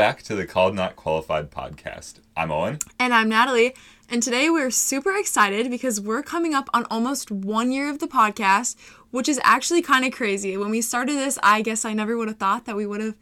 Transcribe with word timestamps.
back 0.00 0.22
to 0.22 0.34
the 0.34 0.46
Called 0.46 0.74
Not 0.74 0.96
Qualified 0.96 1.50
podcast. 1.50 2.20
I'm 2.34 2.50
Owen. 2.50 2.78
And 2.98 3.12
I'm 3.12 3.28
Natalie. 3.28 3.74
And 4.08 4.22
today 4.22 4.48
we're 4.48 4.70
super 4.70 5.14
excited 5.14 5.70
because 5.70 6.00
we're 6.00 6.22
coming 6.22 6.54
up 6.54 6.70
on 6.72 6.86
almost 6.90 7.30
one 7.30 7.70
year 7.70 7.90
of 7.90 7.98
the 7.98 8.08
podcast, 8.08 8.76
which 9.10 9.28
is 9.28 9.38
actually 9.44 9.82
kind 9.82 10.06
of 10.06 10.12
crazy. 10.12 10.56
When 10.56 10.70
we 10.70 10.80
started 10.80 11.16
this, 11.16 11.38
I 11.42 11.60
guess 11.60 11.84
I 11.84 11.92
never 11.92 12.16
would 12.16 12.28
have 12.28 12.38
thought 12.38 12.64
that 12.64 12.76
we 12.76 12.86
would 12.86 13.02
have 13.02 13.14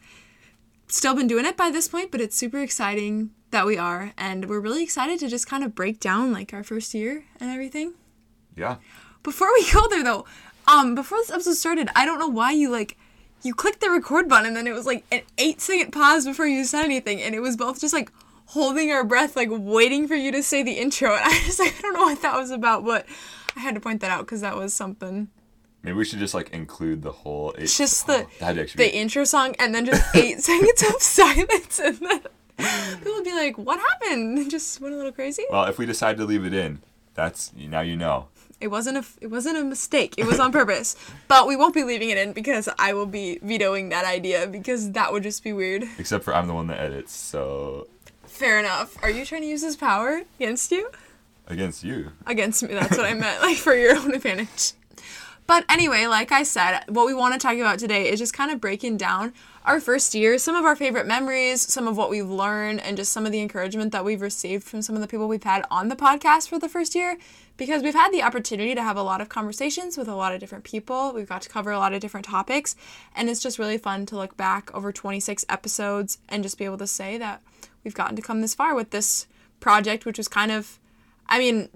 still 0.87 1.17
been 1.17 1.27
doing 1.27 1.45
it 1.47 1.57
by 1.57 1.73
this 1.73 1.89
point, 1.89 2.13
but 2.13 2.21
it's 2.21 2.37
super 2.37 2.61
exciting 2.61 3.31
that 3.51 3.67
we 3.67 3.77
are. 3.77 4.13
And 4.17 4.49
we're 4.49 4.61
really 4.61 4.85
excited 4.85 5.19
to 5.19 5.27
just 5.27 5.49
kind 5.49 5.65
of 5.65 5.75
break 5.75 5.99
down 5.99 6.33
like 6.33 6.55
our 6.55 6.63
first 6.63 6.95
year 6.95 7.25
and 7.41 7.51
everything. 7.51 7.95
Yeah. 8.55 8.77
Before 9.25 9.53
we 9.53 9.69
go 9.73 9.89
there 9.89 10.05
though, 10.05 10.27
um, 10.69 10.95
before 10.95 11.19
this 11.19 11.33
episode 11.33 11.55
started, 11.55 11.89
I 11.97 12.07
don't 12.07 12.21
know 12.21 12.29
why 12.29 12.53
you 12.53 12.71
like 12.71 12.97
you 13.43 13.55
clicked 13.55 13.81
the 13.81 13.91
record 13.91 14.29
button 14.29 14.47
and 14.47 14.57
then 14.57 14.67
it 14.67 14.73
was 14.73 14.87
like 14.87 15.05
an 15.13 15.23
eight 15.39 15.61
second 15.61 15.93
pause 15.93 16.25
before 16.27 16.47
you 16.47 16.65
said 16.65 16.85
anything 16.85 17.21
and 17.23 17.35
it 17.35 17.41
was 17.41 17.57
both 17.57 17.81
just 17.81 17.95
like 17.95 18.11
holding 18.47 18.91
our 18.91 19.05
breath 19.05 19.37
like 19.37 19.49
waiting 19.51 20.09
for 20.09 20.15
you 20.15 20.33
to 20.33 20.43
say 20.43 20.63
the 20.63 20.73
intro 20.73 21.13
and 21.15 21.23
i 21.25 21.39
just 21.45 21.59
like 21.59 21.75
i 21.79 21.81
don't 21.83 21.95
know 21.95 22.03
what 22.03 22.23
that 22.23 22.37
was 22.37 22.51
about 22.51 22.85
but 22.85 23.07
i 23.57 23.61
had 23.61 23.75
to 23.75 23.81
point 23.81 24.01
that 24.01 24.11
out 24.11 24.21
because 24.27 24.41
that 24.41 24.57
was 24.57 24.73
something 24.75 25.29
Maybe 25.81 25.97
we 25.97 26.05
should 26.05 26.19
just 26.19 26.35
like 26.35 26.51
include 26.51 27.03
the 27.03 27.13
whole. 27.13 27.55
Eight, 27.57 27.63
it's 27.65 27.79
just 27.79 28.09
oh, 28.11 28.27
the 28.41 28.45
Oh, 28.45 28.53
the 28.53 28.67
be- 28.77 28.89
intro 28.89 29.23
song 29.23 29.55
and 29.61 29.73
then 29.73 29.87
just 29.87 30.03
eight 30.17 30.41
seconds 30.43 30.83
of 30.83 31.01
silence 31.01 31.79
and 31.79 31.97
then 31.99 32.21
people 32.99 33.13
would 33.13 33.25
be 33.25 33.33
like 33.33 33.57
what 33.57 33.79
happened 33.79 34.51
just 34.51 34.81
went 34.81 34.93
a 34.93 34.97
little 34.97 35.13
crazy 35.13 35.45
well, 35.51 35.67
if 35.67 35.79
we 35.79 35.87
decide 35.87 36.17
to 36.17 36.25
leave 36.25 36.45
it 36.45 36.53
in, 36.53 36.81
that's 37.15 37.53
now 37.55 37.81
you 37.81 37.97
know. 37.97 38.27
It 38.61 38.69
wasn't 38.69 38.97
a 38.97 39.05
it 39.21 39.29
wasn't 39.29 39.57
a 39.57 39.63
mistake 39.65 40.15
it 40.17 40.27
was 40.27 40.41
on 40.41 40.51
purpose 40.53 40.97
but 41.29 41.47
we 41.47 41.57
won't 41.57 41.75
be 41.75 41.85
leaving 41.85 42.11
it 42.11 42.19
in 42.19 42.33
because 42.33 42.69
i 42.79 42.93
will 42.93 43.07
be 43.07 43.39
vetoing 43.43 43.89
that 43.89 44.05
idea 44.05 44.47
because 44.47 44.93
that 44.93 45.13
would 45.13 45.23
just 45.23 45.43
be 45.45 45.53
weird 45.53 45.85
Except 45.99 46.25
for 46.25 46.35
I'm 46.35 46.47
the 46.47 46.55
one 46.55 46.67
that 46.69 46.79
edits, 46.81 47.13
so 47.13 47.87
Fair 48.25 48.61
enough. 48.61 48.97
Are 49.03 49.11
you 49.11 49.25
trying 49.25 49.41
to 49.43 49.49
use 49.49 49.63
this 49.63 49.75
power 49.75 50.23
against 50.39 50.71
you? 50.71 50.91
against 51.49 51.83
you. 51.83 52.13
Against 52.27 52.63
me, 52.63 52.75
that's 52.75 52.97
what 52.97 53.07
I 53.07 53.15
meant, 53.25 53.43
like 53.43 53.57
for 53.57 53.75
your 53.75 53.97
own 53.97 54.15
advantage. 54.15 54.75
But 55.47 55.65
anyway, 55.69 56.07
like 56.07 56.31
I 56.31 56.43
said, 56.43 56.81
what 56.89 57.07
we 57.07 57.15
want 57.15 57.33
to 57.33 57.41
talk 57.41 57.57
about 57.57 57.79
today 57.79 58.11
is 58.11 58.19
just 58.21 58.35
kind 58.35 58.51
of 58.51 58.61
breaking 58.61 58.99
down 58.99 59.33
our 59.65 59.81
first 59.81 60.15
year, 60.15 60.37
some 60.39 60.55
of 60.55 60.65
our 60.67 60.77
favorite 60.77 61.07
memories, 61.07 61.63
some 61.63 61.89
of 61.89 61.97
what 61.97 62.11
we've 62.11 62.29
learned, 62.29 62.81
and 62.81 62.99
just 62.99 63.13
some 63.13 63.25
of 63.25 63.33
the 63.33 63.41
encouragement 63.41 63.93
that 63.93 64.05
we've 64.05 64.21
received 64.21 64.63
from 64.63 64.83
some 64.83 64.95
of 64.95 65.01
the 65.01 65.09
people 65.09 65.27
we've 65.27 65.43
had 65.43 65.65
on 65.71 65.89
the 65.89 65.97
podcast 65.97 66.49
for 66.49 66.59
the 66.59 66.69
first 66.69 66.95
year. 66.95 67.17
Because 67.59 67.83
we've 67.83 67.93
had 67.93 68.13
the 68.13 68.23
opportunity 68.23 68.75
to 68.75 68.83
have 68.83 68.97
a 68.97 69.03
lot 69.03 69.21
of 69.21 69.29
conversations 69.29 69.99
with 69.99 70.09
a 70.09 70.15
lot 70.15 70.33
of 70.33 70.41
different 70.41 70.65
people. 70.65 71.13
We've 71.13 71.29
got 71.29 71.43
to 71.43 71.49
cover 71.51 71.71
a 71.71 71.79
lot 71.79 71.93
of 71.93 72.01
different 72.01 72.25
topics. 72.25 72.75
And 73.15 73.29
it's 73.29 73.43
just 73.43 73.59
really 73.59 73.77
fun 73.77 74.07
to 74.07 74.17
look 74.17 74.37
back 74.37 74.75
over 74.75 74.93
26 74.93 75.45
episodes 75.49 76.19
and 76.29 76.43
just 76.43 76.57
be 76.57 76.65
able 76.65 76.79
to 76.79 76.87
say 76.87 77.19
that 77.19 77.43
we've 77.85 77.95
gotten 77.95 78.17
to 78.17 78.23
come 78.23 78.41
this 78.41 78.55
far 78.55 78.75
with 78.75 78.91
this 78.91 79.27
project, 79.61 80.07
which 80.07 80.19
was 80.19 80.29
kind 80.29 80.53
of, 80.53 80.79
I 81.29 81.39
mean, 81.39 81.69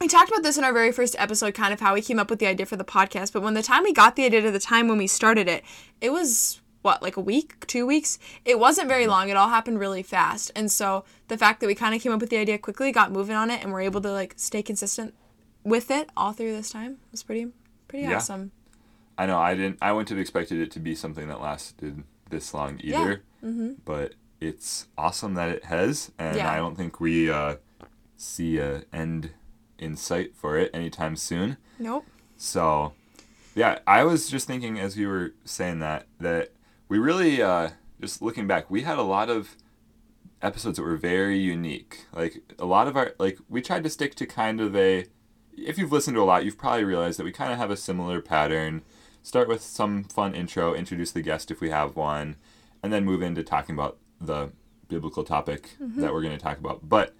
we 0.00 0.08
talked 0.08 0.30
about 0.30 0.42
this 0.42 0.56
in 0.56 0.64
our 0.64 0.72
very 0.72 0.92
first 0.92 1.14
episode, 1.18 1.54
kind 1.54 1.72
of 1.72 1.80
how 1.80 1.92
we 1.92 2.00
came 2.00 2.18
up 2.18 2.30
with 2.30 2.38
the 2.38 2.46
idea 2.46 2.66
for 2.66 2.76
the 2.76 2.84
podcast. 2.84 3.32
But 3.32 3.42
when 3.42 3.54
the 3.54 3.62
time 3.62 3.82
we 3.82 3.92
got 3.92 4.16
the 4.16 4.24
idea 4.24 4.40
to 4.42 4.50
the 4.50 4.58
time 4.58 4.88
when 4.88 4.98
we 4.98 5.06
started 5.06 5.46
it, 5.46 5.62
it 6.00 6.10
was 6.10 6.60
what, 6.82 7.02
like 7.02 7.16
a 7.16 7.20
week, 7.20 7.66
two 7.66 7.86
weeks? 7.86 8.18
It 8.44 8.58
wasn't 8.58 8.88
very 8.88 9.06
long. 9.06 9.28
It 9.28 9.36
all 9.36 9.48
happened 9.48 9.78
really 9.80 10.02
fast. 10.02 10.50
And 10.54 10.70
so 10.70 11.04
the 11.28 11.36
fact 11.38 11.60
that 11.60 11.66
we 11.66 11.74
kind 11.74 11.94
of 11.94 12.00
came 12.00 12.12
up 12.12 12.20
with 12.20 12.30
the 12.30 12.36
idea 12.38 12.58
quickly, 12.58 12.92
got 12.92 13.10
moving 13.12 13.36
on 13.36 13.50
it, 13.50 13.62
and 13.62 13.72
were 13.72 13.80
able 13.80 14.00
to 14.02 14.12
like 14.12 14.34
stay 14.36 14.62
consistent 14.62 15.14
with 15.64 15.90
it 15.90 16.08
all 16.16 16.32
through 16.32 16.52
this 16.52 16.70
time 16.70 16.98
was 17.10 17.22
pretty, 17.22 17.48
pretty 17.88 18.06
Yeah. 18.06 18.16
awesome. 18.16 18.52
I 19.18 19.26
know 19.26 19.38
I 19.38 19.54
didn't. 19.54 19.78
I 19.82 19.90
wouldn't 19.92 20.10
have 20.10 20.18
expected 20.18 20.60
it 20.60 20.70
to 20.72 20.80
be 20.80 20.94
something 20.94 21.26
that 21.28 21.40
lasted 21.40 22.04
this 22.30 22.54
long 22.54 22.80
either. 22.84 23.22
Mm-hmm. 23.44 23.72
But 23.84 24.14
it's 24.40 24.86
awesome 24.96 25.34
that 25.34 25.48
it 25.48 25.64
has, 25.64 26.12
and 26.18 26.36
Yeah. 26.36 26.52
I 26.52 26.56
don't 26.56 26.76
think 26.76 27.00
we 27.00 27.28
uh, 27.28 27.56
see 28.16 28.58
a 28.58 28.84
end 28.92 29.30
in 29.78 29.96
sight 29.96 30.36
for 30.36 30.56
it 30.56 30.70
anytime 30.72 31.16
soon. 31.16 31.56
Nope. 31.80 32.04
So, 32.36 32.92
yeah, 33.56 33.80
I 33.86 34.04
was 34.04 34.28
just 34.28 34.46
thinking 34.46 34.78
as 34.78 34.96
you 34.96 35.08
were 35.08 35.34
saying 35.44 35.80
that 35.80 36.06
that 36.20 36.50
we 36.88 36.98
really 36.98 37.42
uh, 37.42 37.70
just 38.00 38.22
looking 38.22 38.46
back, 38.46 38.70
we 38.70 38.82
had 38.82 38.98
a 38.98 39.02
lot 39.02 39.28
of 39.28 39.56
episodes 40.40 40.76
that 40.76 40.84
were 40.84 40.96
very 40.96 41.38
unique. 41.38 42.06
Like 42.12 42.42
a 42.58 42.64
lot 42.64 42.88
of 42.88 42.96
our 42.96 43.12
like 43.18 43.38
we 43.48 43.60
tried 43.62 43.84
to 43.84 43.90
stick 43.90 44.14
to 44.16 44.26
kind 44.26 44.60
of 44.60 44.74
a 44.76 45.06
if 45.56 45.76
you've 45.78 45.92
listened 45.92 46.16
to 46.16 46.22
a 46.22 46.24
lot, 46.24 46.44
you've 46.44 46.58
probably 46.58 46.84
realized 46.84 47.18
that 47.18 47.24
we 47.24 47.32
kind 47.32 47.52
of 47.52 47.58
have 47.58 47.70
a 47.70 47.76
similar 47.76 48.20
pattern. 48.20 48.82
Start 49.22 49.48
with 49.48 49.62
some 49.62 50.04
fun 50.04 50.34
intro, 50.34 50.74
introduce 50.74 51.10
the 51.10 51.20
guest 51.20 51.50
if 51.50 51.60
we 51.60 51.70
have 51.70 51.96
one, 51.96 52.36
and 52.82 52.92
then 52.92 53.04
move 53.04 53.20
into 53.20 53.42
talking 53.42 53.74
about 53.74 53.98
the 54.20 54.52
biblical 54.88 55.24
topic 55.24 55.76
that 55.80 56.12
we're 56.12 56.22
going 56.22 56.36
to 56.36 56.42
talk 56.42 56.58
about. 56.58 56.88
But 56.88 57.14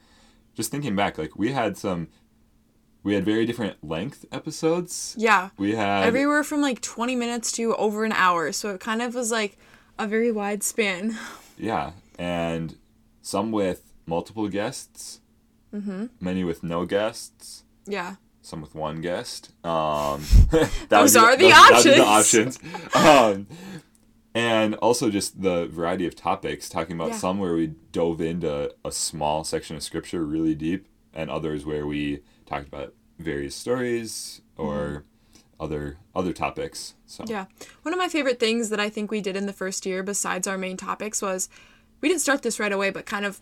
just 0.55 0.71
thinking 0.71 0.97
back, 0.97 1.19
like 1.19 1.37
we 1.37 1.53
had 1.53 1.77
some 1.77 2.09
we 3.09 3.15
had 3.15 3.25
very 3.25 3.47
different 3.47 3.83
length 3.83 4.27
episodes. 4.31 5.15
Yeah. 5.17 5.49
We 5.57 5.75
had 5.75 6.05
Everywhere 6.05 6.45
from 6.45 6.61
like 6.61 6.83
20 6.83 7.17
minutes 7.17 7.51
to 7.53 7.75
over 7.77 8.05
an 8.05 8.13
hour. 8.13 8.53
So 8.53 8.75
it 8.75 8.81
kind 8.81 9.01
of 9.01 9.15
was 9.15 9.31
like 9.33 9.57
a 9.99 10.07
very 10.07 10.31
wide 10.31 10.63
span. 10.63 11.17
yeah, 11.59 11.93
and 12.19 12.77
some 13.23 13.51
with 13.51 13.95
multiple 14.07 14.49
guests, 14.49 15.21
mm-hmm. 15.75 16.07
many 16.21 16.45
with 16.45 16.63
no 16.63 16.85
guests, 16.85 17.65
Yeah. 17.87 18.17
some 18.43 18.61
with 18.61 18.75
one 18.75 19.01
guest. 19.01 19.53
Um, 19.65 20.21
that 20.51 20.89
Those 20.91 21.15
be- 21.15 21.21
are 21.21 21.37
the 21.37 21.53
options. 21.53 21.85
those- 21.85 21.95
be 21.95 22.01
the 22.01 22.07
options. 22.07 22.59
options. 22.95 22.95
um, 22.95 23.47
and 24.35 24.75
also 24.77 25.09
just 25.11 25.41
the 25.41 25.67
variety 25.67 26.07
of 26.07 26.15
topics, 26.15 26.69
talking 26.69 26.95
about 26.95 27.09
Yeah. 27.13 27.17
some 27.17 27.39
where 27.39 27.55
we 27.55 27.69
dove 27.91 28.21
into 28.21 28.73
a 28.85 28.93
small 28.93 29.45
section 29.45 29.77
of 29.77 29.83
scripture 29.83 30.25
really 30.27 30.55
deep, 30.55 30.87
and 31.15 31.31
others 31.31 31.65
where 31.67 31.87
we 31.87 32.21
talked 32.49 32.69
about 32.69 32.95
various 33.19 33.55
stories 33.55 34.41
or 34.57 35.05
other 35.61 35.99
other 36.15 36.33
topics. 36.33 36.95
So 37.07 37.25
Mm-hmm. 37.25 37.33
Yeah. 37.33 37.47
One 37.83 37.93
of 37.93 37.99
my 37.99 38.09
favorite 38.09 38.41
things 38.41 38.71
that 38.71 38.81
I 38.81 38.89
think 38.89 39.11
we 39.11 39.21
did 39.21 39.37
in 39.37 39.47
the 39.47 39.53
first 39.53 39.85
year, 39.87 40.03
besides 40.03 40.47
our 40.47 40.59
main 40.59 40.77
topics, 40.77 41.21
was 41.21 41.49
we 42.01 42.09
didn't 42.09 42.21
start 42.21 42.43
this 42.43 42.61
right 42.61 42.73
away, 42.73 42.91
but 42.91 43.07
kind 43.07 43.25
of 43.25 43.41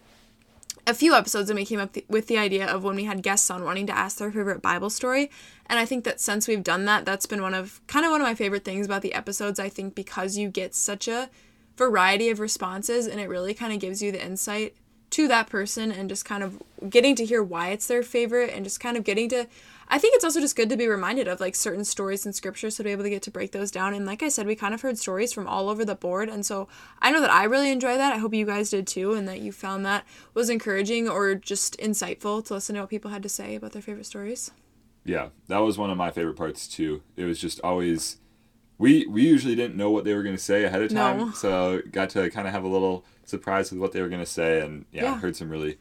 a 0.86 0.94
few 0.94 1.14
episodes 1.14 1.50
and 1.50 1.58
we 1.58 1.66
came 1.66 1.80
up 1.80 1.92
th- 1.92 2.06
with 2.08 2.28
the 2.28 2.38
idea 2.38 2.66
of 2.66 2.84
when 2.84 2.94
we 2.94 3.04
had 3.04 3.22
guests 3.22 3.50
on 3.50 3.64
wanting 3.64 3.86
to 3.88 3.96
ask 3.96 4.18
their 4.18 4.30
favorite 4.30 4.62
Bible 4.62 4.88
story. 4.88 5.30
And 5.66 5.78
I 5.80 5.84
think 5.84 6.04
that 6.04 6.20
since 6.20 6.46
we've 6.46 6.62
done 6.62 6.84
that, 6.84 7.04
that's 7.04 7.26
been 7.26 7.42
one 7.42 7.54
of 7.54 7.80
kind 7.86 8.06
of 8.06 8.12
one 8.12 8.20
of 8.20 8.26
my 8.26 8.34
favorite 8.34 8.64
things 8.64 8.86
about 8.86 9.02
the 9.02 9.12
episodes. 9.14 9.58
I 9.58 9.68
think 9.68 9.94
because 9.94 10.36
you 10.36 10.48
get 10.48 10.74
such 10.74 11.08
a 11.08 11.28
variety 11.76 12.30
of 12.30 12.40
responses 12.40 13.06
and 13.06 13.20
it 13.20 13.28
really 13.28 13.52
kind 13.52 13.72
of 13.72 13.80
gives 13.80 14.00
you 14.00 14.12
the 14.12 14.24
insight 14.24 14.74
to 15.10 15.28
that 15.28 15.48
person 15.48 15.92
and 15.92 16.08
just 16.08 16.24
kind 16.24 16.42
of 16.42 16.62
getting 16.90 17.14
to 17.16 17.24
hear 17.24 17.42
why 17.42 17.68
it's 17.68 17.86
their 17.86 18.02
favorite 18.02 18.50
and 18.52 18.64
just 18.64 18.80
kind 18.80 18.96
of 18.96 19.04
getting 19.04 19.28
to 19.28 19.46
I 19.88 19.98
think 19.98 20.16
it's 20.16 20.24
also 20.24 20.40
just 20.40 20.56
good 20.56 20.68
to 20.70 20.76
be 20.76 20.88
reminded 20.88 21.28
of 21.28 21.38
like 21.38 21.54
certain 21.54 21.84
stories 21.84 22.26
in 22.26 22.32
scripture 22.32 22.70
so 22.70 22.78
to 22.78 22.84
be 22.84 22.90
able 22.90 23.04
to 23.04 23.10
get 23.10 23.22
to 23.22 23.30
break 23.30 23.52
those 23.52 23.70
down 23.70 23.94
and 23.94 24.04
like 24.04 24.22
I 24.22 24.28
said 24.28 24.46
we 24.46 24.56
kind 24.56 24.74
of 24.74 24.82
heard 24.82 24.98
stories 24.98 25.32
from 25.32 25.46
all 25.46 25.68
over 25.68 25.84
the 25.84 25.94
board 25.94 26.28
and 26.28 26.44
so 26.44 26.68
I 27.00 27.12
know 27.12 27.20
that 27.20 27.30
I 27.30 27.44
really 27.44 27.70
enjoy 27.70 27.96
that. 27.96 28.12
I 28.12 28.18
hope 28.18 28.34
you 28.34 28.46
guys 28.46 28.70
did 28.70 28.86
too 28.86 29.12
and 29.12 29.28
that 29.28 29.40
you 29.40 29.52
found 29.52 29.86
that 29.86 30.04
was 30.34 30.50
encouraging 30.50 31.08
or 31.08 31.34
just 31.34 31.78
insightful 31.78 32.44
to 32.46 32.54
listen 32.54 32.74
to 32.74 32.80
what 32.80 32.90
people 32.90 33.12
had 33.12 33.22
to 33.22 33.28
say 33.28 33.54
about 33.54 33.72
their 33.72 33.82
favorite 33.82 34.06
stories. 34.06 34.50
Yeah, 35.04 35.28
that 35.46 35.58
was 35.58 35.78
one 35.78 35.90
of 35.90 35.96
my 35.96 36.10
favorite 36.10 36.36
parts 36.36 36.66
too. 36.66 37.02
It 37.16 37.24
was 37.24 37.40
just 37.40 37.60
always 37.60 38.18
we 38.78 39.06
we 39.06 39.22
usually 39.22 39.54
didn't 39.54 39.76
know 39.76 39.90
what 39.90 40.04
they 40.04 40.14
were 40.14 40.22
going 40.22 40.36
to 40.36 40.42
say 40.42 40.64
ahead 40.64 40.82
of 40.82 40.90
time, 40.92 41.18
No. 41.18 41.30
so 41.32 41.80
got 41.90 42.10
to 42.10 42.28
kind 42.30 42.46
of 42.46 42.52
have 42.54 42.64
a 42.64 42.68
little 42.68 43.04
surprise 43.24 43.70
with 43.70 43.80
what 43.80 43.92
they 43.92 44.02
were 44.02 44.08
going 44.08 44.20
to 44.24 44.30
say, 44.30 44.60
and 44.60 44.84
yeah, 44.92 45.04
Yeah. 45.04 45.18
heard 45.20 45.34
some 45.36 45.48
really 45.50 45.78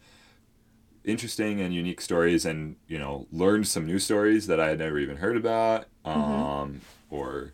interesting 1.04 1.60
and 1.60 1.72
unique 1.74 2.00
stories, 2.00 2.44
and 2.44 2.76
you 2.88 2.98
know 2.98 3.26
learned 3.32 3.66
some 3.68 3.86
new 3.86 3.98
stories 3.98 4.46
that 4.46 4.58
I 4.60 4.68
had 4.68 4.78
never 4.78 4.98
even 4.98 5.16
heard 5.18 5.36
about, 5.36 5.86
Mm-hmm. 6.04 6.20
um, 6.20 6.80
or 7.10 7.52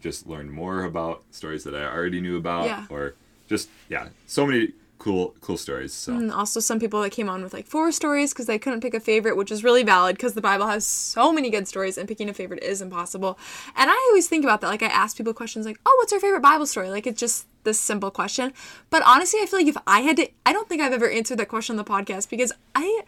just 0.00 0.26
learned 0.26 0.50
more 0.52 0.82
about 0.84 1.22
stories 1.30 1.62
that 1.64 1.74
I 1.74 1.84
already 1.84 2.20
knew 2.20 2.36
about, 2.36 2.66
Yeah. 2.66 2.86
or 2.90 3.14
just 3.48 3.68
yeah, 3.88 4.08
so 4.26 4.46
many 4.46 4.72
cool 5.02 5.34
cool 5.40 5.56
stories. 5.56 5.92
So 5.92 6.12
And 6.12 6.30
also 6.30 6.60
some 6.60 6.78
people 6.78 7.02
that 7.02 7.10
came 7.10 7.28
on 7.28 7.42
with 7.42 7.52
like 7.52 7.66
four 7.66 7.90
stories 7.90 8.32
because 8.32 8.46
they 8.46 8.58
couldn't 8.58 8.82
pick 8.82 8.94
a 8.94 9.00
favorite, 9.00 9.36
which 9.36 9.50
is 9.50 9.64
really 9.64 9.82
valid 9.82 10.16
because 10.16 10.34
the 10.34 10.40
Bible 10.40 10.68
has 10.68 10.86
so 10.86 11.32
many 11.32 11.50
good 11.50 11.66
stories 11.66 11.98
and 11.98 12.06
picking 12.06 12.28
a 12.28 12.34
favorite 12.34 12.62
is 12.62 12.80
impossible. 12.80 13.36
And 13.74 13.90
I 13.90 14.06
always 14.10 14.28
think 14.28 14.44
about 14.44 14.60
that. 14.60 14.68
Like 14.68 14.82
I 14.82 14.86
ask 14.86 15.16
people 15.16 15.34
questions 15.34 15.66
like, 15.66 15.80
"Oh, 15.84 15.94
what's 15.98 16.12
your 16.12 16.20
favorite 16.20 16.42
Bible 16.42 16.66
story?" 16.66 16.88
Like 16.88 17.08
it's 17.08 17.18
just 17.18 17.46
this 17.64 17.80
simple 17.80 18.12
question. 18.12 18.52
But 18.90 19.02
honestly, 19.04 19.40
I 19.42 19.46
feel 19.46 19.58
like 19.58 19.68
if 19.68 19.76
I 19.88 20.00
had 20.02 20.16
to, 20.18 20.28
I 20.46 20.52
don't 20.52 20.68
think 20.68 20.80
I've 20.80 20.92
ever 20.92 21.10
answered 21.10 21.38
that 21.38 21.48
question 21.48 21.76
on 21.76 21.84
the 21.84 21.90
podcast 21.90 22.30
because 22.30 22.52
I 22.76 23.02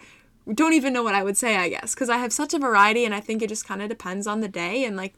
don't 0.52 0.72
even 0.72 0.92
know 0.92 1.04
what 1.04 1.14
I 1.14 1.22
would 1.22 1.36
say. 1.36 1.56
I 1.56 1.68
guess 1.68 1.94
because 1.94 2.10
I 2.10 2.16
have 2.16 2.32
such 2.32 2.54
a 2.54 2.58
variety, 2.58 3.04
and 3.04 3.14
I 3.14 3.20
think 3.20 3.40
it 3.40 3.48
just 3.48 3.68
kind 3.68 3.80
of 3.80 3.88
depends 3.88 4.26
on 4.26 4.40
the 4.40 4.48
day 4.48 4.84
and 4.84 4.96
like 4.96 5.14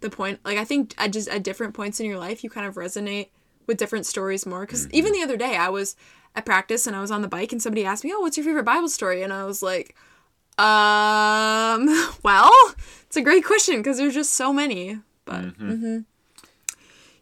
the 0.00 0.10
point. 0.10 0.38
Like 0.44 0.58
I 0.58 0.64
think 0.64 0.94
at 0.98 1.12
just 1.12 1.28
at 1.28 1.42
different 1.42 1.74
points 1.74 1.98
in 1.98 2.06
your 2.06 2.18
life, 2.18 2.44
you 2.44 2.50
kind 2.50 2.66
of 2.68 2.76
resonate 2.76 3.30
with 3.66 3.76
different 3.76 4.06
stories 4.06 4.46
more. 4.46 4.62
Because 4.62 4.88
even 4.90 5.12
mm-hmm. 5.12 5.20
the 5.20 5.24
other 5.24 5.36
day, 5.36 5.56
I 5.56 5.68
was 5.68 5.96
at 6.34 6.46
practice 6.46 6.86
and 6.86 6.96
I 6.96 7.00
was 7.00 7.10
on 7.10 7.22
the 7.22 7.28
bike, 7.28 7.52
and 7.52 7.62
somebody 7.62 7.84
asked 7.84 8.04
me, 8.04 8.12
"Oh, 8.14 8.20
what's 8.20 8.36
your 8.36 8.44
favorite 8.44 8.64
Bible 8.64 8.88
story?" 8.88 9.22
And 9.22 9.32
I 9.32 9.44
was 9.44 9.62
like, 9.62 9.94
"Um, 10.58 11.86
well, 12.22 12.52
it's 13.06 13.16
a 13.16 13.22
great 13.22 13.44
question 13.44 13.78
because 13.78 13.98
there's 13.98 14.14
just 14.14 14.34
so 14.34 14.52
many." 14.52 14.98
But 15.24 15.44
mm-hmm. 15.44 15.72
Mm-hmm. 15.72 15.98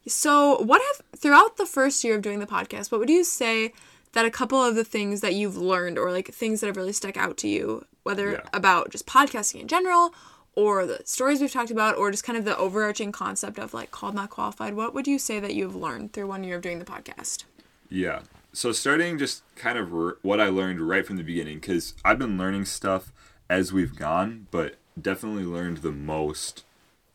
so, 0.09 0.63
what 0.63 0.81
have 0.81 1.21
throughout 1.21 1.57
the 1.57 1.67
first 1.67 2.03
year 2.05 2.17
of 2.17 2.23
doing 2.23 2.41
the 2.41 2.47
podcast, 2.47 2.91
what 2.91 2.99
would 2.99 3.11
you 3.11 3.25
say 3.25 3.73
that 4.13 4.25
a 4.25 4.31
couple 4.31 4.63
of 4.63 4.75
the 4.75 4.85
things 4.85 5.21
that 5.21 5.35
you've 5.35 5.57
learned 5.57 5.99
or 5.99 6.11
like 6.11 6.29
things 6.29 6.61
that 6.61 6.67
have 6.67 6.77
really 6.77 6.93
stuck 6.93 7.17
out 7.17 7.37
to 7.39 7.49
you, 7.49 7.85
whether 8.03 8.33
Yeah. 8.33 8.41
about 8.53 8.91
just 8.91 9.07
podcasting 9.07 9.61
in 9.61 9.69
general 9.69 10.15
or 10.57 10.87
the 10.87 11.01
stories 11.05 11.41
we've 11.41 11.53
talked 11.53 11.71
about 11.71 11.97
or 11.97 12.11
just 12.11 12.25
kind 12.25 12.39
of 12.39 12.45
the 12.45 12.57
overarching 12.57 13.13
concept 13.13 13.59
of 13.59 13.73
like 13.73 13.91
called 13.91 14.15
not 14.15 14.31
qualified, 14.31 14.75
what 14.75 14.95
would 14.95 15.07
you 15.07 15.19
say 15.19 15.41
that 15.41 15.55
you've 15.55 15.77
learned 15.77 16.13
through 16.13 16.27
one 16.27 16.45
year 16.45 16.57
of 16.57 16.63
doing 16.63 16.79
the 16.79 16.85
podcast? 16.85 17.45
Yeah. 17.89 18.21
So 18.53 18.73
starting 18.73 19.19
just 19.19 19.43
kind 19.55 19.79
of 19.79 19.95
r- 19.95 20.19
what 20.23 20.41
I 20.41 20.49
learned 20.49 20.81
right 20.81 21.07
from 21.07 21.17
the 21.17 21.23
beginning, 21.23 21.61
because 21.61 21.95
I've 22.05 22.19
been 22.19 22.37
learning 22.37 22.65
stuff 22.65 23.13
as 23.49 23.73
we've 23.73 23.95
gone, 23.97 24.49
but 24.51 24.77
definitely 25.01 25.45
learned 25.45 25.79
the 25.79 25.93
most 25.93 26.65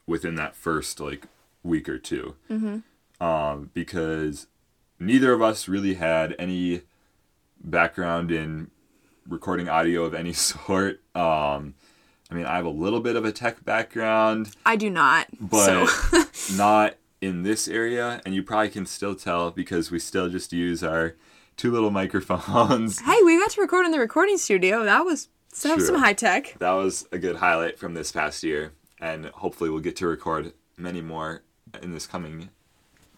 within 0.07 0.35
that 0.35 0.55
first 0.55 0.99
like 0.99 1.27
week 1.63 1.89
or 1.89 1.97
2 1.97 2.35
Mm-hmm. 2.49 3.25
Um, 3.25 3.71
because 3.73 4.47
neither 4.99 5.31
of 5.31 5.41
us 5.41 5.67
really 5.69 5.93
had 5.93 6.35
any 6.37 6.81
background 7.63 8.29
in 8.29 8.69
recording 9.27 9.69
audio 9.69 10.03
of 10.03 10.13
any 10.13 10.33
sort. 10.33 11.01
Um, 11.15 11.75
I 12.31 12.33
mean, 12.33 12.45
I 12.45 12.55
have 12.55 12.65
a 12.65 12.69
little 12.69 13.01
bit 13.01 13.15
of 13.15 13.23
a 13.25 13.31
tech 13.31 13.63
background 13.63 14.51
I 14.65 14.75
do 14.75 14.89
not. 14.89 15.27
but 15.39 15.87
so 15.87 16.55
not 16.55 16.95
in 17.21 17.43
this 17.43 17.67
area 17.67 18.21
and 18.25 18.35
you 18.35 18.43
probably 18.43 18.69
can 18.69 18.85
still 18.85 19.15
tell 19.15 19.51
because 19.51 19.91
we 19.91 19.99
still 19.99 20.29
just 20.29 20.51
use 20.53 20.83
our 20.83 21.15
two 21.57 21.71
little 21.71 21.91
microphones 21.91 22.99
hey, 23.05 23.17
we 23.23 23.37
got 23.39 23.51
to 23.51 23.61
record 23.61 23.85
in 23.85 23.91
the 23.91 23.99
recording 23.99 24.37
studio. 24.37 24.83
That 24.83 25.05
was 25.05 25.29
some, 25.51 25.77
True. 25.77 25.85
some 25.85 25.95
high 25.95 26.13
tech. 26.13 26.55
that 26.59 26.73
was 26.73 27.07
a 27.11 27.17
good 27.17 27.37
highlight 27.37 27.79
from 27.79 27.93
this 27.93 28.11
past 28.11 28.43
year 28.43 28.73
and 28.99 29.25
hopefully 29.27 29.69
we'll 29.69 29.79
get 29.79 29.95
to 29.97 30.07
record 30.07 30.53
many 30.77 31.01
more 31.01 31.43
in 31.81 31.91
this 31.91 32.07
coming 32.07 32.49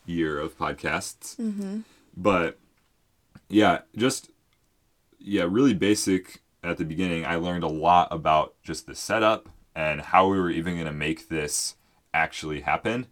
year 0.06 0.39
of 0.39 0.57
podcasts 0.57 1.36
mm-hmm. 1.38 1.80
but 2.15 2.57
yeah 3.50 3.80
just 3.95 4.30
yeah 5.19 5.45
really 5.50 5.74
basic 5.74 6.42
at 6.63 6.77
the 6.77 6.86
beginning 6.86 7.25
i 7.25 7.36
learned 7.36 7.63
a 7.63 7.68
lot 7.68 8.07
about 8.12 8.56
just 8.63 8.86
the 8.88 8.95
setup 8.95 9.50
and 9.75 10.01
how 10.01 10.27
we 10.27 10.39
were 10.39 10.50
even 10.50 10.74
going 10.74 10.88
to 10.88 10.92
make 10.92 11.30
this 11.30 11.75
actually 12.13 12.62
happen 12.62 13.07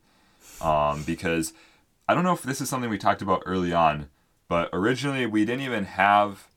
um, 0.61 1.03
because 1.03 1.53
i 2.07 2.13
don't 2.13 2.23
know 2.23 2.33
if 2.33 2.43
this 2.43 2.61
is 2.61 2.69
something 2.69 2.89
we 2.89 2.97
talked 2.97 3.21
about 3.21 3.43
early 3.45 3.73
on 3.73 4.07
but 4.47 4.69
originally 4.73 5.25
we 5.25 5.45
didn't 5.45 5.61
even 5.61 5.85
have 5.85 6.47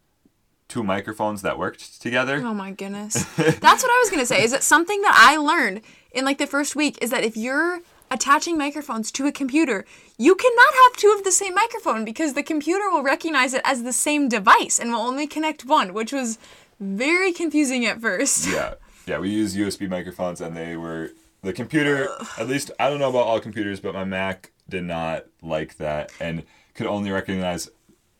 two 0.69 0.83
microphones 0.83 1.43
that 1.43 1.59
worked 1.59 2.01
together 2.01 2.43
Oh 2.45 2.53
my 2.55 2.71
goodness. 2.73 3.15
That's 3.37 3.83
what 3.83 3.91
I 3.91 4.01
was 4.03 4.11
going 4.11 4.21
to 4.21 4.27
say. 4.27 4.43
Is 4.45 4.53
it 4.53 4.63
something 4.63 5.01
that 5.01 5.15
I 5.17 5.39
learned 5.39 5.81
in 6.13 6.27
like 6.27 6.37
the 6.37 6.47
first 6.47 6.77
week 6.77 6.99
is 7.01 7.09
that 7.11 7.25
if 7.25 7.39
you're 7.39 7.81
attaching 8.11 8.57
microphones 8.59 9.11
to 9.13 9.27
a 9.27 9.33
computer, 9.33 9.85
you 10.19 10.35
cannot 10.35 10.75
have 10.75 10.97
two 10.97 11.15
of 11.17 11.25
the 11.25 11.33
same 11.33 11.55
microphone 11.55 12.05
because 12.05 12.35
the 12.35 12.43
computer 12.43 12.91
will 12.91 13.03
recognize 13.03 13.55
it 13.55 13.63
as 13.65 13.83
the 13.83 13.93
same 13.93 14.29
device 14.29 14.79
and 14.79 14.91
will 14.93 15.01
only 15.01 15.27
connect 15.27 15.65
one, 15.65 15.95
which 15.95 16.13
was 16.13 16.39
very 16.81 17.33
confusing 17.33 17.85
at 17.87 18.01
first. 18.01 18.49
Yeah, 18.49 18.75
yeah. 19.07 19.19
We 19.19 19.31
use 19.31 19.57
USB 19.57 19.89
microphones, 19.89 20.41
and 20.41 20.57
they 20.57 20.77
were 20.77 21.11
the 21.43 21.53
computer. 21.53 22.09
At 22.39 22.49
least 22.49 22.71
I 22.79 22.89
don't 22.89 22.99
know 22.99 23.11
about 23.11 23.27
all 23.27 23.41
computers, 23.41 23.81
but 23.81 23.95
my 23.95 24.05
Mac 24.05 24.53
did 24.69 24.85
not 24.85 25.25
like 25.43 25.77
that 25.79 26.13
and 26.21 26.45
could 26.75 26.87
only 26.87 27.11
recognize, 27.11 27.69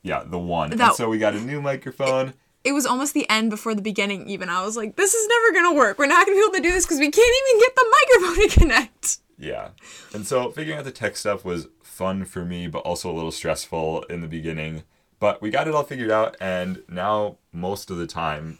yeah, 0.01 0.23
the 0.25 0.39
one. 0.39 0.73
and 0.73 0.93
so 0.93 1.09
we 1.09 1.17
got 1.17 1.33
a 1.35 1.39
new 1.39 1.61
microphone. 1.61 2.33
It 2.63 2.73
was 2.73 2.85
almost 2.85 3.13
the 3.13 3.29
end 3.29 3.49
before 3.49 3.73
the 3.73 3.81
beginning 3.81 4.27
even. 4.29 4.49
I 4.49 4.65
was 4.65 4.75
like, 4.75 4.97
this 4.97 5.13
is 5.13 5.27
never 5.27 5.53
going 5.53 5.73
to 5.73 5.79
work. 5.79 5.97
We're 5.97 6.07
not 6.07 6.25
going 6.25 6.37
to 6.37 6.41
be 6.41 6.45
able 6.45 6.57
to 6.57 6.69
do 6.69 6.73
this 6.73 6.85
because 6.85 6.99
we 6.99 7.09
can't 7.09 7.35
even 7.47 7.59
get 7.61 7.75
the 7.75 7.95
microphone 8.19 8.49
to 8.49 8.59
connect. 8.59 9.17
Yeah, 9.37 9.69
and 10.13 10.27
so 10.27 10.51
figuring 10.51 10.77
out 10.77 10.83
the 10.83 10.91
tech 10.91 11.15
stuff 11.15 11.45
was 11.45 11.67
fun 11.81 12.25
for 12.25 12.43
me, 12.43 12.67
but 12.67 12.79
also 12.79 13.09
a 13.09 13.13
little 13.13 13.31
stressful 13.31 14.03
in 14.03 14.19
the 14.19 14.27
beginning. 14.27 14.83
But 15.19 15.41
we 15.41 15.49
got 15.49 15.67
it 15.67 15.75
all 15.75 15.83
figured 15.83 16.11
out, 16.11 16.37
and 16.39 16.83
now 16.87 17.37
most 17.51 17.91
of 17.91 17.97
the 17.97 18.07
time, 18.07 18.59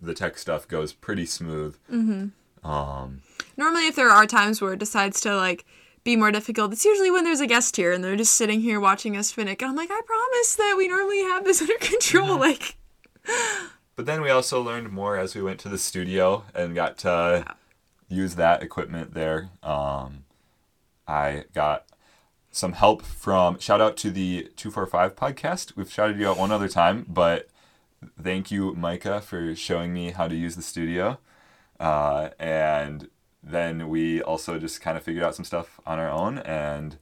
the 0.00 0.14
tech 0.14 0.36
stuff 0.36 0.66
goes 0.66 0.92
pretty 0.92 1.26
smooth. 1.26 1.76
Um, 2.64 3.22
Normally, 3.56 3.86
if 3.86 3.96
there 3.96 4.10
are 4.10 4.26
times 4.26 4.60
where 4.60 4.72
it 4.72 4.78
decides 4.78 5.20
to 5.22 5.36
like 5.36 5.64
be 6.04 6.16
more 6.16 6.32
difficult, 6.32 6.72
it's 6.72 6.84
usually 6.84 7.10
when 7.10 7.22
there's 7.24 7.40
a 7.40 7.46
guest 7.46 7.76
here 7.76 7.92
and 7.92 8.02
they're 8.02 8.16
just 8.16 8.34
sitting 8.34 8.60
here 8.60 8.80
watching 8.80 9.16
us 9.16 9.32
finick. 9.32 9.62
And 9.62 9.70
I'm 9.70 9.76
like, 9.76 9.90
I 9.90 10.00
promise 10.04 10.56
that 10.56 10.74
we 10.76 10.88
normally 10.88 11.22
have 11.22 11.44
this 11.44 11.60
under 11.60 11.76
control. 11.78 12.36
Like, 12.38 12.76
But 13.94 14.06
then 14.06 14.22
we 14.22 14.30
also 14.30 14.60
learned 14.60 14.90
more 14.90 15.16
as 15.16 15.34
we 15.34 15.42
went 15.42 15.60
to 15.60 15.68
the 15.68 15.78
studio 15.78 16.44
and 16.54 16.74
got 16.74 16.98
to 16.98 17.44
use 18.08 18.34
that 18.36 18.62
equipment 18.62 19.14
there. 19.14 19.50
Um, 19.62 20.24
I 21.06 21.44
got 21.54 21.84
some 22.52 22.74
help 22.74 23.02
from 23.02 23.58
shout 23.58 23.80
out 23.80 23.96
to 23.96 24.10
the 24.10 24.50
245 24.56 25.16
podcast. 25.16 25.74
We've 25.74 25.90
shouted 25.90 26.18
you 26.18 26.28
out 26.28 26.38
one 26.38 26.52
other 26.52 26.68
time, 26.68 27.06
but 27.08 27.48
thank 28.20 28.50
you, 28.50 28.74
Micah, 28.74 29.20
for 29.22 29.56
showing 29.56 29.92
me 29.92 30.10
how 30.10 30.28
to 30.28 30.36
use 30.36 30.54
the 30.54 30.62
studio. 30.62 31.18
Uh, 31.80 32.28
and 32.38 33.08
then 33.42 33.88
we 33.88 34.22
also 34.22 34.58
just 34.58 34.80
kind 34.80 34.96
of 34.96 35.02
figured 35.02 35.24
out 35.24 35.34
some 35.34 35.44
stuff 35.44 35.80
on 35.86 35.98
our 35.98 36.10
own 36.10 36.38
and 36.38 36.98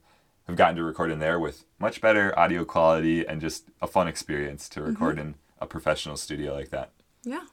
have 0.47 0.55
gotten 0.55 0.75
to 0.77 0.83
record 0.83 1.11
in 1.11 1.19
there 1.19 1.39
with 1.39 1.65
much 1.77 2.01
better 2.01 2.37
audio 2.39 2.65
quality 2.65 3.27
and 3.27 3.41
just 3.41 3.65
a 3.81 3.87
fun 3.87 4.07
experience 4.07 4.67
to 4.69 4.81
record 4.81 5.19
in 5.19 5.35
a 5.59 5.67
professional 5.67 6.17
studio 6.17 6.53
like 6.53 6.69
that. 6.69 6.91
yeah. 7.23 7.43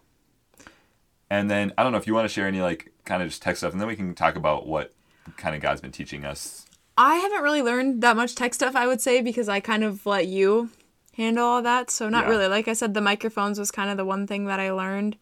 And 1.31 1.51
then 1.51 1.75
I 1.77 1.83
don't 1.83 1.93
know 1.93 1.99
if 1.99 2.07
you 2.07 2.15
want 2.15 2.25
to 2.25 2.33
share 2.33 2.47
any 2.47 2.63
like 2.63 2.93
kind 3.05 3.23
of 3.23 3.29
just 3.29 3.43
tech 3.43 3.57
stuff, 3.57 3.73
and 3.73 3.81
then 3.81 3.89
we 3.89 3.97
can 3.97 4.15
talk 4.15 4.37
about 4.37 4.67
what 4.67 4.95
kind 5.37 5.55
of 5.55 5.61
God's 5.61 5.83
been 5.83 5.93
teaching 5.93 6.25
us. 6.25 6.65
I 6.99 7.15
haven't 7.17 7.43
really 7.43 7.63
learned 7.63 8.03
that 8.03 8.17
much 8.17 8.35
tech 8.35 8.53
stuff, 8.55 8.75
I 8.77 8.87
would 8.87 9.01
say, 9.01 9.23
because 9.23 9.49
I 9.49 9.61
kind 9.61 9.85
of 9.85 10.05
let 10.05 10.27
you 10.27 10.71
handle 11.17 11.47
all 11.47 11.63
that. 11.63 11.91
So, 11.91 12.09
not 12.09 12.25
Yeah. 12.25 12.31
really. 12.31 12.49
Like 12.49 12.67
I 12.69 12.73
said, 12.73 12.93
the 12.93 13.01
microphones 13.01 13.59
was 13.59 13.71
kind 13.71 13.89
of 13.89 13.97
the 13.97 14.05
one 14.05 14.27
thing 14.27 14.47
that 14.47 14.59
I 14.61 14.71
learned. 14.73 15.17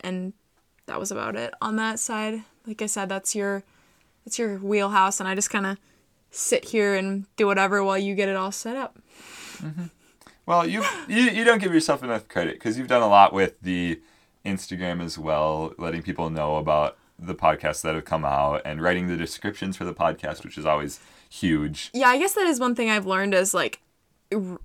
And 0.00 0.32
that 0.86 1.00
was 1.00 1.10
about 1.10 1.34
it 1.36 1.52
on 1.60 1.76
that 1.76 1.98
side. 1.98 2.44
Like 2.66 2.80
I 2.80 2.86
said, 2.86 3.08
that's 3.08 3.34
your 3.34 3.64
that's 4.24 4.38
your 4.38 4.58
wheelhouse 4.58 5.20
and 5.20 5.28
I 5.28 5.34
just 5.34 5.50
kind 5.50 5.66
of 5.66 5.78
sit 6.30 6.66
here 6.66 6.94
and 6.94 7.26
do 7.36 7.46
whatever 7.46 7.82
while 7.84 7.98
you 7.98 8.14
get 8.14 8.28
it 8.28 8.36
all 8.36 8.50
set 8.52 8.76
up. 8.76 8.98
Mm-hmm. 9.58 9.84
Well, 10.46 10.66
you 10.66 10.84
you, 11.08 11.22
you 11.22 11.44
don't 11.44 11.60
give 11.60 11.72
yourself 11.74 12.02
enough 12.04 12.28
credit 12.28 12.54
because 12.54 12.78
you've 12.78 12.88
done 12.88 13.02
a 13.02 13.08
lot 13.08 13.32
with 13.32 13.60
the 13.60 14.00
Instagram 14.44 15.02
as 15.02 15.18
well, 15.18 15.74
letting 15.78 16.02
people 16.02 16.30
know 16.30 16.56
about 16.56 16.96
the 17.18 17.34
podcasts 17.34 17.82
that 17.82 17.94
have 17.94 18.04
come 18.04 18.24
out 18.24 18.62
and 18.64 18.80
writing 18.82 19.08
the 19.08 19.16
descriptions 19.16 19.76
for 19.76 19.84
the 19.84 19.94
podcast, 19.94 20.44
which 20.44 20.58
is 20.58 20.66
always 20.66 21.00
huge. 21.30 21.90
Yeah, 21.92 22.08
I 22.08 22.18
guess 22.18 22.34
that 22.34 22.46
is 22.46 22.60
one 22.60 22.74
thing 22.74 22.90
I've 22.90 23.06
learned 23.06 23.34
is 23.34 23.52
like 23.54 23.80
r- 24.32 24.58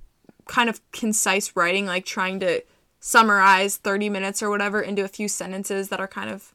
kind 0.48 0.70
of 0.70 0.80
concise 0.92 1.56
writing, 1.56 1.86
like 1.86 2.06
trying 2.06 2.40
to 2.42 2.62
summarize 3.00 3.78
30 3.78 4.10
minutes 4.10 4.44
or 4.44 4.50
whatever 4.50 4.82
into 4.82 5.04
a 5.04 5.08
few 5.08 5.28
sentences 5.28 5.90
that 5.90 6.00
are 6.00 6.08
kind 6.08 6.30
of 6.30 6.54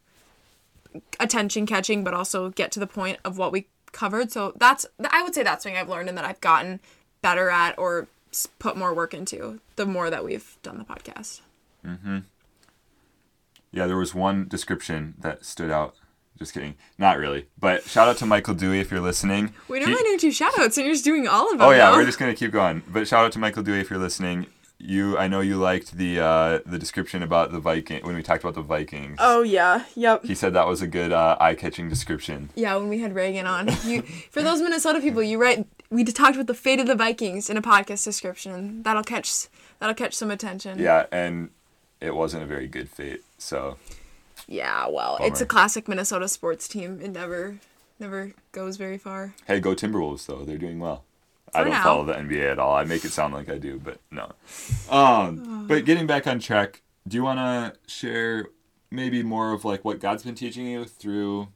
attention 1.20 1.66
catching, 1.66 2.04
but 2.04 2.14
also 2.14 2.50
get 2.50 2.70
to 2.72 2.80
the 2.80 2.86
point 2.86 3.18
of 3.24 3.36
what 3.38 3.52
we 3.52 3.66
covered. 3.92 4.30
So 4.32 4.52
that's, 4.56 4.86
I 5.10 5.22
would 5.22 5.34
say 5.34 5.42
that's 5.42 5.62
something 5.62 5.76
I've 5.78 5.88
learned 5.88 6.08
and 6.08 6.16
that 6.18 6.24
I've 6.24 6.40
gotten 6.40 6.80
better 7.22 7.50
at 7.50 7.78
or 7.78 8.06
put 8.58 8.76
more 8.76 8.94
work 8.94 9.14
into 9.14 9.60
the 9.76 9.86
more 9.86 10.10
that 10.10 10.24
we've 10.24 10.56
done 10.62 10.78
the 10.78 10.84
podcast. 10.84 11.40
Mhm. 11.84 12.24
Yeah, 13.72 13.86
there 13.86 13.96
was 13.96 14.14
one 14.14 14.46
description 14.48 15.14
that 15.18 15.44
stood 15.44 15.70
out. 15.70 15.96
Just 16.38 16.52
kidding, 16.52 16.74
not 16.98 17.16
really. 17.18 17.46
But 17.58 17.84
shout 17.84 18.08
out 18.08 18.18
to 18.18 18.26
Michael 18.26 18.54
Dewey 18.54 18.78
if 18.80 18.90
you're 18.90 19.00
listening. 19.00 19.54
We 19.68 19.78
don't 19.78 19.88
He- 19.88 19.94
normally 19.94 20.16
do 20.16 20.20
two 20.20 20.32
shout 20.32 20.58
outs 20.58 20.76
and 20.76 20.84
you're 20.86 20.94
just 20.94 21.04
doing 21.04 21.26
all 21.26 21.50
of 21.52 21.58
them. 21.58 21.66
Oh 21.66 21.70
yeah, 21.70 21.92
we're 21.92 22.04
just 22.04 22.18
gonna 22.18 22.34
keep 22.34 22.52
going. 22.52 22.82
But 22.88 23.08
shout 23.08 23.24
out 23.24 23.32
to 23.32 23.38
Michael 23.38 23.62
Dewey 23.62 23.80
if 23.80 23.88
you're 23.90 23.98
listening. 23.98 24.46
You, 24.78 25.16
I 25.16 25.26
know 25.26 25.40
you 25.40 25.56
liked 25.56 25.92
the 25.96 26.20
uh, 26.20 26.58
the 26.66 26.78
description 26.78 27.22
about 27.22 27.50
the 27.50 27.58
Viking 27.58 28.04
when 28.04 28.14
we 28.14 28.22
talked 28.22 28.44
about 28.44 28.54
the 28.54 28.60
Vikings. 28.60 29.16
Oh, 29.18 29.42
yeah. 29.42 29.84
Yep. 29.94 30.26
He 30.26 30.34
said 30.34 30.52
that 30.52 30.66
was 30.66 30.82
a 30.82 30.86
good 30.86 31.12
uh, 31.12 31.38
eye-catching 31.40 31.88
description. 31.88 32.50
Yeah, 32.54 32.76
when 32.76 32.90
we 32.90 32.98
had 32.98 33.14
Reagan 33.14 33.46
on. 33.46 33.68
You 33.86 34.02
for 34.02 34.42
those 34.42 34.60
Minnesota 34.60 35.00
people, 35.00 35.22
you 35.22 35.40
write 35.40 35.66
we 35.88 36.04
talked 36.04 36.34
about 36.34 36.46
the 36.46 36.54
fate 36.54 36.78
of 36.78 36.86
the 36.86 36.94
Vikings 36.94 37.48
in 37.48 37.56
a 37.56 37.62
podcast 37.62 38.04
description. 38.04 38.82
That'll 38.82 39.02
catch 39.02 39.48
that'll 39.78 39.94
catch 39.94 40.12
some 40.12 40.30
attention. 40.30 40.78
Yeah, 40.78 41.06
and 41.10 41.48
it 42.02 42.14
wasn't 42.14 42.42
a 42.42 42.46
very 42.46 42.66
good 42.68 42.90
fate. 42.90 43.22
So 43.38 43.78
Yeah, 44.46 44.86
well, 44.88 45.18
it's 45.20 45.40
a 45.40 45.46
classic 45.46 45.88
Minnesota 45.88 46.28
sports 46.28 46.68
team. 46.68 47.00
It 47.02 47.10
never 47.12 47.58
never 47.98 48.32
goes 48.52 48.76
very 48.76 48.98
far. 48.98 49.34
hey, 49.46 49.60
go 49.60 49.74
Timberwolves 49.74 50.26
though. 50.26 50.44
They're 50.44 50.58
doing 50.58 50.78
well. 50.78 51.04
I 51.54 51.62
don't 51.62 51.72
now. 51.72 51.82
follow 51.82 52.04
the 52.04 52.14
NBA 52.14 52.52
at 52.52 52.58
all. 52.58 52.74
I 52.76 52.84
make 52.84 53.04
it 53.04 53.12
sound 53.12 53.32
like 53.32 53.48
I 53.48 53.58
do, 53.58 53.80
but 53.82 53.98
no. 54.10 54.32
Um, 54.90 55.66
but 55.68 55.84
getting 55.84 56.06
back 56.06 56.26
on 56.26 56.38
track, 56.38 56.82
do 57.06 57.16
you 57.16 57.22
want 57.22 57.38
to 57.38 57.78
share 57.90 58.46
maybe 58.90 59.22
more 59.22 59.52
of 59.52 59.64
like 59.64 59.84
what 59.84 60.00
God's 60.00 60.22
been 60.22 60.34
teaching 60.34 60.66
you 60.66 60.84
through 60.84 61.48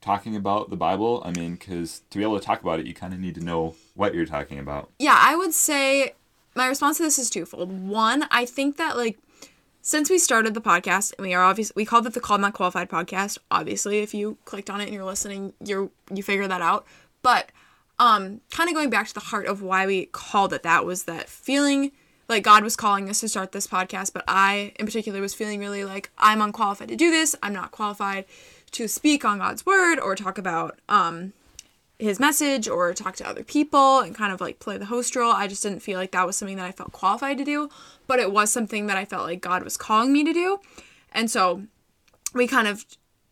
talking 0.00 0.36
about 0.36 0.70
the 0.70 0.76
Bible? 0.76 1.22
I 1.24 1.32
mean, 1.32 1.56
because 1.56 2.02
to 2.10 2.18
be 2.18 2.24
able 2.24 2.38
to 2.38 2.44
talk 2.44 2.62
about 2.62 2.80
it, 2.80 2.86
you 2.86 2.94
kind 2.94 3.12
of 3.12 3.20
need 3.20 3.34
to 3.34 3.44
know 3.44 3.74
what 3.94 4.14
you're 4.14 4.26
talking 4.26 4.58
about. 4.58 4.90
Yeah, 4.98 5.18
I 5.20 5.36
would 5.36 5.52
say 5.52 6.14
my 6.54 6.66
response 6.66 6.96
to 6.96 7.02
this 7.02 7.18
is 7.18 7.28
twofold. 7.28 7.86
One, 7.86 8.26
I 8.30 8.46
think 8.46 8.76
that 8.78 8.96
like 8.96 9.18
since 9.86 10.10
we 10.10 10.18
started 10.18 10.52
the 10.52 10.60
podcast, 10.60 11.14
and 11.16 11.24
we 11.24 11.32
are 11.32 11.44
obviously 11.44 11.72
we 11.76 11.84
called 11.84 12.08
it 12.08 12.12
the 12.12 12.18
Called 12.18 12.40
Not 12.40 12.54
Qualified 12.54 12.90
podcast. 12.90 13.38
Obviously, 13.52 14.00
if 14.00 14.14
you 14.14 14.36
clicked 14.44 14.68
on 14.68 14.80
it 14.80 14.86
and 14.86 14.92
you're 14.92 15.04
listening, 15.04 15.52
you're 15.64 15.90
you 16.12 16.24
figure 16.24 16.48
that 16.48 16.60
out. 16.60 16.84
But 17.22 17.52
um, 18.00 18.40
kind 18.50 18.68
of 18.68 18.74
going 18.74 18.90
back 18.90 19.06
to 19.06 19.14
the 19.14 19.20
heart 19.20 19.46
of 19.46 19.62
why 19.62 19.86
we 19.86 20.06
called 20.06 20.52
it 20.52 20.64
that 20.64 20.84
was 20.84 21.04
that 21.04 21.28
feeling 21.28 21.92
like 22.28 22.42
God 22.42 22.64
was 22.64 22.74
calling 22.74 23.08
us 23.08 23.20
to 23.20 23.28
start 23.28 23.52
this 23.52 23.68
podcast, 23.68 24.12
but 24.12 24.24
I 24.26 24.72
in 24.74 24.86
particular 24.86 25.20
was 25.20 25.34
feeling 25.34 25.60
really 25.60 25.84
like 25.84 26.10
I'm 26.18 26.42
unqualified 26.42 26.88
to 26.88 26.96
do 26.96 27.12
this. 27.12 27.36
I'm 27.40 27.52
not 27.52 27.70
qualified 27.70 28.24
to 28.72 28.88
speak 28.88 29.24
on 29.24 29.38
God's 29.38 29.64
word 29.64 30.00
or 30.00 30.16
talk 30.16 30.36
about 30.36 30.80
um 30.88 31.32
his 31.98 32.20
message 32.20 32.68
or 32.68 32.92
talk 32.92 33.16
to 33.16 33.28
other 33.28 33.42
people 33.42 34.00
and 34.00 34.14
kind 34.14 34.32
of 34.32 34.40
like 34.40 34.58
play 34.58 34.76
the 34.76 34.86
host 34.86 35.16
role. 35.16 35.32
I 35.32 35.46
just 35.46 35.62
didn't 35.62 35.80
feel 35.80 35.98
like 35.98 36.12
that 36.12 36.26
was 36.26 36.36
something 36.36 36.56
that 36.56 36.66
I 36.66 36.72
felt 36.72 36.92
qualified 36.92 37.38
to 37.38 37.44
do, 37.44 37.70
but 38.06 38.18
it 38.18 38.32
was 38.32 38.52
something 38.52 38.86
that 38.86 38.98
I 38.98 39.04
felt 39.04 39.24
like 39.24 39.40
God 39.40 39.62
was 39.62 39.76
calling 39.76 40.12
me 40.12 40.22
to 40.24 40.32
do. 40.32 40.60
And 41.12 41.30
so 41.30 41.62
we 42.34 42.46
kind 42.46 42.68
of 42.68 42.84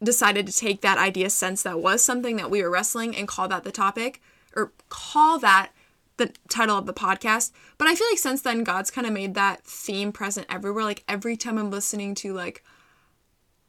decided 0.02 0.46
to 0.46 0.56
take 0.56 0.80
that 0.80 0.98
idea 0.98 1.30
since 1.30 1.62
that 1.62 1.80
was 1.80 2.02
something 2.02 2.36
that 2.36 2.50
we 2.50 2.62
were 2.62 2.70
wrestling 2.70 3.14
and 3.14 3.28
call 3.28 3.48
that 3.48 3.64
the 3.64 3.72
topic 3.72 4.20
or 4.56 4.72
call 4.88 5.38
that 5.38 5.70
the 6.16 6.32
title 6.48 6.78
of 6.78 6.86
the 6.86 6.94
podcast. 6.94 7.52
But 7.76 7.88
I 7.88 7.94
feel 7.94 8.06
like 8.10 8.18
since 8.18 8.40
then 8.40 8.64
God's 8.64 8.90
kind 8.90 9.06
of 9.06 9.12
made 9.12 9.34
that 9.34 9.64
theme 9.64 10.12
present 10.12 10.46
everywhere. 10.48 10.84
Like 10.84 11.04
every 11.08 11.36
time 11.36 11.58
I'm 11.58 11.70
listening 11.70 12.14
to 12.16 12.32
like 12.32 12.62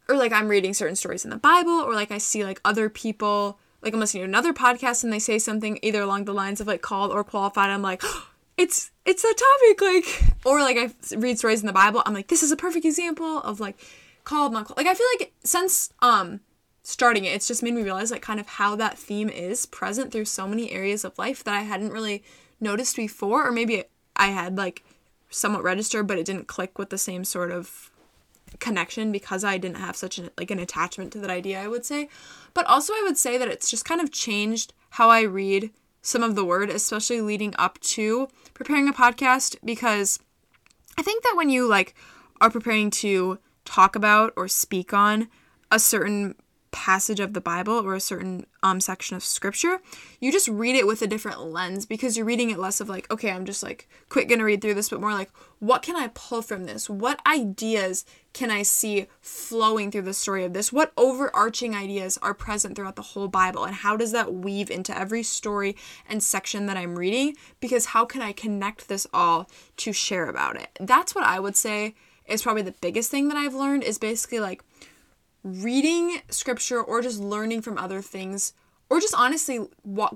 or 0.08 0.16
like 0.16 0.32
I'm 0.32 0.48
reading 0.48 0.72
certain 0.72 0.96
stories 0.96 1.24
in 1.24 1.30
the 1.30 1.36
Bible 1.36 1.72
or 1.72 1.94
like 1.94 2.10
I 2.10 2.18
see 2.18 2.44
like 2.44 2.60
other 2.64 2.88
people 2.88 3.58
like 3.86 3.94
I'm 3.94 4.00
listening 4.00 4.22
to 4.24 4.28
another 4.28 4.52
podcast 4.52 5.04
and 5.04 5.12
they 5.12 5.20
say 5.20 5.38
something 5.38 5.78
either 5.80 6.02
along 6.02 6.24
the 6.24 6.34
lines 6.34 6.60
of 6.60 6.66
like 6.66 6.82
called 6.82 7.12
or 7.12 7.22
qualified. 7.22 7.70
I'm 7.70 7.82
like, 7.82 8.02
oh, 8.04 8.28
it's 8.56 8.90
it's 9.04 9.22
a 9.22 9.32
topic 9.32 9.80
like 9.80 10.22
or 10.44 10.60
like 10.60 10.76
I 10.76 11.16
read 11.16 11.38
stories 11.38 11.60
in 11.60 11.66
the 11.66 11.72
Bible. 11.72 12.02
I'm 12.04 12.12
like, 12.12 12.26
this 12.26 12.42
is 12.42 12.50
a 12.50 12.56
perfect 12.56 12.84
example 12.84 13.38
of 13.38 13.60
like 13.60 13.78
called 14.24 14.52
not 14.52 14.66
called. 14.66 14.76
Like 14.76 14.88
I 14.88 14.94
feel 14.94 15.06
like 15.18 15.32
since 15.44 15.92
um 16.02 16.40
starting 16.82 17.24
it, 17.24 17.28
it's 17.28 17.48
just 17.48 17.62
made 17.62 17.74
me 17.74 17.82
realize 17.82 18.10
like 18.10 18.22
kind 18.22 18.40
of 18.40 18.46
how 18.48 18.74
that 18.76 18.98
theme 18.98 19.28
is 19.28 19.66
present 19.66 20.10
through 20.10 20.24
so 20.24 20.48
many 20.48 20.72
areas 20.72 21.04
of 21.04 21.16
life 21.16 21.44
that 21.44 21.54
I 21.54 21.60
hadn't 21.60 21.92
really 21.92 22.24
noticed 22.60 22.96
before, 22.96 23.46
or 23.46 23.52
maybe 23.52 23.84
I 24.16 24.28
had 24.28 24.56
like 24.56 24.82
somewhat 25.30 25.62
registered, 25.62 26.08
but 26.08 26.18
it 26.18 26.26
didn't 26.26 26.48
click 26.48 26.76
with 26.76 26.90
the 26.90 26.98
same 26.98 27.24
sort 27.24 27.52
of 27.52 27.92
connection 28.60 29.12
because 29.12 29.44
I 29.44 29.58
didn't 29.58 29.78
have 29.78 29.96
such 29.96 30.18
an 30.18 30.30
like 30.38 30.50
an 30.50 30.58
attachment 30.58 31.12
to 31.12 31.18
that 31.18 31.30
idea, 31.30 31.60
I 31.60 31.68
would 31.68 31.84
say. 31.84 32.08
But 32.54 32.66
also 32.66 32.92
I 32.92 33.02
would 33.04 33.18
say 33.18 33.38
that 33.38 33.48
it's 33.48 33.70
just 33.70 33.84
kind 33.84 34.00
of 34.00 34.12
changed 34.12 34.72
how 34.90 35.10
I 35.10 35.22
read 35.22 35.70
some 36.02 36.22
of 36.22 36.36
the 36.36 36.44
word, 36.44 36.70
especially 36.70 37.20
leading 37.20 37.54
up 37.58 37.80
to 37.80 38.28
preparing 38.54 38.88
a 38.88 38.92
podcast 38.92 39.56
because 39.64 40.20
I 40.96 41.02
think 41.02 41.22
that 41.24 41.34
when 41.36 41.50
you 41.50 41.66
like 41.66 41.94
are 42.40 42.50
preparing 42.50 42.90
to 42.90 43.38
talk 43.64 43.96
about 43.96 44.32
or 44.36 44.48
speak 44.48 44.92
on 44.94 45.28
a 45.70 45.78
certain 45.78 46.36
passage 46.76 47.20
of 47.20 47.32
the 47.32 47.40
Bible 47.40 47.72
or 47.72 47.94
a 47.94 48.00
certain 48.00 48.44
um 48.62 48.80
section 48.80 49.16
of 49.16 49.24
scripture, 49.24 49.80
you 50.20 50.30
just 50.30 50.46
read 50.46 50.76
it 50.76 50.86
with 50.86 51.00
a 51.00 51.06
different 51.06 51.40
lens 51.40 51.86
because 51.86 52.18
you're 52.18 52.26
reading 52.26 52.50
it 52.50 52.58
less 52.58 52.82
of 52.82 52.88
like, 52.90 53.10
okay, 53.10 53.30
I'm 53.30 53.46
just 53.46 53.62
like 53.62 53.88
quick 54.10 54.28
gonna 54.28 54.44
read 54.44 54.60
through 54.60 54.74
this, 54.74 54.90
but 54.90 55.00
more 55.00 55.14
like, 55.14 55.30
what 55.58 55.80
can 55.80 55.96
I 55.96 56.08
pull 56.08 56.42
from 56.42 56.66
this? 56.66 56.90
What 56.90 57.26
ideas 57.26 58.04
can 58.34 58.50
I 58.50 58.62
see 58.62 59.06
flowing 59.22 59.90
through 59.90 60.02
the 60.02 60.12
story 60.12 60.44
of 60.44 60.52
this? 60.52 60.70
What 60.70 60.92
overarching 60.98 61.74
ideas 61.74 62.18
are 62.20 62.34
present 62.34 62.76
throughout 62.76 62.96
the 62.96 63.02
whole 63.02 63.28
Bible? 63.28 63.64
And 63.64 63.74
how 63.74 63.96
does 63.96 64.12
that 64.12 64.34
weave 64.34 64.70
into 64.70 64.96
every 64.96 65.22
story 65.22 65.76
and 66.06 66.22
section 66.22 66.66
that 66.66 66.76
I'm 66.76 66.98
reading? 66.98 67.36
Because 67.58 67.86
how 67.86 68.04
can 68.04 68.20
I 68.20 68.32
connect 68.32 68.88
this 68.88 69.06
all 69.14 69.48
to 69.78 69.94
share 69.94 70.28
about 70.28 70.56
it? 70.56 70.68
That's 70.78 71.14
what 71.14 71.24
I 71.24 71.40
would 71.40 71.56
say 71.56 71.94
is 72.26 72.42
probably 72.42 72.62
the 72.62 72.74
biggest 72.80 73.10
thing 73.10 73.28
that 73.28 73.36
I've 73.36 73.54
learned 73.54 73.84
is 73.84 73.98
basically 73.98 74.40
like 74.40 74.62
reading 75.46 76.18
scripture 76.28 76.82
or 76.82 77.00
just 77.00 77.20
learning 77.20 77.62
from 77.62 77.78
other 77.78 78.02
things 78.02 78.52
or 78.90 79.00
just 79.00 79.14
honestly 79.14 79.60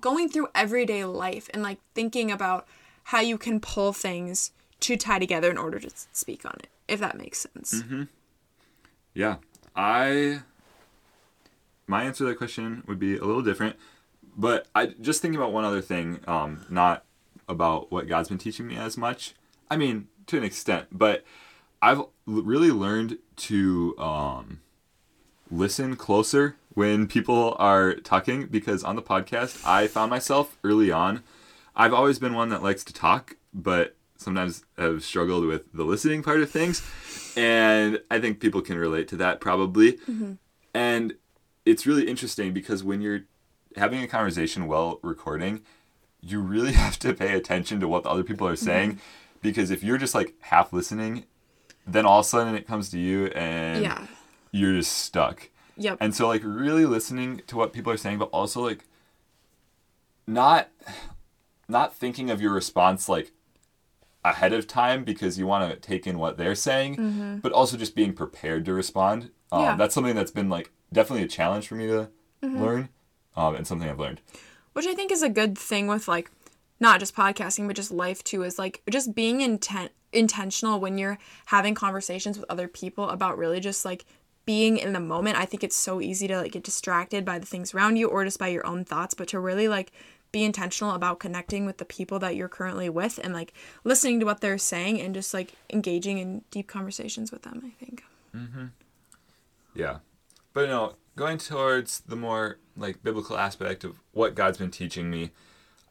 going 0.00 0.28
through 0.28 0.49
everyday 0.56 1.04
life 1.04 1.49
and 1.54 1.62
like 1.62 1.78
thinking 1.94 2.32
about 2.32 2.66
how 3.04 3.20
you 3.20 3.38
can 3.38 3.60
pull 3.60 3.92
things 3.92 4.50
to 4.80 4.96
tie 4.96 5.20
together 5.20 5.49
in 5.49 5.56
order 5.56 5.78
to 5.78 5.88
speak 6.12 6.44
on 6.44 6.54
it 6.58 6.68
if 6.88 6.99
that 6.99 7.16
makes 7.16 7.38
sense 7.38 7.82
mm-hmm. 7.82 8.02
yeah 9.14 9.37
i 9.76 10.40
my 11.87 12.02
answer 12.02 12.25
to 12.25 12.30
that 12.30 12.37
question 12.37 12.82
would 12.88 12.99
be 12.99 13.16
a 13.16 13.25
little 13.25 13.42
different 13.42 13.76
but 14.37 14.66
i 14.75 14.87
just 15.00 15.22
thinking 15.22 15.40
about 15.40 15.52
one 15.52 15.64
other 15.64 15.80
thing 15.80 16.18
um, 16.26 16.66
not 16.68 17.04
about 17.49 17.92
what 17.92 18.08
god's 18.08 18.28
been 18.28 18.38
teaching 18.38 18.66
me 18.66 18.76
as 18.76 18.96
much 18.96 19.34
i 19.70 19.76
mean 19.76 20.08
to 20.26 20.37
an 20.37 20.42
extent 20.42 20.88
but 20.90 21.22
i've 21.80 22.02
really 22.26 22.72
learned 22.72 23.16
to 23.37 23.96
um, 23.99 24.60
listen 25.50 25.97
closer 25.97 26.57
when 26.75 27.07
people 27.07 27.57
are 27.59 27.95
talking 27.95 28.47
because 28.47 28.85
on 28.85 28.97
the 28.97 29.02
podcast, 29.02 29.66
I 29.66 29.87
found 29.87 30.11
myself 30.11 30.57
early 30.62 30.90
on. 30.90 31.23
I've 31.75 31.92
always 31.92 32.19
been 32.19 32.35
one 32.35 32.49
that 32.50 32.62
likes 32.62 32.85
to 32.85 32.92
talk, 32.92 33.37
but 33.52 33.97
sometimes 34.16 34.64
have 34.78 35.02
struggled 35.02 35.45
with 35.45 35.73
the 35.73 35.85
listening 35.85 36.23
part 36.23 36.40
of 36.40 36.50
things. 36.50 36.87
And 37.37 38.00
I 38.11 38.21
think 38.21 38.40
people 38.40 38.61
can 38.61 38.76
relate 38.76 39.09
to 39.09 39.16
that 39.16 39.40
probably. 39.40 39.95
Mm-hmm. 39.95 40.33
And 40.75 41.14
it's 41.64 41.87
really 41.87 42.09
interesting 42.09 42.52
because 42.52 42.85
when 42.85 43.00
you're 43.00 43.23
having 43.76 44.02
a 44.02 44.09
conversation 44.09 44.66
while 44.66 45.00
recording, 45.02 45.62
you 46.21 46.40
really 46.40 46.73
have 46.85 46.99
to 47.00 47.14
pay 47.14 47.35
attention 47.35 47.80
to 47.80 47.88
what 47.88 48.04
the 48.04 48.11
other 48.11 48.25
people 48.25 48.47
are 48.47 48.57
saying. 48.57 48.92
Mm-hmm. 48.92 49.00
Because 49.42 49.71
if 49.71 49.83
you're 49.83 49.99
just 49.99 50.14
like 50.14 50.35
half 50.40 50.73
listening, 50.73 51.25
then 51.87 52.04
all 52.04 52.21
of 52.21 52.26
a 52.26 52.28
sudden 52.28 52.54
it 52.54 52.66
comes 52.66 52.90
to 52.90 52.99
you 52.99 53.26
and 53.28 53.83
yeah 53.83 54.07
you're 54.50 54.75
just 54.75 54.92
stuck. 54.92 55.50
Yep. 55.76 55.99
And 56.00 56.14
so 56.14 56.28
like 56.28 56.42
really 56.45 56.85
listening 56.85 57.42
to 57.47 57.57
what 57.57 57.73
people 57.73 57.92
are 57.92 57.97
saying, 57.97 58.19
but 58.19 58.30
also 58.33 58.61
like 58.61 58.85
not 60.26 60.69
not 61.69 61.95
thinking 61.95 62.30
of 62.30 62.40
your 62.40 62.52
response 62.52 63.09
like 63.09 63.33
ahead 64.25 64.52
of 64.52 64.66
time 64.66 65.04
because 65.04 65.38
you 65.38 65.47
want 65.47 65.71
to 65.71 65.78
take 65.78 66.07
in 66.07 66.19
what 66.19 66.37
they're 66.37 66.54
saying, 66.54 66.97
mm-hmm. 66.97 67.37
but 67.38 67.52
also 67.52 67.76
just 67.76 67.95
being 67.95 68.12
prepared 68.12 68.64
to 68.66 68.75
respond. 68.75 69.30
Um, 69.50 69.62
yeah. 69.62 69.76
That's 69.76 69.95
something 69.95 70.14
that's 70.14 70.30
been 70.30 70.49
like 70.49 70.71
definitely 70.92 71.25
a 71.25 71.28
challenge 71.28 71.69
for 71.69 71.75
me 71.75 71.87
to 71.87 72.09
mm-hmm. 72.42 72.62
learn, 72.62 72.88
um, 73.37 73.54
and 73.54 73.66
something 73.66 73.88
I've 73.88 73.99
learned. 73.99 74.21
Which 74.73 74.87
I 74.87 74.95
think 74.95 75.11
is 75.11 75.23
a 75.23 75.28
good 75.28 75.57
thing 75.57 75.87
with 75.87 76.07
like 76.09 76.30
not 76.78 77.00
just 77.00 77.14
podcasting, 77.14 77.66
but 77.66 77.76
just 77.76 77.90
life 77.90 78.23
too. 78.23 78.42
Is 78.42 78.59
like 78.59 78.83
just 78.90 79.14
being 79.14 79.40
intent 79.40 79.92
intentional 80.12 80.80
when 80.80 80.99
you're 80.99 81.19
having 81.47 81.75
conversations 81.75 82.37
with 82.37 82.50
other 82.50 82.69
people 82.69 83.09
about 83.09 83.38
really 83.38 83.61
just 83.61 83.85
like 83.85 84.04
being 84.50 84.78
in 84.78 84.92
the 84.92 84.99
moment, 84.99 85.38
I 85.38 85.45
think 85.45 85.62
it's 85.62 85.76
so 85.76 86.00
easy 86.00 86.26
to 86.26 86.38
like 86.38 86.50
get 86.50 86.64
distracted 86.64 87.25
by 87.25 87.38
the 87.38 87.47
things 87.47 87.73
around 87.73 87.95
you 87.95 88.09
or 88.09 88.25
just 88.25 88.40
by 88.40 88.49
your 88.49 88.66
own 88.66 88.85
thoughts, 88.85 89.14
but 89.14 89.28
to 89.28 89.38
really 89.38 89.69
like 89.69 89.92
be 90.33 90.42
intentional 90.42 90.90
about 90.90 91.21
connecting 91.21 91.66
with 91.66 91.76
the 91.76 91.85
people 91.85 92.19
that 92.19 92.35
you're 92.35 92.49
currently 92.49 92.88
with 92.88 93.21
and 93.23 93.33
like 93.33 93.52
listening 93.85 94.19
to 94.19 94.26
what 94.26 94.40
they're 94.40 94.59
saying 94.59 95.00
and 95.00 95.14
just 95.14 95.33
like 95.33 95.52
engaging 95.73 96.19
in 96.19 96.42
deep 96.50 96.66
conversations 96.66 97.30
with 97.30 97.42
them, 97.42 97.62
I 97.64 97.85
think. 97.85 98.02
Mm-hmm. 98.35 98.64
Yeah. 99.76 99.99
But 100.52 100.62
you 100.62 100.66
know, 100.66 100.97
going 101.14 101.38
towards 101.38 102.00
the 102.00 102.16
more 102.16 102.59
like 102.76 103.04
biblical 103.04 103.38
aspect 103.38 103.85
of 103.85 104.02
what 104.11 104.35
God's 104.35 104.59
been 104.59 104.73
teaching 104.73 105.09
me, 105.09 105.30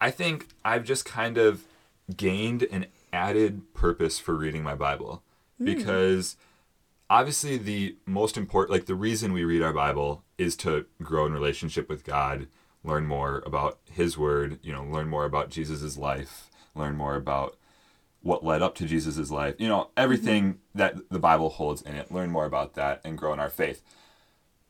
I 0.02 0.12
think 0.12 0.50
I've 0.66 0.84
just 0.84 1.06
kind 1.06 1.38
of 1.38 1.64
gained 2.14 2.64
an 2.64 2.88
added 3.14 3.74
purpose 3.74 4.20
for 4.20 4.36
reading 4.36 4.64
my 4.64 4.76
Bible 4.76 5.24
mm. 5.62 5.64
because 5.64 6.36
obviously 7.10 7.58
the 7.58 7.98
most 8.06 8.38
important 8.38 8.72
like 8.72 8.86
the 8.86 8.96
reason 8.96 9.34
we 9.34 9.44
read 9.44 9.62
our 9.62 9.74
bible 9.74 10.24
is 10.38 10.56
to 10.56 10.86
grow 11.02 11.26
in 11.26 11.34
relationship 11.34 11.90
with 11.90 12.04
god 12.04 12.48
learn 12.84 13.06
more 13.06 13.42
about 13.46 13.80
his 13.92 14.18
word 14.18 14.60
you 14.62 14.72
know 14.72 14.84
learn 14.84 15.08
more 15.08 15.26
about 15.26 15.50
jesus's 15.50 15.98
life 15.98 16.50
learn 16.76 16.96
more 16.96 17.16
about 17.16 17.58
what 18.22 18.44
led 18.44 18.62
up 18.62 18.76
to 18.76 18.86
jesus's 18.86 19.32
life 19.32 19.56
you 19.58 19.68
know 19.68 19.90
everything 19.98 20.54
mm-hmm. 20.54 20.78
that 20.78 21.10
the 21.10 21.20
bible 21.20 21.50
holds 21.50 21.82
in 21.82 21.96
it 21.96 22.12
learn 22.12 22.30
more 22.30 22.46
about 22.46 22.76
that 22.76 23.02
and 23.04 23.18
grow 23.18 23.34
in 23.34 23.40
our 23.40 23.50
faith 23.50 23.82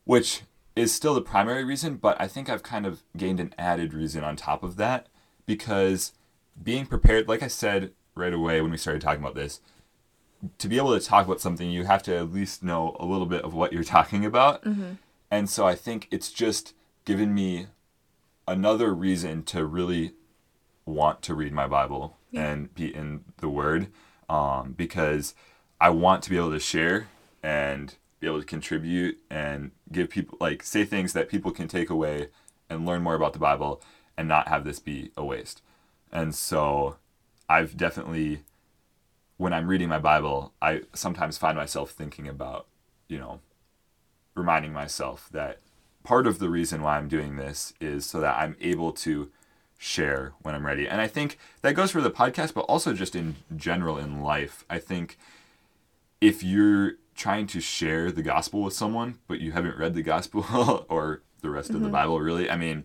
which 0.05 0.41
is 0.75 0.93
still 0.93 1.13
the 1.13 1.21
primary 1.21 1.63
reason 1.63 1.95
but 1.95 2.19
i 2.21 2.27
think 2.27 2.49
i've 2.49 2.63
kind 2.63 2.85
of 2.85 3.03
gained 3.17 3.39
an 3.39 3.53
added 3.57 3.93
reason 3.93 4.23
on 4.23 4.35
top 4.35 4.63
of 4.63 4.77
that 4.77 5.07
because 5.45 6.13
being 6.61 6.85
prepared 6.85 7.27
like 7.27 7.43
i 7.43 7.47
said 7.47 7.91
right 8.15 8.33
away 8.33 8.61
when 8.61 8.71
we 8.71 8.77
started 8.77 9.01
talking 9.01 9.21
about 9.21 9.35
this 9.35 9.59
to 10.57 10.67
be 10.67 10.77
able 10.77 10.97
to 10.97 11.05
talk 11.05 11.25
about 11.25 11.41
something, 11.41 11.69
you 11.69 11.85
have 11.85 12.03
to 12.03 12.15
at 12.15 12.31
least 12.31 12.63
know 12.63 12.95
a 12.99 13.05
little 13.05 13.25
bit 13.25 13.43
of 13.43 13.53
what 13.53 13.73
you're 13.73 13.83
talking 13.97 14.25
about. 14.25 14.63
Mm-hmm. 14.63 14.93
And 15.31 15.49
so 15.49 15.67
I 15.67 15.75
think 15.75 16.07
it's 16.11 16.31
just 16.31 16.73
given 17.05 17.33
me 17.33 17.67
another 18.47 18.93
reason 18.93 19.43
to 19.43 19.65
really 19.65 20.13
want 20.85 21.21
to 21.21 21.35
read 21.35 21.53
my 21.53 21.67
Bible 21.67 22.17
yeah. 22.31 22.49
and 22.49 22.73
be 22.73 22.93
in 22.93 23.23
the 23.37 23.49
Word 23.49 23.87
um, 24.27 24.73
because 24.73 25.35
I 25.79 25.89
want 25.91 26.23
to 26.23 26.29
be 26.29 26.37
able 26.37 26.51
to 26.51 26.59
share 26.59 27.07
and 27.43 27.95
be 28.19 28.27
able 28.27 28.39
to 28.39 28.45
contribute 28.45 29.17
and 29.29 29.71
give 29.91 30.09
people, 30.09 30.37
like, 30.41 30.63
say 30.63 30.83
things 30.83 31.13
that 31.13 31.29
people 31.29 31.51
can 31.51 31.67
take 31.67 31.89
away 31.89 32.29
and 32.69 32.85
learn 32.85 33.01
more 33.01 33.15
about 33.15 33.33
the 33.33 33.39
Bible 33.39 33.81
and 34.17 34.27
not 34.27 34.47
have 34.47 34.65
this 34.65 34.79
be 34.79 35.11
a 35.15 35.23
waste. 35.23 35.61
And 36.11 36.35
so 36.35 36.97
I've 37.47 37.77
definitely 37.77 38.41
when 39.39 39.53
I'm 39.53 39.69
reading 39.69 39.87
my 39.87 39.99
Bible, 39.99 40.51
I 40.61 40.81
sometimes 40.93 41.37
find 41.37 41.55
myself 41.55 41.91
thinking 41.91 42.27
about, 42.27 42.67
you 43.07 43.17
know, 43.17 43.39
reminding 44.35 44.73
myself 44.73 45.29
that 45.31 45.59
part 46.03 46.27
of 46.27 46.39
the 46.39 46.49
reason 46.49 46.81
why 46.81 46.97
I'm 46.97 47.07
doing 47.07 47.37
this 47.37 47.73
is 47.79 48.05
so 48.05 48.19
that 48.19 48.37
I'm 48.37 48.57
able 48.59 48.91
to 48.91 49.31
share 49.77 50.33
when 50.41 50.55
I'm 50.55 50.65
ready. 50.65 50.89
And 50.89 50.99
I 50.99 51.07
think 51.07 51.37
that 51.61 51.73
goes 51.73 51.89
for 51.89 52.01
the 52.01 52.11
podcast, 52.11 52.53
but 52.53 52.65
also 52.65 52.91
just 52.91 53.15
in 53.15 53.37
general 53.55 53.97
in 53.97 54.21
life. 54.21 54.65
I 54.69 54.77
think 54.77 55.17
if 56.19 56.43
you're 56.43 56.95
trying 57.15 57.47
to 57.47 57.61
share 57.61 58.11
the 58.11 58.21
gospel 58.21 58.61
with 58.61 58.73
someone, 58.73 59.19
but 59.29 59.39
you 59.39 59.53
haven't 59.53 59.77
read 59.77 59.93
the 59.93 60.03
gospel 60.03 60.85
or 60.89 61.21
the 61.41 61.49
rest 61.49 61.69
of 61.69 61.77
the 61.77 61.83
mm-hmm. 61.83 61.93
Bible, 61.93 62.19
really, 62.19 62.49
I 62.49 62.57
mean, 62.57 62.83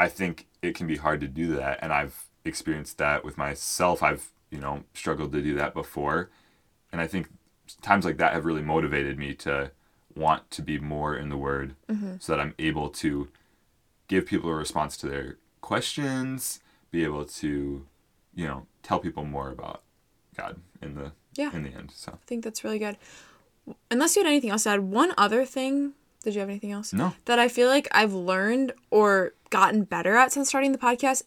I 0.00 0.08
think 0.08 0.48
it 0.62 0.74
can 0.74 0.88
be 0.88 0.96
hard 0.96 1.20
to 1.20 1.28
do 1.28 1.54
that. 1.54 1.78
And 1.80 1.92
I've 1.92 2.24
experienced 2.44 2.98
that 2.98 3.24
with 3.24 3.38
myself. 3.38 4.02
I've, 4.02 4.32
you 4.54 4.60
know, 4.60 4.84
struggled 4.94 5.32
to 5.32 5.42
do 5.42 5.54
that 5.56 5.74
before. 5.74 6.30
And 6.92 7.00
I 7.00 7.08
think 7.08 7.28
times 7.82 8.04
like 8.04 8.18
that 8.18 8.32
have 8.32 8.44
really 8.44 8.62
motivated 8.62 9.18
me 9.18 9.34
to 9.34 9.72
want 10.14 10.48
to 10.52 10.62
be 10.62 10.78
more 10.78 11.16
in 11.16 11.28
the 11.28 11.36
Word 11.36 11.74
mm-hmm. 11.90 12.14
so 12.20 12.32
that 12.32 12.40
I'm 12.40 12.54
able 12.58 12.88
to 12.90 13.28
give 14.06 14.26
people 14.26 14.48
a 14.50 14.54
response 14.54 14.96
to 14.98 15.08
their 15.08 15.38
questions, 15.60 16.60
be 16.92 17.02
able 17.02 17.24
to, 17.24 17.84
you 18.34 18.46
know, 18.46 18.66
tell 18.84 19.00
people 19.00 19.24
more 19.24 19.50
about 19.50 19.82
God 20.36 20.60
in 20.80 20.94
the 20.94 21.12
Yeah. 21.34 21.52
in 21.52 21.64
the 21.64 21.70
end. 21.70 21.90
So 21.92 22.12
I 22.12 22.26
think 22.26 22.44
that's 22.44 22.62
really 22.62 22.78
good. 22.78 22.96
Unless 23.90 24.14
you 24.14 24.22
had 24.22 24.28
anything 24.28 24.50
else 24.50 24.64
to 24.64 24.70
add, 24.70 24.80
one 24.80 25.12
other 25.18 25.44
thing. 25.44 25.94
Did 26.22 26.34
you 26.34 26.40
have 26.40 26.48
anything 26.48 26.72
else? 26.72 26.92
No. 26.92 27.14
That 27.24 27.38
I 27.38 27.48
feel 27.48 27.68
like 27.68 27.88
I've 27.92 28.14
learned 28.14 28.72
or 28.90 29.34
gotten 29.50 29.84
better 29.84 30.16
at 30.16 30.32
since 30.32 30.48
starting 30.48 30.72
the 30.72 30.78
podcast. 30.78 31.24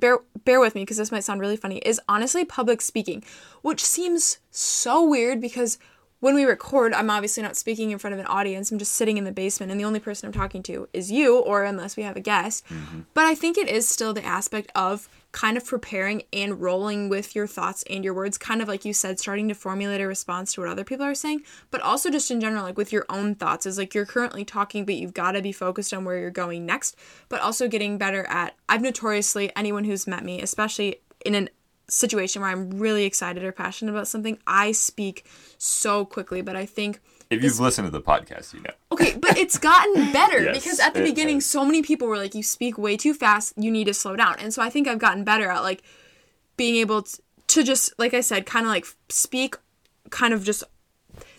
Bear 0.00 0.18
bear 0.44 0.60
with 0.60 0.74
me 0.74 0.82
because 0.82 0.96
this 0.96 1.12
might 1.12 1.24
sound 1.24 1.40
really 1.40 1.56
funny. 1.56 1.78
Is 1.78 2.00
honestly 2.08 2.44
public 2.44 2.80
speaking, 2.80 3.22
which 3.62 3.84
seems 3.84 4.38
so 4.50 5.04
weird 5.06 5.40
because 5.40 5.78
when 6.20 6.34
we 6.34 6.44
record, 6.44 6.92
I'm 6.92 7.10
obviously 7.10 7.42
not 7.42 7.56
speaking 7.56 7.90
in 7.90 7.98
front 7.98 8.14
of 8.14 8.20
an 8.20 8.26
audience. 8.26 8.70
I'm 8.70 8.78
just 8.78 8.94
sitting 8.94 9.16
in 9.16 9.24
the 9.24 9.32
basement, 9.32 9.72
and 9.72 9.80
the 9.80 9.84
only 9.84 10.00
person 10.00 10.26
I'm 10.26 10.32
talking 10.32 10.62
to 10.64 10.88
is 10.92 11.10
you, 11.10 11.38
or 11.38 11.64
unless 11.64 11.96
we 11.96 12.02
have 12.02 12.16
a 12.16 12.20
guest. 12.20 12.64
Mm-hmm. 12.66 13.00
But 13.14 13.24
I 13.24 13.34
think 13.34 13.56
it 13.56 13.68
is 13.68 13.88
still 13.88 14.12
the 14.12 14.24
aspect 14.24 14.70
of 14.74 15.08
kind 15.32 15.56
of 15.56 15.64
preparing 15.64 16.22
and 16.32 16.60
rolling 16.60 17.08
with 17.08 17.34
your 17.34 17.46
thoughts 17.46 17.84
and 17.88 18.04
your 18.04 18.14
words, 18.14 18.36
kind 18.36 18.60
of 18.60 18.68
like 18.68 18.84
you 18.84 18.92
said, 18.92 19.20
starting 19.20 19.48
to 19.48 19.54
formulate 19.54 20.00
a 20.00 20.06
response 20.06 20.52
to 20.52 20.60
what 20.60 20.70
other 20.70 20.84
people 20.84 21.06
are 21.06 21.14
saying, 21.14 21.42
but 21.70 21.80
also 21.80 22.10
just 22.10 22.30
in 22.30 22.40
general, 22.40 22.64
like 22.64 22.76
with 22.76 22.92
your 22.92 23.06
own 23.08 23.34
thoughts, 23.34 23.66
is 23.66 23.78
like 23.78 23.94
you're 23.94 24.06
currently 24.06 24.44
talking, 24.44 24.84
but 24.84 24.96
you've 24.96 25.14
got 25.14 25.32
to 25.32 25.42
be 25.42 25.52
focused 25.52 25.94
on 25.94 26.04
where 26.04 26.18
you're 26.18 26.30
going 26.30 26.66
next, 26.66 26.96
but 27.28 27.40
also 27.40 27.68
getting 27.68 27.98
better 27.98 28.24
at. 28.26 28.54
I've 28.68 28.82
notoriously, 28.82 29.52
anyone 29.54 29.84
who's 29.84 30.06
met 30.06 30.24
me, 30.24 30.40
especially 30.42 30.96
in 31.24 31.34
an 31.34 31.50
situation 31.88 32.40
where 32.40 32.50
I'm 32.50 32.70
really 32.70 33.04
excited 33.04 33.44
or 33.44 33.52
passionate 33.52 33.92
about 33.92 34.08
something, 34.08 34.38
I 34.46 34.72
speak 34.72 35.26
so 35.58 36.04
quickly, 36.04 36.40
but 36.40 36.56
I 36.56 36.66
think 36.66 37.00
if 37.30 37.42
you've 37.42 37.58
listened 37.60 37.86
to 37.86 37.90
the 37.90 38.00
podcast, 38.00 38.52
you 38.52 38.60
know. 38.60 38.72
Okay, 38.92 39.16
but 39.16 39.38
it's 39.38 39.56
gotten 39.56 40.12
better 40.12 40.42
Yes, 40.42 40.56
because 40.56 40.80
at 40.80 40.94
the 40.94 41.02
beginning, 41.02 41.36
has. 41.36 41.46
so 41.46 41.64
many 41.64 41.80
people 41.82 42.08
were 42.08 42.18
like, 42.18 42.34
"You 42.34 42.42
speak 42.42 42.76
way 42.76 42.96
too 42.96 43.14
fast. 43.14 43.54
You 43.56 43.70
need 43.70 43.84
to 43.84 43.94
slow 43.94 44.16
down." 44.16 44.36
And 44.40 44.52
so 44.52 44.60
I 44.62 44.68
think 44.68 44.88
I've 44.88 44.98
gotten 44.98 45.24
better 45.24 45.48
at 45.48 45.62
like 45.62 45.82
being 46.56 46.76
able 46.76 47.02
to, 47.02 47.22
to 47.48 47.62
just, 47.62 47.92
like 47.98 48.12
I 48.14 48.20
said, 48.20 48.46
kind 48.46 48.66
of 48.66 48.70
like 48.70 48.86
speak, 49.08 49.56
kind 50.10 50.34
of 50.34 50.44
just. 50.44 50.64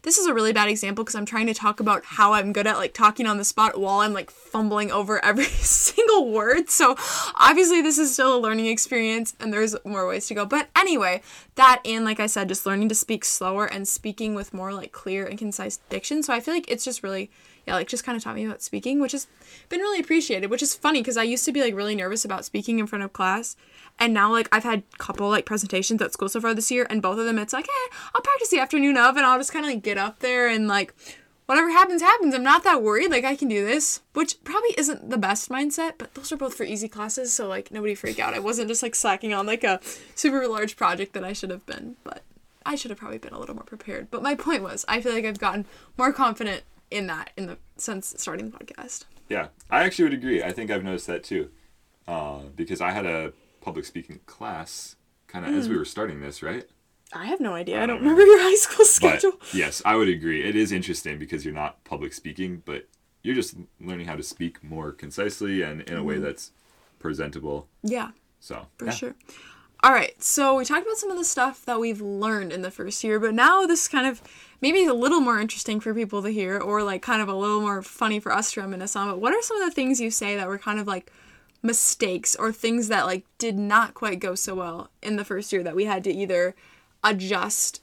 This 0.03 0.17
is 0.17 0.25
a 0.25 0.33
really 0.33 0.51
bad 0.51 0.67
example 0.67 1.03
because 1.03 1.13
I'm 1.15 1.25
trying 1.25 1.45
to 1.47 1.53
talk 1.53 1.79
about 1.79 2.03
how 2.03 2.33
I'm 2.33 2.53
good 2.53 2.65
at 2.65 2.77
like 2.77 2.93
talking 2.93 3.27
on 3.27 3.37
the 3.37 3.45
spot 3.45 3.79
while 3.79 3.99
I'm 3.99 4.13
like 4.13 4.31
fumbling 4.31 4.91
over 4.91 5.23
every 5.23 5.43
single 5.61 6.31
word. 6.31 6.69
So 6.69 6.95
obviously 7.35 7.81
this 7.81 7.99
is 7.99 8.13
still 8.13 8.35
a 8.35 8.39
learning 8.39 8.65
experience 8.65 9.35
and 9.39 9.53
there's 9.53 9.75
more 9.85 10.07
ways 10.07 10.27
to 10.27 10.33
go. 10.33 10.45
But 10.45 10.69
anyway, 10.75 11.21
that 11.55 11.81
and 11.85 12.03
like 12.03 12.19
I 12.19 12.25
said, 12.25 12.47
just 12.47 12.65
learning 12.65 12.89
to 12.89 12.95
speak 12.95 13.23
slower 13.23 13.65
and 13.67 13.87
speaking 13.87 14.33
with 14.33 14.53
more 14.53 14.73
like 14.73 14.91
clear 14.91 15.25
and 15.25 15.37
concise 15.37 15.77
diction. 15.89 16.23
So 16.23 16.33
I 16.33 16.39
feel 16.39 16.55
like 16.55 16.69
it's 16.69 16.83
just 16.83 17.03
really 17.03 17.29
yeah, 17.67 17.75
like 17.75 17.87
just 17.87 18.03
kind 18.03 18.15
of 18.15 18.23
taught 18.23 18.35
me 18.35 18.45
about 18.45 18.61
speaking, 18.61 18.99
which 18.99 19.11
has 19.11 19.27
been 19.69 19.79
really 19.79 19.99
appreciated, 19.99 20.49
which 20.49 20.63
is 20.63 20.73
funny 20.73 21.01
because 21.01 21.17
I 21.17 21.23
used 21.23 21.45
to 21.45 21.51
be 21.51 21.61
like 21.61 21.75
really 21.75 21.95
nervous 21.95 22.25
about 22.25 22.45
speaking 22.45 22.79
in 22.79 22.87
front 22.87 23.03
of 23.03 23.13
class. 23.13 23.55
And 23.99 24.13
now 24.13 24.31
like 24.31 24.49
I've 24.51 24.63
had 24.63 24.83
a 24.93 24.97
couple 24.97 25.29
like 25.29 25.45
presentations 25.45 26.01
at 26.01 26.13
school 26.13 26.29
so 26.29 26.41
far 26.41 26.53
this 26.53 26.71
year 26.71 26.87
and 26.89 27.01
both 27.01 27.19
of 27.19 27.25
them 27.25 27.37
it's 27.37 27.53
like, 27.53 27.65
hey, 27.65 27.95
I'll 28.15 28.21
practice 28.21 28.49
the 28.49 28.59
afternoon 28.59 28.97
of 28.97 29.17
and 29.17 29.25
I'll 29.25 29.37
just 29.37 29.53
kind 29.53 29.65
of 29.65 29.71
like 29.71 29.83
get 29.83 29.97
up 29.97 30.19
there 30.19 30.47
and 30.47 30.67
like 30.67 30.93
whatever 31.45 31.69
happens 31.69 32.01
happens. 32.01 32.33
I'm 32.33 32.43
not 32.43 32.63
that 32.63 32.81
worried. 32.81 33.11
Like 33.11 33.25
I 33.25 33.35
can 33.35 33.49
do 33.49 33.65
this, 33.65 34.01
which 34.13 34.41
probably 34.43 34.73
isn't 34.77 35.09
the 35.09 35.17
best 35.17 35.49
mindset, 35.49 35.93
but 35.97 36.13
those 36.13 36.31
are 36.31 36.37
both 36.37 36.53
for 36.53 36.63
easy 36.63 36.87
classes, 36.87 37.33
so 37.33 37.45
like 37.47 37.71
nobody 37.71 37.93
freak 37.93 38.19
out. 38.19 38.33
I 38.33 38.39
wasn't 38.39 38.69
just 38.69 38.81
like 38.81 38.95
slacking 38.95 39.33
on 39.33 39.45
like 39.45 39.63
a 39.63 39.81
super 40.15 40.47
large 40.47 40.77
project 40.77 41.13
that 41.13 41.25
I 41.25 41.33
should 41.33 41.49
have 41.49 41.65
been, 41.65 41.97
but 42.03 42.23
I 42.65 42.75
should 42.75 42.89
have 42.89 42.99
probably 42.99 43.17
been 43.17 43.33
a 43.33 43.39
little 43.39 43.55
more 43.55 43.65
prepared. 43.65 44.09
But 44.09 44.23
my 44.23 44.33
point 44.33 44.63
was, 44.63 44.85
I 44.87 45.01
feel 45.01 45.11
like 45.11 45.25
I've 45.25 45.39
gotten 45.39 45.65
more 45.97 46.13
confident 46.13 46.63
in 46.91 47.07
that 47.07 47.31
in 47.37 47.47
the 47.47 47.57
since 47.77 48.13
starting 48.17 48.49
the 48.51 48.57
podcast. 48.57 49.05
Yeah, 49.29 49.47
I 49.69 49.83
actually 49.83 50.05
would 50.05 50.13
agree. 50.13 50.43
I 50.43 50.51
think 50.51 50.69
I've 50.69 50.83
noticed 50.83 51.07
that 51.07 51.23
too, 51.23 51.49
uh, 52.07 52.41
because 52.55 52.81
I 52.81 52.91
had 52.91 53.05
a 53.05 53.33
public 53.61 53.85
speaking 53.85 54.19
class 54.25 54.95
kind 55.27 55.45
of 55.45 55.55
as 55.55 55.69
we 55.69 55.77
were 55.77 55.85
starting 55.85 56.19
this, 56.21 56.43
right? 56.43 56.67
I 57.13 57.25
have 57.25 57.39
no 57.39 57.53
idea. 57.53 57.77
I 57.77 57.85
don't 57.85 57.97
don't 57.97 57.99
remember 57.99 58.23
your 58.23 58.39
high 58.41 58.55
school 58.55 58.85
But 58.85 58.87
schedule. 58.87 59.33
yes, 59.53 59.81
I 59.85 59.95
would 59.95 60.09
agree. 60.09 60.43
It 60.43 60.55
is 60.55 60.71
interesting 60.71 61.17
because 61.19 61.43
you're 61.45 61.53
not 61.53 61.83
public 61.83 62.13
speaking, 62.13 62.61
but 62.65 62.87
you're 63.23 63.35
just 63.35 63.55
learning 63.79 64.07
how 64.07 64.15
to 64.15 64.23
speak 64.23 64.63
more 64.63 64.91
concisely 64.91 65.61
and 65.61 65.81
in 65.81 65.97
a 65.97 66.03
way 66.03 66.17
that's 66.17 66.51
presentable. 66.99 67.67
yeah. 67.83 68.11
So 68.39 68.65
for 68.77 68.85
yeah. 68.85 68.91
sure. 68.91 69.15
All 69.83 69.91
right, 69.91 70.21
so 70.21 70.55
we 70.55 70.65
talked 70.65 70.85
about 70.85 70.97
some 70.97 71.09
of 71.09 71.17
the 71.17 71.25
stuff 71.25 71.65
that 71.65 71.79
we've 71.79 72.01
learned 72.01 72.53
in 72.53 72.61
the 72.61 72.69
first 72.69 73.03
year, 73.03 73.19
but 73.19 73.33
now 73.33 73.65
this 73.65 73.87
kind 73.87 74.05
of 74.05 74.21
maybe 74.61 74.85
a 74.85 74.93
little 74.93 75.19
more 75.19 75.39
interesting 75.39 75.79
for 75.79 75.91
people 75.91 76.21
to 76.21 76.29
hear, 76.29 76.59
or 76.59 76.83
like 76.83 77.01
kind 77.01 77.19
of 77.19 77.27
a 77.27 77.33
little 77.33 77.61
more 77.61 77.81
funny 77.81 78.19
for 78.19 78.31
us 78.31 78.51
to 78.51 78.61
reminisce 78.61 78.95
on. 78.95 79.09
But 79.09 79.19
what 79.19 79.33
are 79.33 79.41
some 79.41 79.59
of 79.59 79.67
the 79.67 79.73
things 79.73 79.99
you 79.99 80.11
say 80.11 80.35
that 80.35 80.47
were 80.47 80.59
kind 80.59 80.79
of 80.79 80.85
like 80.85 81.11
mistakes 81.63 82.35
or 82.35 82.51
things 82.51 82.89
that 82.89 83.07
like 83.07 83.25
did 83.39 83.57
not 83.57 83.95
quite 83.95 84.19
go 84.19 84.35
so 84.35 84.53
well 84.53 84.91
in 85.01 85.15
the 85.15 85.25
first 85.25 85.51
year 85.51 85.63
that 85.63 85.75
we 85.75 85.85
had 85.85 86.03
to 86.03 86.11
either 86.11 86.55
adjust 87.03 87.81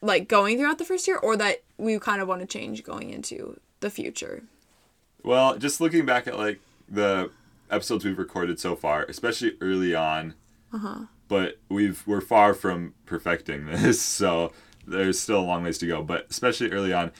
like 0.00 0.28
going 0.28 0.56
throughout 0.56 0.78
the 0.78 0.84
first 0.84 1.06
year 1.06 1.18
or 1.18 1.36
that 1.36 1.62
we 1.76 1.98
kind 1.98 2.22
of 2.22 2.28
want 2.28 2.40
to 2.40 2.46
change 2.46 2.82
going 2.84 3.10
into 3.10 3.60
the 3.80 3.90
future? 3.90 4.44
Well, 5.22 5.58
just 5.58 5.78
looking 5.78 6.06
back 6.06 6.26
at 6.26 6.38
like 6.38 6.60
the 6.88 7.30
episodes 7.70 8.06
we've 8.06 8.18
recorded 8.18 8.58
so 8.58 8.74
far, 8.74 9.02
especially 9.02 9.58
early 9.60 9.94
on, 9.94 10.32
uh-huh. 10.72 11.04
But 11.28 11.58
we've 11.68 12.02
we're 12.06 12.20
far 12.20 12.54
from 12.54 12.94
perfecting 13.06 13.66
this, 13.70 14.00
so 14.02 14.52
there's 14.86 15.18
still 15.20 15.40
a 15.40 15.46
long 15.46 15.62
ways 15.64 15.78
to 15.78 15.86
go. 15.86 16.02
But 16.02 16.26
especially 16.30 16.70
early 16.72 16.92
on, 16.92 17.12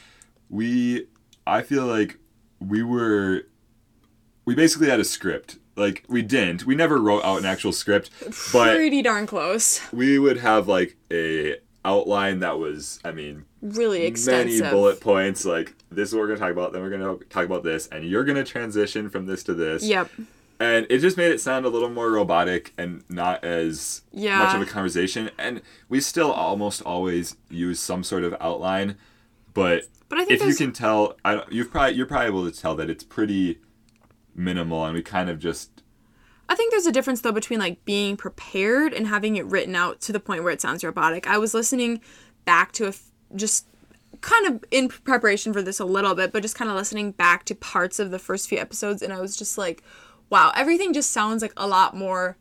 we 0.49 1.07
I 1.47 1.63
feel 1.63 1.87
like 1.87 2.19
we 2.61 2.83
were 2.83 3.43
we 4.45 4.55
basically 4.55 4.89
had 4.89 5.01
a 5.01 5.05
script. 5.05 5.59
Like 5.77 6.05
we 6.09 6.23
didn't. 6.23 6.67
We 6.67 6.75
never 6.75 6.99
wrote 6.99 7.23
out 7.25 7.39
an 7.39 7.45
actual 7.45 7.73
script, 7.73 8.11
but 8.53 8.75
Pretty 8.75 9.01
darn 9.03 9.27
close. 9.27 9.81
we 9.93 10.19
would 10.19 10.39
have 10.39 10.67
like 10.67 10.97
a 11.13 11.57
outline 11.85 12.41
that 12.41 12.59
was 12.59 12.99
I 13.05 13.13
mean 13.13 13.45
Really 13.63 14.05
extensive. 14.05 14.61
many 14.61 14.71
bullet 14.75 15.01
points 15.01 15.45
like 15.45 15.75
this 15.91 16.09
is 16.09 16.15
what 16.15 16.21
we're 16.21 16.27
going 16.27 16.39
to 16.39 16.45
talk 16.45 16.53
about 16.53 16.73
then 16.73 16.83
we're 16.83 16.91
going 16.91 17.19
to 17.19 17.25
talk 17.27 17.45
about 17.47 17.63
this 17.63 17.87
and 17.87 18.05
you're 18.05 18.25
going 18.25 18.37
to 18.37 18.45
transition 18.45 19.09
from 19.09 19.27
this 19.27 19.45
to 19.45 19.55
this 19.55 19.85
Yep. 19.85 20.11
And 20.61 20.87
it 20.91 20.99
just 20.99 21.17
made 21.17 21.31
it 21.31 21.41
sound 21.41 21.65
a 21.65 21.69
little 21.69 21.89
more 21.91 22.11
robotic 22.11 22.73
and 22.77 23.05
not 23.09 23.45
as 23.45 24.03
Yeah. 24.13 24.39
much 24.41 24.55
of 24.57 24.63
a 24.63 24.67
conversation 24.67 25.31
and 25.39 25.63
we 25.89 26.01
still 26.01 26.33
almost 26.33 26.83
always 26.83 27.37
use 27.51 27.79
some 27.81 28.03
sort 28.03 28.25
of 28.25 28.35
outline 28.41 28.97
but 29.55 29.85
But 30.09 30.31
if 30.31 30.43
you 30.43 30.55
can 30.55 30.73
tell 30.73 31.17
I 31.25 31.35
don't, 31.35 31.53
you've 31.53 31.71
probably 31.71 31.95
you're 31.95 32.07
probably 32.07 32.27
able 32.27 32.51
to 32.51 32.57
tell 32.61 32.75
that 32.77 32.91
it's 32.91 33.05
pretty 33.05 33.59
minimal 34.35 34.85
and 34.85 34.95
we 34.95 35.03
kind 35.03 35.29
of 35.31 35.39
just 35.39 35.83
I 36.49 36.55
think 36.55 36.71
there's 36.71 36.87
a 36.87 36.93
difference 36.93 37.21
though 37.21 37.33
between 37.33 37.59
like 37.59 37.85
being 37.85 38.17
prepared 38.17 38.93
and 38.95 39.07
having 39.07 39.37
it 39.37 39.45
written 39.47 39.75
out 39.77 40.01
to 40.03 40.13
the 40.13 40.21
point 40.21 40.43
where 40.45 40.53
it 40.53 40.63
sounds 40.63 40.83
robotic. 40.83 41.27
I 41.27 41.37
was 41.37 41.53
listening 41.53 42.01
back 42.47 42.73
to 42.73 42.87
a 42.87 42.89
f- 42.89 43.11
just 43.37 43.67
kind 44.23 44.47
of 44.47 44.65
in 44.71 44.89
preparation 44.89 45.53
for 45.53 45.61
this 45.61 45.79
a 45.79 45.85
little 45.85 46.15
bit, 46.15 46.33
but 46.33 46.41
just 46.41 46.55
kind 46.57 46.71
of 46.71 46.77
listening 46.77 47.11
back 47.13 47.45
to 47.45 47.55
parts 47.55 47.99
of 47.99 48.11
the 48.11 48.19
first 48.19 48.49
few 48.49 48.57
episodes 48.59 49.03
and 49.03 49.13
I 49.13 49.21
was 49.21 49.37
just 49.37 49.59
like, 49.59 49.83
wow, 50.31 50.53
everything 50.55 50.93
just 50.93 51.11
sounds 51.11 51.43
like 51.43 51.53
a 51.57 51.67
lot 51.67 51.97
more 51.97 52.37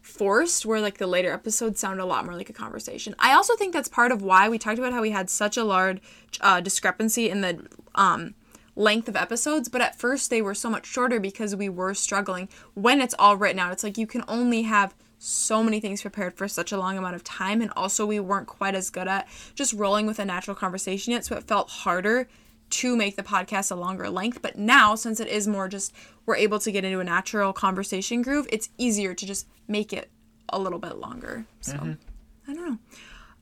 forced 0.00 0.66
where 0.66 0.80
like 0.80 0.98
the 0.98 1.06
later 1.06 1.32
episodes 1.32 1.78
sound 1.78 2.00
a 2.00 2.04
lot 2.04 2.24
more 2.24 2.34
like 2.34 2.50
a 2.50 2.52
conversation. 2.52 3.14
I 3.18 3.34
also 3.34 3.56
think 3.56 3.72
that's 3.72 3.88
part 3.88 4.12
of 4.12 4.22
why 4.22 4.48
we 4.48 4.58
talked 4.58 4.78
about 4.78 4.92
how 4.92 5.00
we 5.00 5.10
had 5.10 5.30
such 5.30 5.56
a 5.56 5.64
large 5.64 6.00
uh, 6.40 6.60
discrepancy 6.60 7.30
in 7.30 7.40
the 7.40 7.66
um 7.94 8.34
length 8.74 9.06
of 9.06 9.16
episodes, 9.16 9.68
but 9.68 9.82
at 9.82 9.98
first 9.98 10.30
they 10.30 10.40
were 10.40 10.54
so 10.54 10.70
much 10.70 10.86
shorter 10.86 11.20
because 11.20 11.54
we 11.54 11.68
were 11.68 11.94
struggling. 11.94 12.48
When 12.74 13.00
it's 13.00 13.14
all 13.18 13.36
written 13.36 13.58
out, 13.58 13.72
it's 13.72 13.84
like 13.84 13.98
you 13.98 14.06
can 14.06 14.24
only 14.26 14.62
have 14.62 14.94
so 15.18 15.62
many 15.62 15.78
things 15.78 16.02
prepared 16.02 16.34
for 16.34 16.48
such 16.48 16.72
a 16.72 16.78
long 16.78 16.98
amount 16.98 17.14
of 17.14 17.22
time, 17.22 17.60
and 17.60 17.70
also 17.76 18.06
we 18.06 18.18
weren't 18.18 18.48
quite 18.48 18.74
as 18.74 18.90
good 18.90 19.06
at 19.06 19.28
just 19.54 19.72
rolling 19.74 20.06
with 20.06 20.18
a 20.18 20.24
natural 20.24 20.56
conversation 20.56 21.12
yet, 21.12 21.24
so 21.24 21.36
it 21.36 21.44
felt 21.44 21.70
harder 21.70 22.28
to 22.72 22.96
make 22.96 23.16
the 23.16 23.22
podcast 23.22 23.70
a 23.70 23.74
longer 23.74 24.08
length. 24.10 24.42
But 24.42 24.58
now, 24.58 24.94
since 24.94 25.20
it 25.20 25.28
is 25.28 25.46
more 25.46 25.68
just 25.68 25.94
we're 26.26 26.36
able 26.36 26.58
to 26.60 26.72
get 26.72 26.84
into 26.84 27.00
a 27.00 27.04
natural 27.04 27.52
conversation 27.52 28.22
groove, 28.22 28.46
it's 28.50 28.68
easier 28.78 29.14
to 29.14 29.26
just 29.26 29.46
make 29.68 29.92
it 29.92 30.10
a 30.48 30.58
little 30.58 30.78
bit 30.78 30.96
longer. 30.96 31.46
So 31.60 31.96
I 32.48 32.54
don't 32.54 32.70
know. 32.70 32.78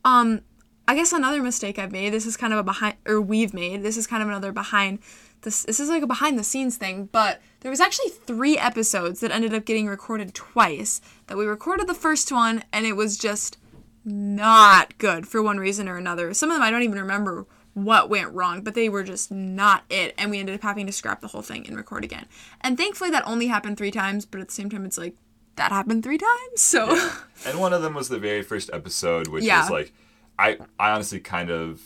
Um, 0.05 0.41
I 0.89 0.95
guess 0.95 1.13
another 1.13 1.43
mistake 1.43 1.79
I've 1.79 1.93
made, 1.93 2.13
this 2.13 2.27
is 2.27 2.37
kind 2.37 2.53
of 2.53 2.59
a 2.59 2.63
behind, 2.63 2.97
or 3.07 3.21
we've 3.21 3.55
made, 3.55 3.83
this 3.83 3.97
is 3.97 4.07
kind 4.07 4.23
of 4.23 4.29
another 4.29 4.53
behind 4.53 4.99
this 5.43 5.63
this 5.63 5.81
is 5.81 5.89
like 5.89 6.03
a 6.03 6.07
behind 6.07 6.39
the 6.39 6.45
scenes 6.45 6.77
thing, 6.77 7.09
but 7.13 7.41
there 7.61 7.71
was 7.71 7.81
actually 7.81 8.11
three 8.11 8.59
episodes 8.59 9.21
that 9.21 9.31
ended 9.31 9.55
up 9.55 9.65
getting 9.65 9.87
recorded 9.87 10.35
twice. 10.35 11.01
That 11.29 11.39
we 11.39 11.47
recorded 11.47 11.87
the 11.87 11.95
first 11.95 12.31
one 12.33 12.65
and 12.73 12.87
it 12.87 12.95
was 12.95 13.17
just 13.17 13.57
not 14.05 14.97
good 14.99 15.27
for 15.27 15.43
one 15.43 15.59
reason 15.59 15.89
or 15.89 15.97
another. 15.97 16.35
Some 16.35 16.51
of 16.51 16.57
them 16.57 16.63
I 16.63 16.71
don't 16.71 16.83
even 16.83 16.99
remember 16.99 17.47
what 17.75 18.11
went 18.11 18.33
wrong, 18.33 18.63
but 18.63 18.75
they 18.75 18.89
were 18.89 19.03
just 19.05 19.31
not 19.31 19.85
it. 19.91 20.15
And 20.19 20.31
we 20.31 20.39
ended 20.41 20.55
up 20.57 20.63
having 20.63 20.87
to 20.87 20.93
scrap 20.93 21.21
the 21.21 21.29
whole 21.29 21.43
thing 21.43 21.67
and 21.67 21.77
record 21.77 22.05
again. 22.05 22.27
And 22.61 22.77
thankfully, 22.77 23.11
that 23.11 23.27
only 23.27 23.47
happened 23.47 23.79
three 23.79 23.91
times, 23.93 24.27
but 24.27 24.41
at 24.41 24.49
the 24.49 24.55
same 24.55 24.69
time, 24.71 24.85
it's 24.85 24.99
like 24.99 25.15
that 25.57 25.71
happened 25.73 26.03
three 26.03 26.19
times. 26.19 26.61
So, 26.61 26.93
yeah. 26.95 27.15
and 27.47 27.61
one 27.61 27.73
of 27.73 27.83
them 27.83 27.95
was 27.95 28.09
the 28.09 28.19
very 28.19 28.43
first 28.43 28.71
episode, 28.73 29.29
which 29.29 29.45
Yeah. 29.45 29.61
was 29.61 29.71
like, 29.71 29.93
I, 30.39 30.59
I 30.79 30.91
honestly 30.93 31.21
kind 31.21 31.51
of 31.51 31.81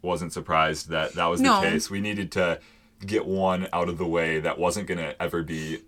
wasn't 0.00 0.32
surprised 0.32 0.88
that 0.90 1.14
that 1.14 1.26
was 1.26 1.40
No. 1.40 1.60
the 1.60 1.68
case. 1.70 1.90
We 1.90 2.00
needed 2.00 2.30
to 2.32 2.60
get 3.04 3.26
one 3.26 3.68
out 3.72 3.88
of 3.88 3.98
the 3.98 4.06
way 4.06 4.38
that 4.40 4.58
wasn't 4.58 4.86
going 4.86 4.98
to 4.98 5.20
ever 5.22 5.42
be 5.42 5.80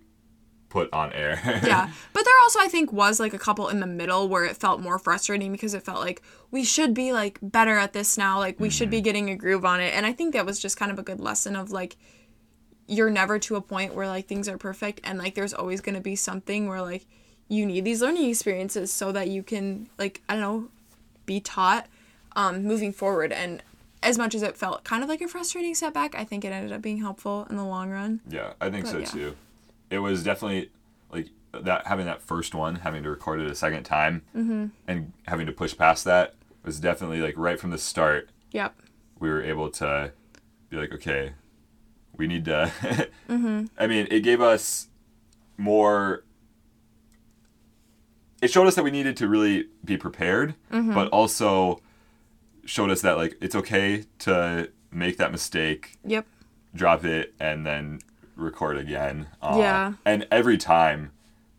put 0.69 0.91
on 0.93 1.13
air. 1.13 1.39
yeah. 1.63 1.89
But 2.13 2.25
there 2.25 2.33
also, 2.41 2.59
I 2.59 2.67
think, 2.67 2.91
was 2.91 3.19
like 3.19 3.33
a 3.33 3.39
couple 3.39 3.69
in 3.69 3.79
the 3.79 3.87
middle 3.87 4.27
where 4.27 4.45
it 4.45 4.57
felt 4.57 4.81
more 4.81 4.99
frustrating 4.99 5.51
because 5.51 5.73
it 5.73 5.83
felt 5.83 5.99
like 5.99 6.21
we 6.51 6.63
should 6.63 6.93
be 6.93 7.13
like 7.13 7.39
better 7.41 7.77
at 7.77 7.93
this 7.93 8.17
now. 8.17 8.39
Like, 8.39 8.59
we 8.59 8.69
should 8.69 8.89
be 8.89 9.01
getting 9.01 9.29
a 9.29 9.35
groove 9.35 9.65
on 9.65 9.79
it. 9.79 9.93
And 9.93 10.05
I 10.05 10.13
think 10.13 10.33
that 10.33 10.45
was 10.45 10.59
just 10.59 10.77
kind 10.77 10.91
of 10.91 10.99
a 10.99 11.03
good 11.03 11.19
lesson 11.19 11.55
of 11.55 11.71
like, 11.71 11.95
you're 12.87 13.09
never 13.09 13.37
to 13.37 13.55
a 13.55 13.61
point 13.61 13.93
where 13.93 14.07
like 14.07 14.27
things 14.27 14.47
are 14.47 14.57
perfect 14.57 15.01
and 15.03 15.19
like 15.19 15.35
there's 15.35 15.53
always 15.53 15.81
going 15.81 15.95
to 15.95 16.01
be 16.01 16.15
something 16.15 16.67
where 16.67 16.81
like 16.81 17.05
you 17.49 17.65
need 17.65 17.83
these 17.83 18.01
learning 18.01 18.29
experiences 18.29 18.91
so 18.91 19.11
that 19.11 19.27
you 19.27 19.43
can 19.43 19.89
like 19.97 20.21
i 20.29 20.33
don't 20.33 20.41
know 20.41 20.69
be 21.25 21.39
taught 21.41 21.87
um, 22.37 22.63
moving 22.63 22.93
forward 22.93 23.33
and 23.33 23.61
as 24.03 24.17
much 24.17 24.33
as 24.33 24.41
it 24.41 24.55
felt 24.55 24.83
kind 24.85 25.03
of 25.03 25.09
like 25.09 25.19
a 25.21 25.27
frustrating 25.27 25.75
setback 25.75 26.15
i 26.15 26.23
think 26.23 26.45
it 26.45 26.53
ended 26.53 26.71
up 26.71 26.81
being 26.81 26.99
helpful 26.99 27.45
in 27.49 27.57
the 27.57 27.65
long 27.65 27.89
run 27.89 28.21
Yeah, 28.29 28.53
I 28.61 28.69
think 28.69 28.85
But 28.85 28.91
so 28.91 28.97
yeah. 28.99 29.05
too. 29.05 29.35
It 29.89 29.99
was 29.99 30.23
definitely 30.23 30.71
like 31.11 31.29
that 31.53 31.87
having 31.87 32.05
that 32.05 32.21
first 32.21 32.53
one, 32.53 32.75
having 32.77 33.03
to 33.03 33.09
record 33.09 33.39
it 33.39 33.49
a 33.49 33.55
second 33.55 33.83
time, 33.83 34.23
Mm-hmm. 34.35 34.65
and 34.87 35.13
having 35.27 35.45
to 35.45 35.51
push 35.51 35.75
past 35.77 36.03
that 36.05 36.35
was 36.63 36.79
definitely 36.79 37.21
like 37.21 37.35
right 37.37 37.59
from 37.59 37.71
the 37.71 37.77
start. 37.77 38.29
yep 38.51 38.75
We 39.19 39.29
were 39.29 39.41
able 39.41 39.69
to 39.71 40.11
be 40.69 40.77
like, 40.77 40.91
okay, 40.93 41.33
we 42.17 42.27
need 42.27 42.45
to. 42.45 42.71
Mm-hmm. 43.29 43.65
I 43.77 43.87
mean, 43.87 44.07
it 44.11 44.21
gave 44.21 44.41
us 44.41 44.87
more. 45.57 46.23
It 48.41 48.51
showed 48.51 48.67
us 48.67 48.75
that 48.75 48.83
we 48.83 48.91
needed 48.91 49.17
to 49.17 49.27
really 49.27 49.67
be 49.83 49.97
prepared, 49.97 50.55
Mm-hmm. 50.71 50.93
but 50.93 51.07
also 51.09 51.81
showed 52.65 52.89
us 52.91 53.01
that 53.01 53.17
like 53.17 53.35
it's 53.41 53.55
okay 53.55 54.03
to 54.19 54.69
make 54.91 55.15
that 55.17 55.31
mistake 55.31 55.97
yep 56.05 56.25
drop 56.75 57.05
it 57.05 57.33
and 57.39 57.65
then 57.65 57.97
record 58.37 58.77
again. 58.77 59.27
Uh, 59.41 59.55
Yeah. 59.59 59.93
And 60.05 60.27
every 60.31 60.57
time, 60.57 61.11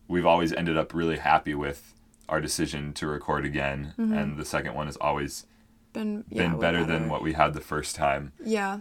we've 0.07 0.25
always 0.25 0.51
ended 0.53 0.77
up 0.77 0.93
really 0.93 1.17
happy 1.17 1.53
with 1.53 1.93
our 2.27 2.39
decision 2.41 2.93
to 2.93 3.07
record 3.07 3.45
again, 3.45 3.93
and 3.97 4.37
the 4.37 4.45
second 4.45 4.75
one 4.75 4.85
has 4.85 4.97
always 4.97 5.45
been 5.93 6.23
Mm-hmm. 6.23 6.35
yeah, 6.35 6.41
been 6.43 6.53
way 6.57 6.61
better, 6.61 6.85
than 6.85 7.09
what 7.09 7.23
we 7.23 7.33
had 7.33 7.53
the 7.53 7.61
first 7.61 7.95
time. 7.95 8.31
yeah 8.43 8.79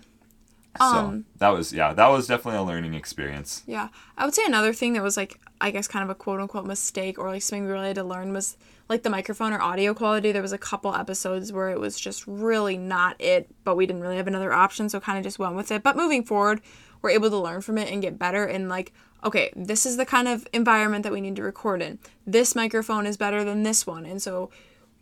So 0.78 0.84
Um, 0.84 1.24
that 1.38 1.48
was 1.48 1.72
yeah, 1.72 1.94
that 1.94 2.08
was 2.08 2.26
definitely 2.26 2.58
a 2.60 2.62
learning 2.62 2.92
experience. 2.94 3.62
Yeah. 3.66 3.88
I 4.18 4.24
would 4.26 4.34
say 4.34 4.44
another 4.46 4.72
thing 4.74 4.92
that 4.92 5.02
was 5.02 5.16
like 5.16 5.40
I 5.60 5.70
guess 5.70 5.88
kind 5.88 6.04
of 6.04 6.10
a 6.10 6.14
quote 6.14 6.40
unquote 6.40 6.66
mistake 6.66 7.18
or 7.18 7.30
like 7.30 7.40
something 7.42 7.64
we 7.64 7.72
really 7.72 7.86
had 7.88 7.96
to 7.96 8.04
learn 8.04 8.32
was 8.34 8.56
like 8.90 9.02
the 9.02 9.10
microphone 9.10 9.52
or 9.54 9.60
audio 9.60 9.94
quality. 9.94 10.30
There 10.30 10.42
was 10.42 10.52
a 10.52 10.58
couple 10.58 10.94
episodes 10.94 11.52
where 11.52 11.70
it 11.70 11.80
was 11.80 11.98
just 11.98 12.26
really 12.26 12.76
not 12.76 13.18
it, 13.18 13.48
but 13.64 13.74
we 13.76 13.86
didn't 13.86 14.02
really 14.02 14.16
have 14.18 14.28
another 14.28 14.52
option, 14.52 14.88
so 14.90 15.00
kind 15.00 15.16
of 15.18 15.24
just 15.24 15.38
went 15.38 15.56
with 15.56 15.70
it. 15.72 15.82
But 15.82 15.96
moving 15.96 16.22
forward, 16.24 16.60
we're 17.02 17.10
able 17.10 17.30
to 17.30 17.38
learn 17.38 17.60
from 17.60 17.78
it 17.78 17.90
and 17.90 18.02
get 18.02 18.18
better 18.18 18.44
and 18.44 18.68
like 18.68 18.92
okay, 19.24 19.50
this 19.56 19.84
is 19.84 19.96
the 19.96 20.06
kind 20.06 20.28
of 20.28 20.46
environment 20.52 21.02
that 21.02 21.12
we 21.12 21.20
need 21.20 21.36
to 21.36 21.42
record 21.42 21.82
in. 21.82 21.98
This 22.26 22.54
microphone 22.54 23.06
is 23.06 23.16
better 23.16 23.44
than 23.44 23.62
this 23.62 23.86
one. 23.86 24.06
And 24.06 24.22
so 24.22 24.50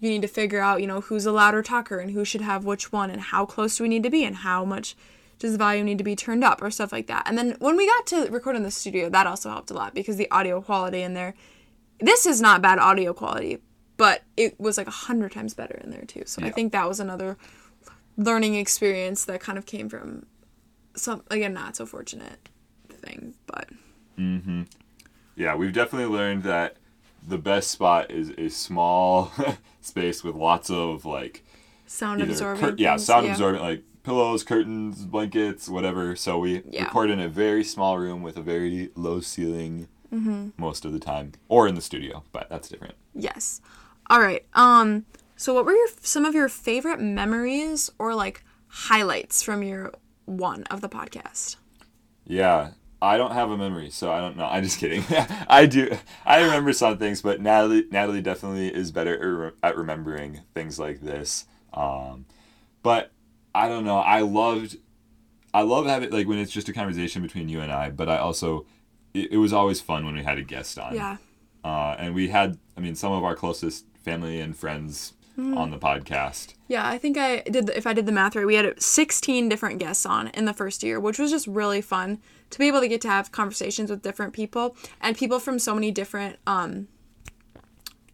you 0.00 0.10
need 0.10 0.22
to 0.22 0.28
figure 0.28 0.60
out, 0.60 0.80
you 0.80 0.86
know, 0.86 1.00
who's 1.02 1.26
a 1.26 1.32
louder 1.32 1.62
talker 1.62 1.98
and 1.98 2.10
who 2.10 2.24
should 2.24 2.40
have 2.40 2.64
which 2.64 2.92
one 2.92 3.10
and 3.10 3.20
how 3.20 3.46
close 3.46 3.76
do 3.76 3.84
we 3.84 3.88
need 3.88 4.02
to 4.02 4.10
be 4.10 4.24
and 4.24 4.36
how 4.36 4.64
much 4.64 4.96
does 5.38 5.52
the 5.52 5.58
volume 5.58 5.84
need 5.84 5.98
to 5.98 6.04
be 6.04 6.16
turned 6.16 6.42
up 6.42 6.62
or 6.62 6.70
stuff 6.70 6.92
like 6.92 7.06
that. 7.08 7.24
And 7.26 7.36
then 7.36 7.56
when 7.58 7.76
we 7.76 7.86
got 7.86 8.06
to 8.08 8.30
record 8.30 8.56
in 8.56 8.62
the 8.62 8.70
studio, 8.70 9.10
that 9.10 9.26
also 9.26 9.50
helped 9.50 9.70
a 9.70 9.74
lot 9.74 9.94
because 9.94 10.16
the 10.16 10.30
audio 10.30 10.60
quality 10.62 11.02
in 11.02 11.14
there, 11.14 11.34
this 12.00 12.24
is 12.24 12.40
not 12.40 12.62
bad 12.62 12.78
audio 12.78 13.12
quality, 13.12 13.58
but 13.98 14.22
it 14.36 14.58
was 14.58 14.78
like 14.78 14.86
a 14.86 14.92
hundred 14.92 15.32
times 15.32 15.52
better 15.52 15.78
in 15.84 15.90
there 15.90 16.04
too. 16.04 16.22
So 16.26 16.42
I 16.42 16.50
think 16.50 16.72
that 16.72 16.88
was 16.88 17.00
another 17.00 17.36
learning 18.16 18.54
experience 18.54 19.26
that 19.26 19.40
kind 19.40 19.58
of 19.58 19.66
came 19.66 19.90
from 19.90 20.24
some 20.96 21.22
again 21.30 21.52
not 21.52 21.76
so 21.76 21.86
fortunate 21.86 22.48
thing, 22.88 23.34
but 23.46 23.68
Mhm. 24.18 24.66
Yeah, 25.36 25.54
we've 25.54 25.72
definitely 25.72 26.14
learned 26.14 26.42
that 26.44 26.76
the 27.26 27.38
best 27.38 27.70
spot 27.70 28.10
is 28.10 28.30
a 28.38 28.48
small 28.48 29.30
space 29.80 30.24
with 30.24 30.34
lots 30.34 30.70
of 30.70 31.04
like 31.04 31.44
sound 31.86 32.22
absorbing. 32.22 32.60
cur- 32.62 32.74
yeah, 32.78 32.96
sound 32.96 33.26
absorbent 33.26 33.62
like 33.62 33.82
pillows, 34.02 34.42
curtains, 34.44 35.04
blankets, 35.04 35.68
whatever. 35.68 36.16
So 36.16 36.38
we 36.38 36.62
Yeah. 36.70 36.84
record 36.84 37.10
in 37.10 37.20
a 37.20 37.28
very 37.28 37.64
small 37.64 37.98
room 37.98 38.22
with 38.22 38.36
a 38.36 38.42
very 38.42 38.90
low 38.94 39.20
ceiling 39.20 39.88
Mm-hmm. 40.14 40.50
most 40.56 40.84
of 40.84 40.92
the 40.92 41.00
time, 41.00 41.32
or 41.48 41.66
in 41.66 41.74
the 41.74 41.80
studio, 41.80 42.22
but 42.32 42.48
that's 42.48 42.68
different. 42.68 42.94
Yes. 43.12 43.60
All 44.08 44.20
right. 44.20 44.46
Um. 44.54 45.04
So, 45.34 45.52
what 45.52 45.66
were 45.66 45.72
your 45.74 45.88
some 46.00 46.24
of 46.24 46.32
your 46.34 46.48
favorite 46.48 47.00
memories 47.00 47.90
or 47.98 48.14
like 48.14 48.44
highlights 48.68 49.42
from 49.42 49.62
your 49.64 49.92
one 50.26 50.64
of 50.64 50.80
the 50.80 50.88
podcast? 50.88 51.56
Yeah, 52.26 52.70
I 53.00 53.16
don't 53.16 53.32
have 53.32 53.50
a 53.50 53.56
memory, 53.56 53.90
so 53.90 54.10
I 54.10 54.20
don't 54.20 54.36
know. 54.36 54.44
I'm 54.50 54.62
just 54.62 54.78
kidding. 54.78 55.04
I 55.48 55.66
do. 55.66 55.96
I 56.24 56.42
remember 56.42 56.72
some 56.72 56.98
things, 56.98 57.22
but 57.22 57.40
Natalie 57.40 57.86
Natalie 57.90 58.22
definitely 58.22 58.74
is 58.74 58.92
better 58.92 59.54
at 59.62 59.76
remembering 59.76 60.42
things 60.54 60.78
like 60.78 61.00
this. 61.00 61.46
Um, 61.72 62.26
but 62.82 63.12
I 63.54 63.68
don't 63.68 63.84
know. 63.84 63.98
I 63.98 64.20
loved. 64.20 64.76
I 65.54 65.62
love 65.62 65.86
having 65.86 66.10
like 66.10 66.26
when 66.26 66.38
it's 66.38 66.52
just 66.52 66.68
a 66.68 66.72
conversation 66.72 67.22
between 67.22 67.48
you 67.48 67.60
and 67.60 67.72
I. 67.72 67.90
But 67.90 68.08
I 68.08 68.18
also, 68.18 68.66
it, 69.14 69.32
it 69.32 69.36
was 69.38 69.52
always 69.52 69.80
fun 69.80 70.04
when 70.04 70.14
we 70.14 70.22
had 70.22 70.38
a 70.38 70.42
guest 70.42 70.78
on. 70.78 70.94
Yeah. 70.94 71.16
Uh, 71.64 71.96
and 71.98 72.14
we 72.14 72.28
had, 72.28 72.58
I 72.76 72.80
mean, 72.80 72.94
some 72.94 73.10
of 73.10 73.24
our 73.24 73.34
closest 73.34 73.86
family 74.04 74.40
and 74.40 74.56
friends 74.56 75.14
Mm-hmm. 75.38 75.58
on 75.58 75.70
the 75.70 75.78
podcast. 75.78 76.54
Yeah, 76.66 76.88
I 76.88 76.96
think 76.96 77.18
I 77.18 77.40
did. 77.40 77.66
The, 77.66 77.76
if 77.76 77.86
I 77.86 77.92
did 77.92 78.06
the 78.06 78.12
math 78.12 78.34
right, 78.34 78.46
we 78.46 78.54
had 78.54 78.80
16 78.80 79.48
different 79.50 79.78
guests 79.78 80.06
on 80.06 80.28
in 80.28 80.46
the 80.46 80.54
first 80.54 80.82
year, 80.82 80.98
which 80.98 81.18
was 81.18 81.30
just 81.30 81.46
really 81.46 81.82
fun 81.82 82.20
to 82.48 82.58
be 82.58 82.66
able 82.68 82.80
to 82.80 82.88
get 82.88 83.02
to 83.02 83.08
have 83.08 83.32
conversations 83.32 83.90
with 83.90 84.00
different 84.02 84.32
people 84.32 84.74
and 85.00 85.14
people 85.16 85.38
from 85.38 85.58
so 85.58 85.74
many 85.74 85.90
different 85.90 86.38
um, 86.46 86.88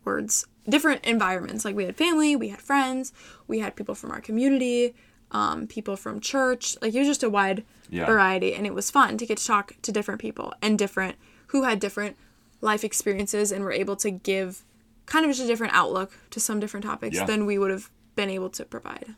words, 0.04 0.46
different 0.68 1.04
environments. 1.04 1.64
Like 1.64 1.76
we 1.76 1.84
had 1.84 1.96
family, 1.96 2.34
we 2.36 2.48
had 2.48 2.60
friends, 2.60 3.12
we 3.46 3.60
had 3.60 3.76
people 3.76 3.94
from 3.94 4.10
our 4.10 4.20
community, 4.20 4.94
um, 5.30 5.66
people 5.66 5.96
from 5.96 6.20
church. 6.20 6.76
Like 6.82 6.94
it 6.94 6.98
was 6.98 7.08
just 7.08 7.22
a 7.22 7.30
wide 7.30 7.64
Yeah. 7.88 8.06
variety, 8.06 8.54
and 8.54 8.66
it 8.66 8.74
was 8.74 8.90
fun 8.90 9.16
to 9.18 9.26
get 9.26 9.38
to 9.38 9.46
talk 9.46 9.74
to 9.82 9.92
different 9.92 10.20
people 10.20 10.54
and 10.62 10.78
different 10.78 11.16
who 11.48 11.62
had 11.64 11.78
different 11.78 12.16
life 12.60 12.82
experiences 12.84 13.52
and 13.52 13.64
were 13.64 13.72
able 13.72 13.96
to 13.96 14.10
give 14.10 14.64
kind 15.06 15.24
of 15.24 15.30
just 15.30 15.42
a 15.42 15.46
different 15.46 15.74
outlook 15.74 16.12
to 16.30 16.40
some 16.40 16.60
different 16.60 16.84
topics 16.84 17.16
Yeah. 17.16 17.24
than 17.24 17.46
we 17.46 17.58
would 17.58 17.70
have 17.70 17.90
been 18.14 18.30
able 18.30 18.50
to 18.50 18.64
provide. 18.64 19.14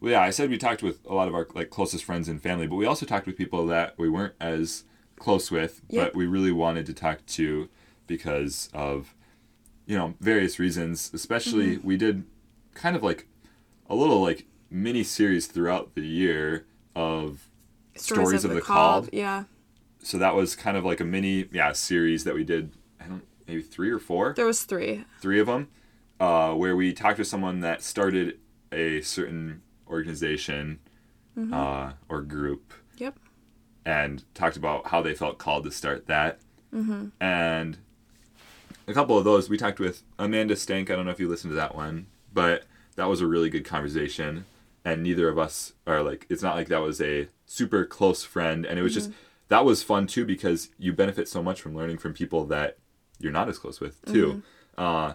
Well, 0.00 0.12
yeah, 0.12 0.20
I 0.22 0.30
said 0.30 0.50
we 0.50 0.58
talked 0.58 0.82
with 0.82 1.00
a 1.06 1.14
lot 1.14 1.28
of 1.28 1.34
our 1.34 1.48
like 1.54 1.70
closest 1.70 2.04
friends 2.04 2.28
and 2.28 2.40
family, 2.42 2.66
but 2.66 2.76
we 2.76 2.86
also 2.86 3.06
talked 3.06 3.26
with 3.26 3.36
people 3.36 3.66
that 3.66 3.94
we 3.98 4.08
weren't 4.08 4.34
as 4.40 4.84
close 5.18 5.50
with, 5.50 5.80
but 5.90 6.14
we 6.14 6.26
really 6.26 6.52
wanted 6.52 6.84
to 6.86 6.92
talk 6.92 7.24
to 7.26 7.68
because 8.06 8.68
of 8.74 9.14
you 9.86 9.96
know 9.96 10.14
various 10.20 10.58
reasons. 10.58 11.10
Especially, 11.14 11.76
Mm-hmm. 11.76 11.86
we 11.86 11.96
did 11.96 12.24
kind 12.74 12.94
of 12.96 13.02
like 13.02 13.26
a 13.88 13.94
little 13.94 14.20
like 14.20 14.46
mini 14.70 15.02
series 15.02 15.46
throughout 15.46 15.94
the 15.94 16.02
year 16.06 16.66
of 16.94 17.48
stories, 17.96 18.44
of, 18.44 18.52
the, 18.52 18.60
called. 18.60 19.08
Yeah. 19.12 19.44
So 20.02 20.18
that 20.18 20.34
was 20.34 20.54
kind 20.54 20.76
of 20.76 20.84
like 20.84 21.00
a 21.00 21.04
mini 21.04 21.48
yeah 21.52 21.72
series 21.72 22.24
that 22.24 22.34
we 22.34 22.44
did. 22.44 22.72
Maybe 23.46 23.62
three 23.62 23.90
or 23.90 23.98
four. 23.98 24.32
There 24.34 24.46
was 24.46 24.64
three. 24.64 25.04
three 25.20 25.38
of 25.40 25.46
them, 25.46 25.68
uh, 26.18 26.52
where 26.54 26.74
we 26.76 26.92
talked 26.92 27.18
to 27.18 27.24
someone 27.24 27.60
that 27.60 27.82
started 27.82 28.38
a 28.72 29.00
certain 29.02 29.62
organization 29.88 30.80
uh, 31.52 31.92
or 32.08 32.22
group 32.22 32.72
Yep. 32.96 33.18
and 33.84 34.24
talked 34.34 34.56
about 34.56 34.88
how 34.88 35.02
they 35.02 35.14
felt 35.14 35.38
called 35.38 35.64
to 35.64 35.70
start 35.70 36.06
that. 36.06 36.40
Mm-hmm. 36.74 37.08
And 37.20 37.78
a 38.88 38.94
couple 38.94 39.18
of 39.18 39.24
those, 39.24 39.48
we 39.48 39.56
talked 39.56 39.78
with 39.78 40.02
Amanda 40.18 40.56
Stank. 40.56 40.90
I 40.90 40.96
don't 40.96 41.04
know 41.04 41.10
if 41.10 41.20
you 41.20 41.28
listened 41.28 41.50
to 41.52 41.56
that 41.56 41.74
one, 41.74 42.06
but 42.32 42.64
that 42.96 43.04
was 43.08 43.20
a 43.20 43.26
really 43.26 43.50
good 43.50 43.64
conversation. 43.64 44.46
And 44.84 45.02
neither 45.02 45.28
of 45.28 45.38
us 45.38 45.72
are 45.86 46.02
like, 46.02 46.26
it's 46.28 46.42
not 46.42 46.54
like 46.56 46.68
that 46.68 46.80
was 46.80 47.00
a 47.00 47.28
super 47.44 47.84
close 47.84 48.24
friend. 48.24 48.64
And 48.64 48.78
it 48.78 48.82
was 48.82 48.94
just, 48.94 49.10
that 49.48 49.64
was 49.64 49.82
fun 49.82 50.06
too 50.06 50.24
because 50.24 50.70
you 50.78 50.92
benefit 50.92 51.28
so 51.28 51.42
much 51.42 51.60
from 51.60 51.76
learning 51.76 51.98
from 51.98 52.14
people 52.14 52.46
that 52.46 52.78
you're 53.18 53.32
not 53.32 53.48
as 53.48 53.58
close 53.58 53.80
with 53.80 54.04
too. 54.04 54.42
Uh, 54.76 55.14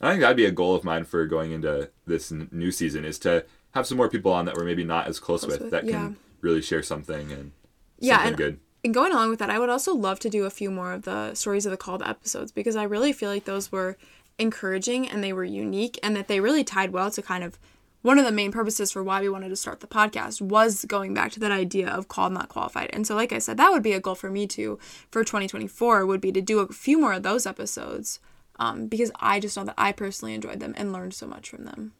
I 0.00 0.10
think 0.10 0.20
that'd 0.22 0.36
be 0.36 0.46
a 0.46 0.50
goal 0.50 0.74
of 0.74 0.84
mine 0.84 1.04
for 1.04 1.26
going 1.26 1.52
into 1.52 1.90
this 2.06 2.32
n- 2.32 2.48
new 2.50 2.70
season 2.72 3.04
is 3.04 3.18
to 3.20 3.44
have 3.72 3.86
some 3.86 3.96
more 3.96 4.08
people 4.08 4.32
on 4.32 4.46
that 4.46 4.56
we're 4.56 4.64
maybe 4.64 4.84
not 4.84 5.06
as 5.06 5.18
close, 5.20 5.42
Close 5.44 5.52
with, 5.52 5.62
with, 5.62 5.70
that 5.70 5.84
yeah. 5.84 5.92
can 5.92 6.16
really 6.40 6.60
share 6.62 6.82
something 6.82 7.30
and 7.30 7.52
Yeah, 7.98 8.16
something 8.16 8.28
and- 8.28 8.36
good. 8.36 8.60
And 8.84 8.92
going 8.92 9.12
along 9.12 9.30
with 9.30 9.38
that, 9.38 9.48
I 9.48 9.60
would 9.60 9.68
also 9.70 9.94
love 9.94 10.18
to 10.20 10.28
do 10.28 10.44
a 10.44 10.50
few 10.50 10.68
more 10.68 10.92
of 10.92 11.02
the 11.02 11.34
stories 11.34 11.66
of 11.66 11.70
the 11.70 11.76
called 11.76 12.02
episodes 12.04 12.50
because 12.50 12.74
I 12.74 12.82
really 12.82 13.12
feel 13.12 13.30
like 13.30 13.44
those 13.44 13.70
were 13.70 13.96
encouraging 14.40 15.08
and 15.08 15.22
they 15.22 15.32
were 15.32 15.44
unique 15.44 16.00
and 16.02 16.16
that 16.16 16.26
they 16.26 16.40
really 16.40 16.64
tied 16.64 16.90
well 16.90 17.08
to 17.12 17.22
kind 17.22 17.44
of 17.44 17.60
one 18.02 18.18
of 18.18 18.24
the 18.24 18.32
main 18.32 18.52
purposes 18.52 18.92
for 18.92 19.02
why 19.02 19.20
we 19.20 19.28
wanted 19.28 19.48
to 19.48 19.56
start 19.56 19.80
the 19.80 19.86
podcast 19.86 20.40
was 20.40 20.84
going 20.84 21.14
back 21.14 21.32
to 21.32 21.40
that 21.40 21.52
idea 21.52 21.88
of 21.88 22.08
called 22.08 22.32
not 22.32 22.48
qualified. 22.48 22.90
And 22.92 23.06
so 23.06 23.14
like 23.14 23.32
I 23.32 23.38
said, 23.38 23.56
that 23.56 23.70
would 23.70 23.82
be 23.82 23.92
a 23.92 24.00
goal 24.00 24.14
for 24.16 24.28
me 24.30 24.46
too 24.46 24.78
for 25.10 25.22
2024 25.24 26.04
would 26.06 26.20
be 26.20 26.32
to 26.32 26.40
do 26.40 26.58
a 26.60 26.68
few 26.68 27.00
more 27.00 27.12
of 27.14 27.22
those 27.22 27.46
episodes 27.46 28.18
um, 28.58 28.86
because 28.88 29.10
I 29.20 29.40
just 29.40 29.56
know 29.56 29.64
that 29.64 29.74
I 29.78 29.92
personally 29.92 30.34
enjoyed 30.34 30.60
them 30.60 30.74
and 30.76 30.92
learned 30.92 31.14
so 31.14 31.26
much 31.26 31.48
from 31.48 31.64
them. 31.64 31.92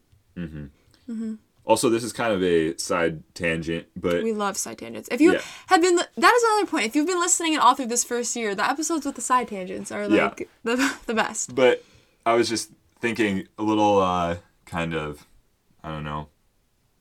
Also, 1.65 1.89
this 1.89 2.03
is 2.03 2.11
kind 2.11 2.33
of 2.33 2.43
a 2.43 2.77
side 2.77 3.23
tangent, 3.35 3.87
but 3.95 4.21
We 4.21 4.33
love 4.33 4.57
side 4.57 4.77
tangents. 4.79 5.07
If 5.09 5.21
you 5.21 5.33
Yeah. 5.33 5.41
have 5.67 5.81
been, 5.81 5.95
that 5.95 6.33
is 6.33 6.43
another 6.43 6.65
point. 6.67 6.85
If 6.87 6.95
you've 6.95 7.07
been 7.07 7.21
listening 7.21 7.53
and 7.53 7.61
all 7.61 7.73
through 7.73 7.85
this 7.85 8.03
first 8.03 8.35
year, 8.35 8.53
the 8.53 8.69
episodes 8.69 9.05
with 9.05 9.15
the 9.15 9.21
side 9.21 9.47
tangents 9.47 9.89
are 9.89 10.03
Yeah. 10.09 10.25
like 10.25 10.49
the, 10.63 10.93
the 11.05 11.13
best. 11.13 11.55
but 11.55 11.81
I 12.25 12.33
was 12.33 12.49
just 12.49 12.71
thinking 12.99 13.47
a 13.57 13.63
little 13.63 13.99
uh, 14.01 14.37
kind 14.65 14.93
of, 14.93 15.25
I 15.83 15.89
don't 15.89 16.03
know, 16.03 16.29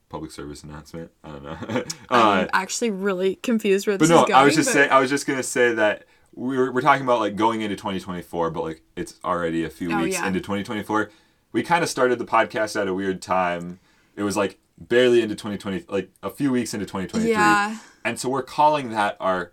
public 0.08 0.30
service 0.30 0.62
announcement. 0.64 1.10
I 1.22 1.28
don't 1.30 1.42
know. 1.44 1.56
uh, 1.68 1.84
I'm 2.10 2.50
actually 2.52 2.90
really 2.90 3.36
confused 3.36 3.86
where 3.86 3.96
but 3.96 4.00
this 4.00 4.10
no, 4.10 4.22
is 4.22 4.28
going. 4.28 4.34
I 4.34 4.44
was 4.44 4.54
just 4.54 4.68
but- 4.68 4.72
saying. 4.72 4.90
I 4.90 5.00
was 5.00 5.10
just 5.10 5.26
gonna 5.26 5.42
say 5.42 5.72
that 5.74 6.04
we 6.34 6.56
were, 6.56 6.72
we're 6.72 6.80
talking 6.80 7.04
about 7.04 7.20
like 7.20 7.36
going 7.36 7.60
into 7.60 7.76
2024, 7.76 8.50
but 8.50 8.62
like 8.64 8.82
it's 8.96 9.20
already 9.24 9.64
a 9.64 9.70
few 9.70 9.92
Oh, 9.92 10.02
weeks 10.02 10.16
yeah. 10.16 10.26
into 10.26 10.40
2024. 10.40 11.10
We 11.52 11.62
kind 11.62 11.82
of 11.82 11.90
started 11.90 12.18
the 12.18 12.24
podcast 12.24 12.80
at 12.80 12.88
a 12.88 12.94
weird 12.94 13.20
time. 13.20 13.78
It 14.16 14.22
was 14.22 14.36
like 14.36 14.58
barely 14.78 15.20
into 15.22 15.34
2020, 15.34 15.84
like 15.88 16.10
a 16.22 16.30
few 16.30 16.50
weeks 16.50 16.72
into 16.72 16.86
2023. 16.86 17.30
Yeah. 17.30 17.78
And 18.04 18.18
so 18.18 18.28
we're 18.30 18.42
calling 18.42 18.90
that 18.90 19.16
our 19.20 19.52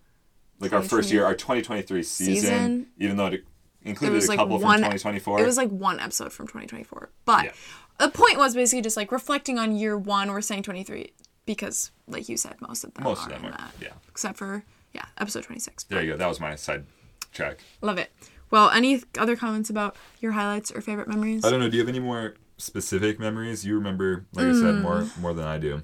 like 0.61 0.71
our 0.73 0.81
first 0.81 1.11
year, 1.11 1.25
our 1.25 1.35
2023 1.35 2.01
season, 2.03 2.33
Season. 2.35 2.87
even 2.97 3.17
though 3.17 3.27
it 3.27 3.33
It 3.33 3.43
included 3.83 4.15
was 4.15 4.25
a 4.25 4.29
like 4.29 4.39
couple 4.39 4.59
from 4.59 4.77
2024. 4.77 5.41
It 5.41 5.45
was 5.45 5.57
like 5.57 5.69
one 5.69 5.99
episode 5.99 6.31
from 6.33 6.47
2024, 6.47 7.09
but 7.25 7.45
Yeah. 7.45 7.51
The 7.99 8.09
point 8.09 8.37
was 8.37 8.55
basically 8.55 8.81
just 8.81 8.97
like 8.97 9.11
reflecting 9.11 9.59
on 9.59 9.75
year 9.75 9.97
one. 9.97 10.31
We're 10.31 10.41
saying 10.41 10.63
23 10.63 11.11
because, 11.45 11.91
like 12.07 12.27
you 12.29 12.37
said, 12.37 12.55
most 12.61 12.83
of 12.83 12.93
them 12.93 13.03
Most 13.03 13.21
are 13.27 13.33
of 13.33 13.41
them 13.41 13.45
are, 13.45 13.51
that. 13.57 13.71
yeah. 13.81 13.89
Except 14.07 14.37
for 14.37 14.63
yeah, 14.93 15.05
episode 15.17 15.43
26. 15.43 15.83
there 15.85 16.01
you 16.03 16.11
go. 16.11 16.17
That 16.17 16.27
was 16.27 16.39
my 16.39 16.55
side 16.55 16.85
track. 17.31 17.59
Love 17.81 17.97
it. 17.97 18.11
Well, 18.51 18.69
any 18.71 19.03
other 19.19 19.35
comments 19.35 19.69
about 19.69 19.95
your 20.19 20.31
highlights 20.31 20.71
or 20.71 20.81
favorite 20.81 21.07
memories? 21.07 21.45
I 21.45 21.51
don't 21.51 21.59
know. 21.59 21.69
Do 21.69 21.77
you 21.77 21.83
have 21.83 21.89
any 21.89 21.99
more 21.99 22.33
specific 22.57 23.19
memories? 23.19 23.63
You 23.65 23.75
remember, 23.75 24.25
like 24.33 24.47
I 24.47 24.53
said, 24.53 24.81
more 24.81 25.01
Mm. 25.01 25.17
more 25.19 25.33
than 25.33 25.45
I 25.45 25.57
do. 25.59 25.83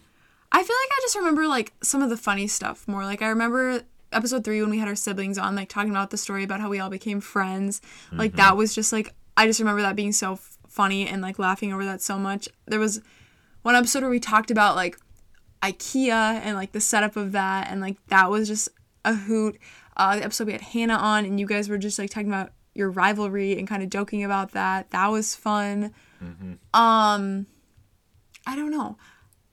I 0.51 0.63
feel 0.63 0.75
like 0.75 0.89
I 0.91 0.99
just 1.01 1.15
remember 1.15 1.47
like 1.47 1.73
some 1.83 2.01
of 2.01 2.09
the 2.09 2.17
funny 2.17 2.47
stuff 2.47 2.87
more. 2.87 3.03
Like 3.03 3.21
I 3.21 3.27
remember 3.27 3.81
episode 4.11 4.43
three 4.43 4.61
when 4.61 4.69
we 4.71 4.79
had 4.79 4.87
our 4.87 4.95
siblings 4.95 5.37
on, 5.37 5.55
like 5.55 5.69
talking 5.69 5.91
about 5.91 6.09
the 6.09 6.17
story 6.17 6.43
about 6.43 6.61
how 6.61 6.69
we 6.69 6.79
all 6.79 6.89
became 6.89 7.19
friends. 7.21 7.81
Like 8.11 8.31
Mm-hmm. 8.31 8.37
that 8.37 8.57
was 8.57 8.73
just 8.73 8.91
like 8.93 9.13
I 9.37 9.45
just 9.47 9.59
remember 9.59 9.81
that 9.83 9.95
being 9.95 10.13
so 10.13 10.39
funny 10.75 11.07
and 11.07 11.21
like 11.21 11.39
laughing 11.39 11.73
over 11.73 11.85
that 11.85 12.01
so 12.01 12.19
much. 12.19 12.47
There 12.67 12.79
was 12.79 13.01
one 13.63 13.75
episode 13.75 14.01
where 14.01 14.11
we 14.11 14.19
talked 14.19 14.51
about 14.51 14.75
like 14.75 14.97
IKEA 15.63 16.11
and 16.11 16.55
like 16.55 16.73
the 16.73 16.81
setup 16.81 17.15
of 17.15 17.31
that, 17.31 17.69
and 17.71 17.81
like 17.81 17.97
that 18.07 18.29
was 18.29 18.47
just 18.47 18.69
a 19.03 19.15
hoot. 19.15 19.57
Uh, 19.97 20.17
the 20.17 20.23
episode 20.25 20.47
we 20.47 20.53
had 20.53 20.61
Hannah 20.61 20.95
on, 20.97 21.25
and 21.25 21.39
you 21.39 21.47
guys 21.47 21.69
were 21.69 21.77
just 21.77 21.97
like 21.97 22.09
talking 22.09 22.27
about 22.27 22.51
your 22.73 22.91
rivalry 22.91 23.57
and 23.57 23.67
kind 23.67 23.81
of 23.81 23.89
joking 23.89 24.23
about 24.23 24.51
that. 24.51 24.91
That 24.91 25.07
was 25.07 25.33
fun. 25.33 25.93
Um, 26.73 27.47
I 28.45 28.55
don't 28.55 28.71
know. 28.71 28.97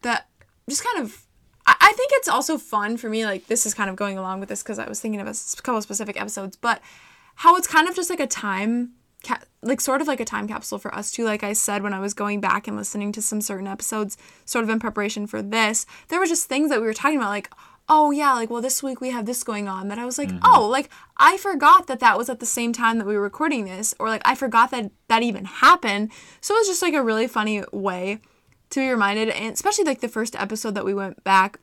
That 0.03 0.29
just 0.69 0.85
kind 0.85 1.05
of. 1.05 1.27
I, 1.65 1.77
I 1.81 1.93
think 1.93 2.11
it's 2.15 2.29
also 2.29 2.59
fun 2.59 2.97
for 2.97 3.09
me. 3.09 3.25
Like 3.25 3.47
this 3.47 3.65
is 3.65 3.73
kind 3.73 3.89
of 3.89 3.97
going 3.97 4.19
along 4.19 4.41
with 4.41 4.49
this 4.49 4.63
because 4.63 4.79
I 4.81 4.89
was 4.89 5.01
thinking 5.01 5.21
of 5.21 5.29
a 5.29 5.35
couple 5.63 5.79
of 5.79 5.85
specific 5.85 6.21
episodes, 6.21 6.57
but 6.57 6.83
how 7.37 7.57
it's 7.57 7.69
kind 7.69 7.89
of 7.89 7.95
just 7.95 8.11
like 8.11 8.21
a 8.21 8.27
time. 8.27 8.95
Ca- 9.25 9.43
like 9.63 9.81
sort 9.81 10.01
of 10.01 10.09
like 10.09 10.21
a 10.21 10.25
time 10.25 10.49
capsule 10.49 10.79
for 10.79 10.95
us 10.95 11.11
too. 11.11 11.25
Like 11.25 11.45
i 11.45 11.53
said 11.53 11.83
when 11.83 11.95
i 11.95 12.01
was 12.01 12.15
going 12.15 12.41
back 12.41 12.67
and 12.67 12.77
listening 12.77 13.13
to 13.13 13.23
some 13.23 13.41
certain 13.41 13.67
episodes 13.67 14.17
sort 14.45 14.65
of 14.65 14.71
in 14.71 14.81
preparation 14.81 15.27
for 15.27 15.43
this 15.43 15.87
there 16.09 16.19
were 16.19 16.27
just 16.27 16.49
things 16.49 16.71
that 16.71 16.81
we 16.81 16.87
were 16.87 16.95
talking 16.95 17.19
about 17.19 17.31
like 17.31 17.51
oh 17.89 18.11
yeah 18.11 18.33
like 18.33 18.51
well 18.51 18.63
this 18.63 18.83
week 18.83 19.01
we 19.01 19.11
have 19.11 19.27
this 19.27 19.43
going 19.43 19.69
on 19.69 19.89
that 19.89 19.99
i 19.99 20.05
was 20.05 20.17
like 20.17 20.29
mm-hmm. 20.29 20.39
oh 20.45 20.69
like 20.69 20.89
i 21.17 21.37
forgot 21.37 21.89
that 21.89 21.99
that 21.99 22.17
was 22.17 22.29
at 22.29 22.39
the 22.39 22.47
same 22.47 22.73
time 22.73 22.99
that 22.99 23.07
we 23.07 23.15
were 23.15 23.23
recording 23.23 23.65
this 23.65 23.95
or 23.99 24.09
like 24.09 24.23
i 24.25 24.35
forgot 24.35 24.71
that 24.71 24.91
that 25.13 25.23
even 25.23 25.45
happened. 25.45 26.11
So 26.41 26.55
it 26.55 26.61
was 26.61 26.69
just 26.69 26.81
like 26.81 26.95
a 26.95 27.03
really 27.03 27.27
funny 27.27 27.63
way 27.71 28.21
to 28.71 28.81
be 28.81 28.89
reminded 28.89 29.29
and 29.29 29.53
especially 29.53 29.85
like 29.85 30.01
the 30.01 30.09
first 30.09 30.35
episode 30.35 30.75
that 30.75 30.87
we 30.87 30.95
went 30.95 31.23
back 31.23 31.61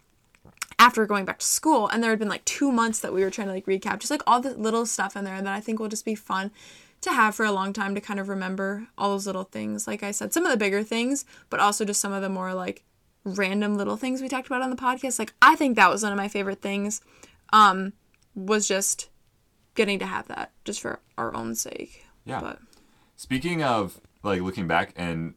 after 0.78 1.08
going 1.08 1.26
back 1.26 1.40
to 1.40 1.46
school 1.46 1.88
and 1.88 2.04
there 2.04 2.12
had 2.12 2.20
been 2.20 2.30
like 2.30 2.46
two 2.46 2.72
months 2.72 3.00
that 3.00 3.12
we 3.12 3.24
were 3.24 3.32
trying 3.32 3.48
to 3.48 3.54
like 3.54 3.66
recap 3.66 3.98
just 3.98 4.12
like 4.12 4.22
all 4.28 4.40
the 4.40 4.52
little 4.52 4.86
stuff 4.86 5.18
in 5.18 5.26
there 5.26 5.42
that 5.42 5.52
i 5.52 5.60
think 5.60 5.80
will 5.80 5.88
just 5.88 6.06
be 6.06 6.14
fun 6.14 6.52
to 7.02 7.12
have 7.12 7.34
for 7.36 7.46
a 7.46 7.52
long 7.52 7.72
time 7.74 7.96
to 7.96 8.02
kind 8.02 8.20
of 8.20 8.28
remember 8.30 8.88
all 8.98 9.10
those 9.12 9.26
little 9.26 9.44
things 9.46 9.88
like 9.88 10.04
i 10.04 10.12
said 10.12 10.34
some 10.34 10.46
of 10.46 10.52
the 10.52 10.58
bigger 10.58 10.84
things 10.84 11.26
but 11.50 11.60
also 11.60 11.86
just 11.86 12.02
some 12.02 12.12
of 12.14 12.22
the 12.22 12.30
more 12.30 12.54
like 12.54 12.84
random 13.24 13.76
little 13.76 13.98
things 13.98 14.22
we 14.22 14.28
talked 14.30 14.48
about 14.48 14.62
on 14.62 14.70
the 14.70 14.76
podcast 14.76 15.20
like 15.20 15.34
i 15.42 15.56
think 15.56 15.76
that 15.76 15.90
was 15.90 16.04
one 16.04 16.12
of 16.12 16.18
my 16.18 16.28
favorite 16.28 16.62
things 16.62 17.02
um 17.54 17.94
was 18.36 18.68
just 18.68 19.10
getting 19.76 20.00
to 20.00 20.06
have 20.06 20.28
that 20.28 20.52
just 20.66 20.80
for 20.82 21.00
our 21.18 21.34
own 21.36 21.56
sake 21.56 22.06
Yeah. 22.26 22.42
but 22.42 22.60
Speaking 23.16 23.62
of 23.64 24.00
like 24.24 24.42
looking 24.42 24.68
back 24.68 24.94
and 24.96 25.34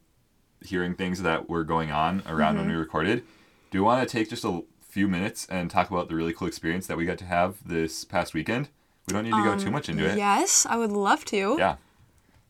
hearing 0.63 0.95
things 0.95 1.21
that 1.23 1.49
were 1.49 1.63
going 1.65 1.91
on 1.91 2.23
around 2.27 2.53
Mm-hmm. 2.55 2.59
when 2.59 2.69
we 2.69 2.75
recorded, 2.75 3.23
do 3.71 3.77
you 3.77 3.83
want 3.83 4.07
to 4.07 4.09
take 4.17 4.29
just 4.29 4.45
a 4.45 4.61
few 4.81 5.09
minutes 5.09 5.45
and 5.49 5.69
talk 5.69 5.89
about 5.91 6.07
the 6.07 6.15
really 6.15 6.31
cool 6.33 6.47
experience 6.47 6.87
that 6.87 6.95
we 6.95 7.03
got 7.05 7.17
to 7.17 7.25
have 7.25 7.57
this 7.67 8.05
past 8.05 8.33
weekend? 8.33 8.69
We 9.07 9.13
don't 9.13 9.23
need 9.23 9.33
to 9.33 9.43
go 9.43 9.57
too 9.57 9.67
um, 9.67 9.73
much 9.73 9.89
into 9.89 10.05
it. 10.05 10.17
yes 10.17 10.65
i 10.65 10.77
would 10.77 10.91
love 10.91 11.25
to 11.25 11.55
Yeah. 11.59 11.75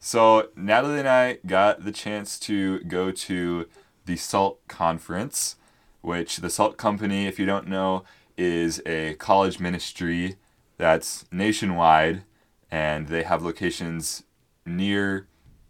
So 0.05 0.49
Natalie 0.57 0.99
and 0.99 1.07
I 1.07 1.37
got 1.45 1.85
the 1.85 1.91
chance 1.93 2.37
to 2.39 2.81
go 2.81 3.09
to 3.09 3.69
the 4.05 4.17
SALT 4.17 4.59
conference, 4.67 5.55
which 6.01 6.37
the 6.37 6.49
SALT 6.49 6.75
company, 6.75 7.25
if 7.25 7.39
you 7.39 7.45
don't 7.45 7.69
know, 7.69 8.03
is 8.37 8.81
a 8.85 9.13
college 9.13 9.61
ministry 9.61 10.35
that's 10.77 11.23
nationwide 11.31 12.23
and 12.69 13.07
they 13.07 13.23
have 13.23 13.43
locations 13.43 14.23
near 14.65 15.27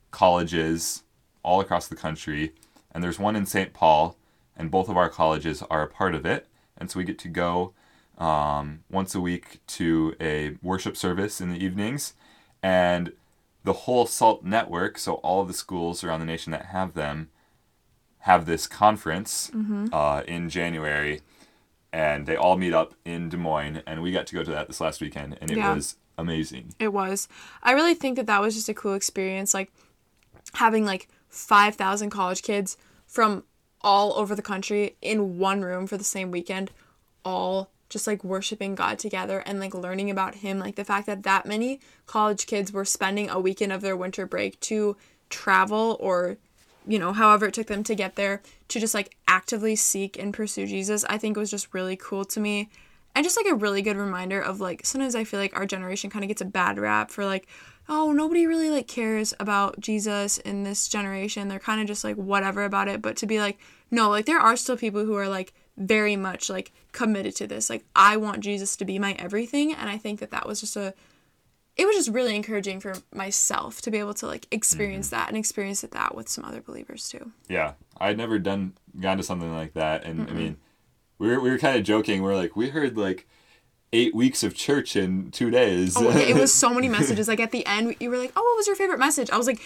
colleges 0.10 1.04
all 1.44 1.62
across 1.62 1.88
the 1.88 1.96
country. 1.96 2.54
And 2.92 3.04
there's 3.04 3.20
one 3.20 3.36
in 3.36 3.46
St. 3.46 3.72
Paul, 3.72 4.18
and 4.58 4.72
both 4.72 4.90
of 4.90 4.98
our 4.98 5.10
colleges 5.10 5.62
are 5.70 5.84
a 5.84 5.88
part 5.88 6.16
of 6.16 6.26
it. 6.26 6.48
And 6.76 6.90
so 6.90 6.98
we 6.98 7.04
get 7.04 7.20
to 7.20 7.28
go 7.28 7.74
um, 8.18 8.84
once 8.90 9.16
a 9.16 9.20
week 9.22 9.60
to 9.68 10.16
a 10.22 10.58
worship 10.62 10.96
service 10.98 11.42
in 11.42 11.52
the 11.52 11.64
evenings. 11.64 12.14
And 12.62 13.14
the 13.64 13.74
whole 13.74 14.06
SALT 14.06 14.44
network, 14.44 14.98
so 14.98 15.16
all 15.16 15.42
of 15.42 15.48
the 15.48 15.54
schools 15.54 16.04
around 16.04 16.20
the 16.20 16.26
nation 16.26 16.52
that 16.52 16.68
have 16.68 16.94
them, 16.94 17.30
have 18.20 18.46
this 18.46 18.68
conference 18.68 19.52
uh, 19.92 20.24
in 20.28 20.50
January. 20.50 21.22
And 21.92 22.26
they 22.26 22.36
all 22.36 22.58
meet 22.58 22.74
up 22.74 22.96
in 23.06 23.30
Des 23.30 23.38
Moines. 23.38 23.82
And 23.86 24.02
we 24.02 24.12
got 24.12 24.28
to 24.28 24.36
go 24.36 24.44
to 24.44 24.52
that 24.52 24.68
this 24.68 24.82
last 24.82 25.02
weekend. 25.02 25.38
And 25.42 25.52
it 25.52 25.58
Yeah. 25.58 25.74
was 25.74 25.96
amazing. 26.18 26.74
It 26.80 26.94
was. 26.94 27.28
I 27.62 27.72
really 27.74 27.94
think 27.96 28.16
that 28.18 28.28
that 28.28 28.42
was 28.42 28.56
just 28.56 28.70
a 28.70 28.74
cool 28.74 28.94
experience. 28.94 29.54
Like 29.54 29.72
having 30.54 30.86
like 30.86 31.08
5,000 31.30 32.10
college 32.10 32.42
kids 32.42 32.78
from 33.08 33.44
all 33.82 34.14
over 34.14 34.34
the 34.36 34.42
country 34.42 34.96
in 35.02 35.38
one 35.38 35.62
room 35.62 35.88
for 35.88 35.98
the 35.98 36.04
same 36.04 36.32
weekend, 36.32 36.72
all 37.26 37.70
just 37.94 38.08
like 38.08 38.24
worshiping 38.24 38.74
God 38.76 39.00
together 39.00 39.44
and 39.46 39.60
like 39.60 39.74
learning 39.74 40.10
about 40.10 40.36
Him. 40.36 40.60
Like 40.60 40.76
the 40.76 40.84
fact 40.84 41.06
that 41.06 41.24
that 41.24 41.46
many 41.46 41.80
college 42.08 42.48
kids 42.48 42.74
were 42.74 42.84
spending 42.84 43.30
a 43.30 43.40
weekend 43.40 43.72
of 43.72 43.82
their 43.82 43.96
winter 43.96 44.26
break 44.26 44.60
to 44.62 44.98
travel 45.30 45.96
or 46.02 46.38
you 46.86 47.00
know, 47.00 47.14
however 47.14 47.46
it 47.46 47.54
took 47.54 47.68
them 47.68 47.84
to 47.84 47.96
get 47.96 48.16
there 48.16 48.42
to 48.68 48.80
just 48.80 48.94
like 48.94 49.16
actively 49.26 49.74
seek 49.74 50.20
and 50.20 50.34
pursue 50.34 50.68
Jesus, 50.68 51.06
I 51.08 51.18
think 51.18 51.38
was 51.38 51.50
just 51.50 51.74
really 51.74 51.96
cool 51.96 52.26
to 52.26 52.42
me. 52.42 52.70
And 53.16 53.24
just 53.24 53.38
like 53.38 53.46
a 53.46 53.56
really 53.56 53.82
good 53.82 53.96
reminder 53.96 54.42
of 54.42 54.60
like 54.60 54.86
sometimes 54.86 55.16
I 55.16 55.24
feel 55.24 55.40
like 55.40 55.56
our 55.56 55.66
generation 55.66 56.10
kind 56.10 56.26
of 56.26 56.28
gets 56.28 56.42
a 56.42 56.46
bad 56.46 56.80
rap 56.80 57.12
for 57.12 57.24
like, 57.24 57.48
oh, 57.88 58.12
nobody 58.12 58.48
really 58.48 58.70
like 58.70 58.88
cares 58.88 59.34
about 59.40 59.80
Jesus 59.80 60.40
in 60.40 60.64
this 60.64 60.88
generation. 60.88 61.48
They're 61.48 61.60
kind 61.60 61.80
of 61.80 61.88
just 61.88 62.04
like 62.04 62.16
whatever 62.16 62.66
about 62.66 62.88
it. 62.88 63.02
But 63.02 63.16
to 63.18 63.28
be 63.28 63.40
like, 63.40 63.60
no, 63.92 64.10
like 64.10 64.26
there 64.26 64.40
are 64.40 64.58
still 64.58 64.76
people 64.76 65.06
who 65.06 65.16
are 65.16 65.30
like 65.30 65.54
very 65.78 66.16
much 66.16 66.50
like 66.50 66.72
committed 66.92 67.36
to 67.38 67.48
this. 67.48 67.70
Like, 67.70 67.86
I 67.96 68.18
want 68.18 68.42
Jesus 68.42 68.76
to 68.78 68.86
be 68.86 69.00
my 69.00 69.14
everything. 69.14 69.74
And 69.74 69.90
I 69.90 69.98
think 69.98 70.20
that 70.20 70.32
that 70.32 70.48
was 70.48 70.62
just 70.62 70.76
a 70.76 70.94
it 71.76 71.88
was 71.88 71.96
just 71.96 72.10
really 72.10 72.36
encouraging 72.36 72.80
for 72.80 72.94
myself 73.14 73.82
to 73.82 73.92
be 73.92 73.98
able 73.98 74.14
to 74.16 74.28
like 74.28 74.48
experience 74.52 75.08
mm-hmm. 75.08 75.16
that 75.16 75.30
and 75.30 75.38
experience 75.38 75.82
that 75.82 76.16
with 76.16 76.30
some 76.30 76.46
other 76.46 76.62
believers 76.62 77.10
too. 77.10 77.32
Yeah, 77.50 77.74
I'd 77.98 78.18
never 78.18 78.38
done 78.38 78.74
gone 79.00 79.18
to 79.18 79.24
something 79.24 79.54
like 79.54 79.74
that, 79.74 80.04
and 80.04 80.30
I 80.30 80.34
mean, 80.34 80.58
we 81.18 81.30
were 81.30 81.40
we 81.40 81.50
were 81.50 81.58
kind 81.58 81.78
of 81.78 81.84
joking. 81.84 82.22
We 82.22 82.30
are 82.30 82.36
like, 82.36 82.56
we 82.56 82.70
heard 82.70 82.98
like 82.98 83.28
eight 83.92 84.14
weeks 84.14 84.44
of 84.44 84.54
church 84.54 84.96
in 84.96 85.32
two 85.32 85.50
days. 85.50 85.98
Oh, 85.98 86.10
okay. 86.10 86.30
It 86.30 86.36
was 86.36 86.54
so 86.54 86.74
many 86.74 86.90
messages. 86.90 87.28
Like 87.28 87.40
at 87.40 87.52
the 87.52 87.66
end, 87.66 87.96
you 88.00 88.10
were 88.10 88.18
like, 88.18 88.34
"Oh, 88.36 88.44
what 88.44 88.58
was 88.58 88.68
your 88.68 88.76
favorite 88.76 89.00
message?" 89.00 89.32
I 89.32 89.38
was 89.38 89.48
like, 89.48 89.62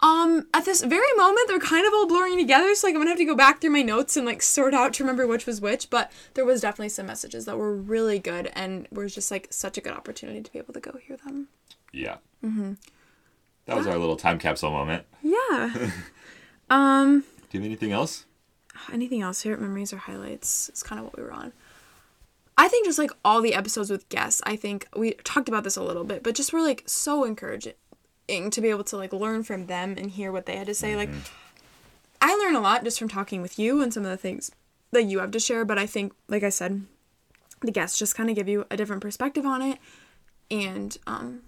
Um, 0.00 0.46
at 0.52 0.66
this 0.66 0.82
very 0.82 1.12
moment, 1.16 1.48
they're 1.48 1.58
kind 1.58 1.86
of 1.86 1.94
all 1.94 2.06
blurring 2.06 2.36
together, 2.36 2.74
so 2.74 2.86
like 2.86 2.94
I'm 2.94 3.00
gonna 3.00 3.10
have 3.10 3.18
to 3.18 3.24
go 3.24 3.34
back 3.34 3.60
through 3.60 3.70
my 3.70 3.82
notes 3.82 4.16
and 4.16 4.26
like 4.26 4.42
sort 4.42 4.74
out 4.74 4.92
to 4.94 5.02
remember 5.02 5.26
which 5.26 5.46
was 5.46 5.60
which. 5.60 5.88
But 5.88 6.12
there 6.34 6.44
was 6.44 6.60
definitely 6.60 6.90
some 6.90 7.06
messages 7.06 7.46
that 7.46 7.56
were 7.56 7.74
really 7.74 8.18
good, 8.18 8.52
and 8.54 8.86
was 8.92 9.14
just 9.14 9.30
like 9.30 9.48
such 9.50 9.78
a 9.78 9.80
good 9.80 9.94
opportunity 9.94 10.42
to 10.42 10.52
be 10.52 10.58
able 10.58 10.74
to 10.74 10.80
go 10.80 10.98
hear 10.98 11.16
them. 11.16 11.48
Yeah. 11.92 12.16
Mm-hmm. 12.44 12.74
That 13.64 13.76
was 13.76 13.86
our 13.86 13.98
little 13.98 14.16
time 14.16 14.38
capsule 14.38 14.70
moment. 14.70 15.06
Yeah. 15.22 15.74
um. 16.70 17.20
Do 17.20 17.58
you 17.58 17.60
have 17.60 17.66
anything 17.66 17.92
else? 17.92 18.26
Anything 18.92 19.22
else? 19.22 19.42
Favorite 19.42 19.60
memories 19.60 19.92
or 19.92 19.98
highlights? 19.98 20.68
It's 20.68 20.82
kind 20.82 20.98
of 20.98 21.06
what 21.06 21.16
we 21.16 21.22
were 21.22 21.32
on. 21.32 21.52
I 22.58 22.68
think 22.68 22.86
just 22.86 22.98
like 22.98 23.10
all 23.24 23.42
the 23.42 23.54
episodes 23.54 23.90
with 23.90 24.08
guests, 24.08 24.42
I 24.44 24.56
think 24.56 24.88
we 24.96 25.12
talked 25.24 25.48
about 25.48 25.64
this 25.64 25.76
a 25.76 25.82
little 25.82 26.04
bit, 26.04 26.22
but 26.22 26.34
just 26.34 26.52
were 26.52 26.62
like 26.62 26.82
so 26.86 27.24
encouraging 27.24 27.74
to 28.28 28.60
be 28.60 28.68
able 28.70 28.84
to 28.84 28.96
like 28.96 29.12
learn 29.12 29.42
from 29.42 29.66
them 29.66 29.94
and 29.96 30.10
hear 30.10 30.32
what 30.32 30.46
they 30.46 30.56
had 30.56 30.66
to 30.66 30.74
say. 30.74 30.90
Mm-hmm. 30.90 31.12
Like 31.12 31.30
I 32.20 32.34
learn 32.34 32.56
a 32.56 32.60
lot 32.60 32.84
just 32.84 32.98
from 32.98 33.08
talking 33.08 33.42
with 33.42 33.58
you 33.58 33.82
and 33.82 33.92
some 33.92 34.04
of 34.04 34.10
the 34.10 34.16
things 34.16 34.50
that 34.92 35.04
you 35.04 35.18
have 35.20 35.30
to 35.32 35.40
share, 35.40 35.64
but 35.64 35.78
I 35.78 35.86
think 35.86 36.12
like 36.28 36.42
I 36.42 36.48
said, 36.48 36.82
the 37.62 37.72
guests 37.72 37.98
just 37.98 38.14
kind 38.14 38.28
of 38.28 38.36
give 38.36 38.48
you 38.48 38.66
a 38.70 38.76
different 38.76 39.02
perspective 39.02 39.46
on 39.46 39.62
it 39.62 39.78
and 40.50 40.96
um 41.06 41.42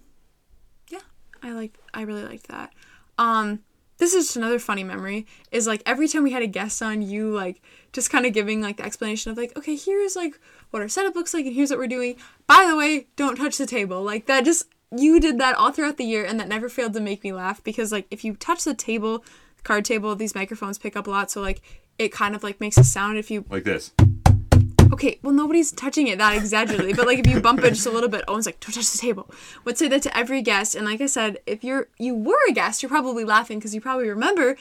yeah, 0.90 1.00
I 1.42 1.52
like 1.52 1.78
I 1.92 2.02
really 2.02 2.24
liked 2.24 2.48
that. 2.48 2.72
Um 3.18 3.60
this 3.98 4.14
is 4.14 4.26
just 4.26 4.36
another 4.36 4.58
funny 4.58 4.84
memory 4.84 5.26
is 5.50 5.66
like 5.66 5.82
every 5.84 6.08
time 6.08 6.22
we 6.22 6.32
had 6.32 6.42
a 6.42 6.46
guest 6.46 6.80
on 6.82 7.02
you 7.02 7.34
like 7.34 7.60
just 7.92 8.10
kind 8.10 8.24
of 8.24 8.32
giving 8.32 8.60
like 8.60 8.78
the 8.78 8.84
explanation 8.84 9.30
of 9.30 9.36
like 9.36 9.56
okay 9.56 9.76
here's 9.76 10.16
like 10.16 10.38
what 10.70 10.80
our 10.80 10.88
setup 10.88 11.14
looks 11.14 11.34
like 11.34 11.44
and 11.44 11.54
here's 11.54 11.70
what 11.70 11.78
we're 11.78 11.86
doing 11.86 12.16
by 12.46 12.64
the 12.66 12.76
way 12.76 13.08
don't 13.16 13.36
touch 13.36 13.58
the 13.58 13.66
table 13.66 14.02
like 14.02 14.26
that 14.26 14.44
just 14.44 14.66
you 14.96 15.20
did 15.20 15.38
that 15.38 15.54
all 15.56 15.70
throughout 15.70 15.96
the 15.96 16.04
year 16.04 16.24
and 16.24 16.40
that 16.40 16.48
never 16.48 16.68
failed 16.68 16.94
to 16.94 17.00
make 17.00 17.22
me 17.22 17.32
laugh 17.32 17.62
because 17.62 17.92
like 17.92 18.06
if 18.10 18.24
you 18.24 18.34
touch 18.34 18.64
the 18.64 18.74
table 18.74 19.24
card 19.64 19.84
table 19.84 20.14
these 20.14 20.34
microphones 20.34 20.78
pick 20.78 20.96
up 20.96 21.06
a 21.06 21.10
lot 21.10 21.30
so 21.30 21.40
like 21.40 21.60
it 21.98 22.12
kind 22.12 22.34
of 22.34 22.42
like 22.42 22.60
makes 22.60 22.78
a 22.78 22.84
sound 22.84 23.18
if 23.18 23.30
you 23.30 23.44
Like 23.50 23.64
this. 23.64 23.92
okay, 24.92 25.18
well 25.22 25.32
nobody's 25.32 25.72
touching 25.72 26.06
it 26.06 26.18
that 26.18 26.36
exaggerately, 26.36 26.92
but 26.92 27.06
like 27.06 27.18
if 27.18 27.26
you 27.26 27.40
bump 27.40 27.62
it 27.64 27.70
just 27.70 27.86
a 27.86 27.90
little 27.90 28.08
bit, 28.08 28.24
oh, 28.28 28.34
Owen's 28.34 28.46
like, 28.46 28.60
don't 28.60 28.72
touch 28.72 28.90
the 28.92 28.98
table. 28.98 29.28
Would 29.64 29.76
say 29.76 29.88
that 29.88 30.02
to 30.02 30.16
every 30.16 30.40
guest, 30.42 30.74
and 30.74 30.86
like 30.86 31.00
I 31.00 31.06
said, 31.06 31.38
if 31.46 31.64
you're 31.64 31.88
you 31.98 32.14
were 32.14 32.38
a 32.48 32.52
guest, 32.52 32.82
you're 32.82 32.88
probably 32.88 33.24
laughing 33.24 33.58
because 33.58 33.74
you 33.74 33.80
probably 33.80 34.08
remember 34.08 34.56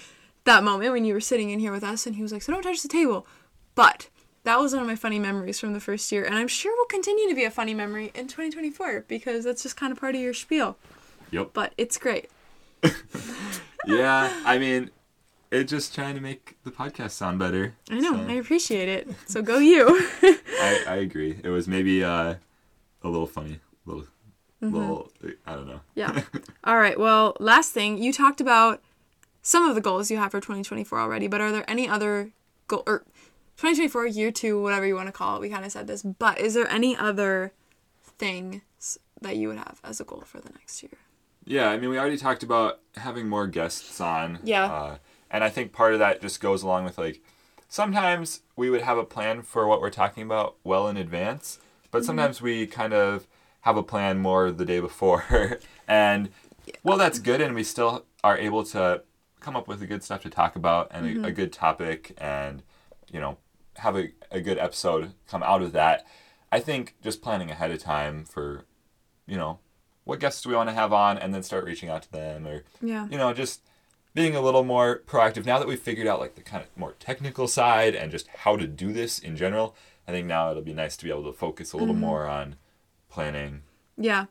that 0.46 0.64
moment 0.64 0.92
when 0.94 1.06
you 1.06 1.14
were 1.14 1.22
sitting 1.22 1.52
in 1.52 1.60
here 1.60 1.72
with 1.72 1.84
us, 1.84 2.08
and 2.08 2.16
he 2.16 2.24
was 2.24 2.32
like, 2.34 2.42
so 2.42 2.52
don't 2.52 2.64
touch 2.64 2.82
the 2.82 2.88
table. 2.88 3.28
But 3.76 4.10
that 4.48 4.62
was 4.62 4.72
one 4.72 4.82
of 4.82 4.88
my 4.88 4.96
funny 4.96 5.20
memories 5.20 5.60
from 5.60 5.74
the 5.74 5.80
first 5.82 6.10
year, 6.10 6.24
and 6.24 6.34
I'm 6.34 6.48
sure 6.48 6.74
will 6.74 6.86
continue 6.86 7.28
to 7.28 7.36
be 7.36 7.44
a 7.44 7.52
funny 7.52 7.74
memory 7.74 8.12
in 8.16 8.28
2024 8.28 9.04
because 9.06 9.44
that's 9.44 9.62
just 9.62 9.76
kind 9.76 9.92
of 9.92 10.00
part 10.00 10.16
of 10.16 10.22
your 10.22 10.34
spiel. 10.34 10.78
Yep. 11.32 11.50
But 11.52 11.74
it's 11.78 11.98
great. 11.98 12.30
yeah, 13.86 14.34
I 14.46 14.58
mean, 14.58 14.92
it's 15.52 15.70
just 15.70 15.94
trying 15.94 16.16
to 16.16 16.22
make 16.22 16.56
the 16.64 16.72
podcast 16.72 17.12
sound 17.12 17.40
better. 17.40 17.74
I 17.92 18.00
know, 18.00 18.14
So, 18.14 18.26
I 18.26 18.34
appreciate 18.36 18.88
it. 18.88 19.10
So 19.26 19.42
go 19.42 19.58
you. 19.58 19.86
I, 20.24 20.84
I 20.88 20.96
agree. 20.96 21.42
It 21.44 21.50
was 21.50 21.68
maybe 21.68 22.02
uh, 22.06 22.36
a 23.04 23.10
little 23.10 23.28
funny, 23.28 23.60
little, 23.86 24.06
little. 24.62 25.12
I 25.46 25.56
don't 25.56 25.68
know. 25.68 25.82
Yeah. 25.94 26.22
All 26.64 26.78
right. 26.78 26.98
Well, 26.98 27.36
last 27.42 27.74
thing, 27.74 27.98
you 27.98 28.14
talked 28.14 28.40
about 28.40 28.82
some 29.42 29.68
of 29.68 29.76
the 29.76 29.82
goals 29.82 30.10
you 30.10 30.16
have 30.16 30.32
for 30.32 30.40
2024 30.40 30.98
already, 30.98 31.28
but 31.28 31.42
are 31.42 31.52
there 31.52 31.70
any 31.70 31.90
other 31.90 32.32
goal 32.70 32.84
or 32.88 33.04
2024 33.58 34.06
year 34.06 34.32
2, 34.32 34.62
whatever 34.62 34.86
you 34.86 34.96
want 34.96 35.08
to 35.08 35.12
call 35.12 35.36
it. 35.36 35.42
We 35.42 35.50
kind 35.50 35.66
of 35.66 35.72
said 35.72 35.88
this, 35.88 36.04
but 36.04 36.40
is 36.40 36.54
there 36.54 36.70
any 36.70 36.96
other 36.96 37.54
things 38.04 39.00
that 39.20 39.36
you 39.36 39.48
would 39.48 39.58
have 39.58 39.80
as 39.84 40.00
a 40.00 40.04
goal 40.04 40.24
for 40.26 40.40
the 40.40 40.52
next 40.52 40.84
year? 40.84 40.92
Yeah, 41.44 41.70
I 41.70 41.78
mean, 41.78 41.90
we 41.90 41.98
already 41.98 42.18
talked 42.18 42.44
about 42.44 42.82
having 42.98 43.28
more 43.28 43.48
guests 43.48 44.00
on. 44.00 44.40
Yeah. 44.44 44.66
Uh, 44.66 44.98
and 45.32 45.44
I 45.44 45.50
think 45.50 45.74
part 45.74 45.94
of 45.94 46.00
that 46.00 46.22
just 46.22 46.40
goes 46.40 46.62
along 46.62 46.84
with 46.86 47.00
like, 47.00 47.22
sometimes 47.68 48.42
we 48.56 48.70
would 48.70 48.84
have 48.84 49.00
a 49.00 49.04
plan 49.04 49.42
for 49.42 49.68
what 49.68 49.82
we're 49.82 49.90
talking 49.90 50.24
about 50.24 50.58
well 50.64 50.88
in 50.88 50.96
advance, 50.96 51.60
but 51.90 52.06
sometimes 52.06 52.42
we 52.42 52.68
kind 52.68 52.94
of 52.94 53.28
have 53.62 53.76
a 53.76 53.84
plan 53.84 54.20
more 54.20 54.52
the 54.52 54.66
day 54.66 54.80
before. 54.80 55.60
and, 55.88 56.30
well, 56.84 56.98
that's 56.98 57.18
good, 57.18 57.42
and 57.42 57.56
we 57.56 57.64
still 57.64 58.06
are 58.24 58.38
able 58.38 58.64
to 58.66 59.02
come 59.40 59.56
up 59.56 59.68
with 59.68 59.80
the 59.80 59.88
good 59.88 60.04
stuff 60.04 60.22
to 60.22 60.30
talk 60.30 60.56
about 60.56 60.90
and 60.92 61.26
a, 61.26 61.28
a 61.28 61.32
good 61.32 61.52
topic 61.52 62.14
and, 62.18 62.62
you 63.12 63.20
know, 63.20 63.38
have 63.78 63.96
a, 63.98 64.10
a 64.32 64.42
good 64.42 64.58
episode 64.58 65.14
come 65.28 65.44
out 65.44 65.62
of 65.62 65.72
that. 65.74 66.06
I 66.52 66.60
think 66.60 66.96
just 67.04 67.22
planning 67.22 67.52
ahead 67.52 67.72
of 67.72 67.80
time 67.80 68.24
for, 68.26 68.66
you 69.26 69.38
know, 69.38 69.60
what 70.06 70.20
guests 70.20 70.42
do 70.42 70.50
we 70.50 70.56
want 70.56 70.70
to 70.70 70.76
have 70.76 70.94
on 70.94 71.18
and 71.18 71.34
then 71.34 71.44
start 71.44 71.66
reaching 71.66 71.90
out 71.90 72.04
to 72.04 72.12
them 72.12 72.48
or 72.48 72.64
Yeah. 72.82 73.08
you 73.12 73.18
know 73.18 73.34
just 73.34 73.62
being 74.14 74.36
a 74.36 74.42
little 74.42 74.64
more 74.64 75.02
proactive 75.06 75.46
now 75.46 75.60
that 75.60 75.68
we've 75.68 75.80
figured 75.80 76.08
out 76.08 76.20
like 76.20 76.36
the 76.36 76.42
kind 76.42 76.64
of 76.64 76.70
more 76.78 76.94
technical 76.98 77.48
side 77.48 77.94
and 77.94 78.10
just 78.10 78.28
how 78.28 78.56
to 78.56 78.66
do 78.66 78.94
this 78.94 79.20
in 79.20 79.36
general 79.36 79.76
i 80.08 80.12
think 80.12 80.26
now 80.26 80.50
it'll 80.50 80.64
be 80.64 80.74
nice 80.74 80.96
to 80.98 81.04
be 81.04 81.12
able 81.12 81.26
to 81.26 81.34
focus 81.34 81.74
a 81.74 81.78
little 81.78 81.94
mm-hmm. 81.94 82.06
more 82.06 82.26
on 82.26 82.56
planning 83.10 83.64
Yeah. 83.98 84.26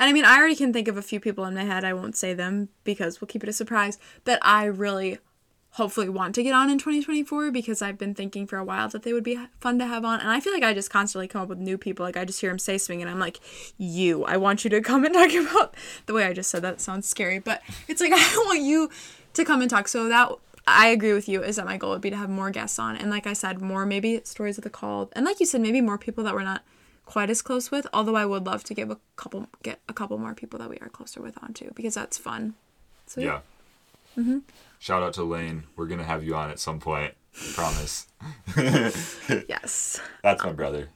And 0.00 0.08
I 0.08 0.12
mean, 0.12 0.24
I 0.24 0.38
already 0.38 0.54
can 0.54 0.72
think 0.72 0.86
of 0.86 0.96
a 0.96 1.02
few 1.02 1.18
people 1.18 1.44
in 1.44 1.54
my 1.54 1.64
head. 1.64 1.84
I 1.84 1.92
won't 1.92 2.16
say 2.16 2.32
them 2.32 2.68
because 2.84 3.20
we'll 3.20 3.26
keep 3.26 3.42
it 3.42 3.48
a 3.48 3.52
surprise. 3.52 3.98
That 4.24 4.38
I 4.42 4.64
really 4.64 5.18
hopefully 5.72 6.08
want 6.08 6.34
to 6.34 6.42
get 6.42 6.54
on 6.54 6.70
in 6.70 6.78
2024 6.78 7.50
because 7.50 7.82
I've 7.82 7.98
been 7.98 8.14
thinking 8.14 8.46
for 8.46 8.56
a 8.56 8.64
while 8.64 8.88
that 8.88 9.02
they 9.02 9.12
would 9.12 9.24
be 9.24 9.38
fun 9.60 9.78
to 9.78 9.86
have 9.86 10.04
on. 10.04 10.20
And 10.20 10.30
I 10.30 10.40
feel 10.40 10.52
like 10.52 10.62
I 10.62 10.74
just 10.74 10.90
constantly 10.90 11.28
come 11.28 11.42
up 11.42 11.48
with 11.48 11.58
new 11.58 11.78
people. 11.78 12.04
Like 12.04 12.16
I 12.16 12.24
just 12.24 12.40
hear 12.40 12.50
them 12.50 12.58
say 12.58 12.78
something 12.78 13.02
and 13.02 13.10
I'm 13.10 13.18
like, 13.18 13.38
you, 13.76 14.24
I 14.24 14.36
want 14.38 14.64
you 14.64 14.70
to 14.70 14.80
come 14.80 15.04
and 15.04 15.14
talk 15.14 15.32
about 15.32 15.74
the 16.06 16.14
way 16.14 16.24
I 16.24 16.32
just 16.32 16.50
said 16.50 16.62
that 16.62 16.80
sounds 16.80 17.08
scary, 17.08 17.38
but 17.38 17.62
it's 17.86 18.00
like 18.00 18.12
I 18.14 18.36
want 18.46 18.62
you 18.62 18.90
to 19.34 19.44
come 19.44 19.60
and 19.60 19.70
talk. 19.70 19.88
So 19.88 20.08
that 20.08 20.32
I 20.66 20.88
agree 20.88 21.12
with 21.12 21.28
you 21.28 21.42
is 21.42 21.56
that 21.56 21.66
my 21.66 21.76
goal 21.76 21.90
would 21.90 22.00
be 22.00 22.10
to 22.10 22.16
have 22.16 22.30
more 22.30 22.50
guests 22.50 22.78
on. 22.78 22.96
And 22.96 23.10
like 23.10 23.26
I 23.26 23.32
said, 23.32 23.60
more 23.60 23.86
maybe 23.86 24.20
stories 24.24 24.58
of 24.58 24.64
the 24.64 24.70
called. 24.70 25.12
And 25.12 25.24
like 25.24 25.40
you 25.40 25.46
said, 25.46 25.60
maybe 25.60 25.80
more 25.80 25.98
people 25.98 26.24
that 26.24 26.34
we're 26.34 26.42
not 26.42 26.62
quite 27.06 27.30
as 27.30 27.40
close 27.40 27.70
with. 27.70 27.86
Although 27.92 28.16
I 28.16 28.26
would 28.26 28.44
love 28.46 28.64
to 28.64 28.74
give 28.74 28.90
a 28.90 28.98
couple 29.16 29.48
get 29.62 29.80
a 29.88 29.92
couple 29.92 30.18
more 30.18 30.34
people 30.34 30.58
that 30.58 30.68
we 30.68 30.78
are 30.78 30.88
closer 30.88 31.22
with 31.22 31.42
on 31.42 31.54
too 31.54 31.70
because 31.74 31.94
that's 31.94 32.18
fun. 32.18 32.54
So 33.06 33.20
yeah 33.20 33.40
mm-hmm. 34.18 34.38
Shout 34.78 35.02
out 35.02 35.14
to 35.14 35.22
lane 35.24 35.64
we're 35.76 35.86
gonna 35.86 36.04
have 36.04 36.22
you 36.24 36.34
on 36.34 36.50
at 36.50 36.58
some 36.58 36.78
point 36.80 37.14
I 37.34 37.52
promise 37.54 38.06
yes. 38.56 40.00
that's 40.22 40.44
my 40.44 40.52
brother 40.52 40.88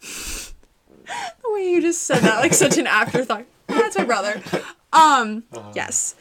The 0.00 1.52
way 1.52 1.70
you 1.70 1.80
just 1.82 2.02
said 2.04 2.20
that 2.20 2.38
like 2.40 2.54
such 2.54 2.78
an 2.78 2.86
afterthought. 2.86 3.44
That's 3.66 3.98
my 3.98 4.04
brother. 4.04 4.40
Um 4.92 5.44
yes. 5.74 6.14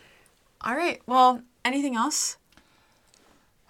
All 0.61 0.75
right. 0.75 1.01
Well, 1.05 1.41
anything 1.63 1.95
else? 1.95 2.37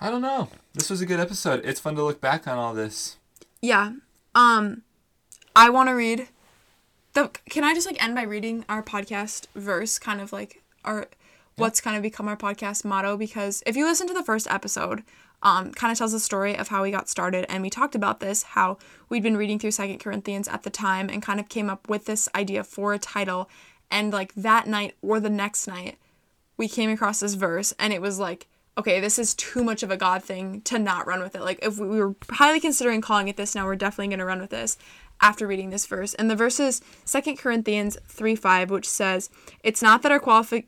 i 0.01 0.09
don't 0.09 0.21
know 0.21 0.47
this 0.73 0.89
was 0.89 1.01
a 1.01 1.05
good 1.05 1.19
episode 1.19 1.59
it's 1.65 1.79
fun 1.81 1.93
to 1.95 2.01
look 2.03 2.21
back 2.21 2.47
on 2.47 2.57
all 2.57 2.73
this 2.73 3.17
Yeah. 3.62 3.91
Um 4.33 4.83
I 5.55 5.69
want 5.69 5.89
to 5.89 5.93
read 5.93 6.29
the 7.13 7.29
can 7.49 7.65
I 7.65 7.73
just 7.73 7.85
like 7.85 8.01
end 8.01 8.15
by 8.15 8.21
reading 8.23 8.63
our 8.69 8.81
podcast 8.81 9.47
verse 9.55 9.99
kind 9.99 10.21
of 10.21 10.31
like 10.31 10.63
our 10.85 11.07
what's 11.59 11.81
kind 11.81 11.95
of 11.95 12.03
become 12.03 12.27
our 12.27 12.37
podcast 12.37 12.85
motto 12.85 13.17
because 13.17 13.63
if 13.65 13.75
you 13.75 13.85
listen 13.85 14.07
to 14.07 14.13
the 14.13 14.23
first 14.23 14.47
episode 14.49 15.03
um 15.43 15.71
kind 15.71 15.91
of 15.91 15.97
tells 15.97 16.11
the 16.11 16.19
story 16.19 16.57
of 16.57 16.67
how 16.69 16.83
we 16.83 16.91
got 16.91 17.09
started 17.09 17.45
and 17.49 17.61
we 17.61 17.69
talked 17.69 17.95
about 17.95 18.19
this 18.19 18.43
how 18.43 18.77
we'd 19.09 19.23
been 19.23 19.37
reading 19.37 19.59
through 19.59 19.71
second 19.71 19.99
corinthians 19.99 20.47
at 20.47 20.63
the 20.63 20.69
time 20.69 21.09
and 21.09 21.21
kind 21.21 21.39
of 21.39 21.47
came 21.49 21.69
up 21.69 21.87
with 21.89 22.05
this 22.05 22.27
idea 22.35 22.63
for 22.63 22.93
a 22.93 22.99
title 22.99 23.49
and 23.91 24.11
like 24.11 24.33
that 24.35 24.67
night 24.67 24.95
or 25.01 25.19
the 25.19 25.29
next 25.29 25.67
night 25.67 25.97
we 26.57 26.67
came 26.67 26.89
across 26.89 27.19
this 27.21 27.35
verse 27.35 27.73
and 27.79 27.93
it 27.93 28.01
was 28.01 28.19
like 28.19 28.47
okay 28.77 28.99
this 28.99 29.19
is 29.19 29.33
too 29.35 29.63
much 29.63 29.83
of 29.83 29.91
a 29.91 29.97
god 29.97 30.23
thing 30.23 30.61
to 30.61 30.79
not 30.79 31.05
run 31.05 31.21
with 31.21 31.35
it. 31.35 31.41
Like 31.41 31.59
if 31.61 31.77
we 31.77 31.87
we 31.87 31.99
were 31.99 32.15
highly 32.29 32.59
considering 32.59 33.01
calling 33.01 33.27
it 33.27 33.37
this 33.37 33.55
now 33.55 33.65
we're 33.65 33.75
definitely 33.75 34.07
going 34.07 34.19
to 34.19 34.25
run 34.25 34.39
with 34.39 34.51
this 34.51 34.77
after 35.21 35.45
reading 35.45 35.69
this 35.69 35.85
verse. 35.85 36.13
And 36.13 36.31
the 36.31 36.35
verse 36.35 36.59
is 36.61 36.81
2 37.05 37.35
corinthians 37.35 37.97
3 38.07 38.35
5 38.35 38.71
which 38.71 38.87
says 38.87 39.29
it's 39.63 39.81
not 39.81 40.01
that 40.01 40.11
our 40.11 40.19
qualifi- 40.19 40.67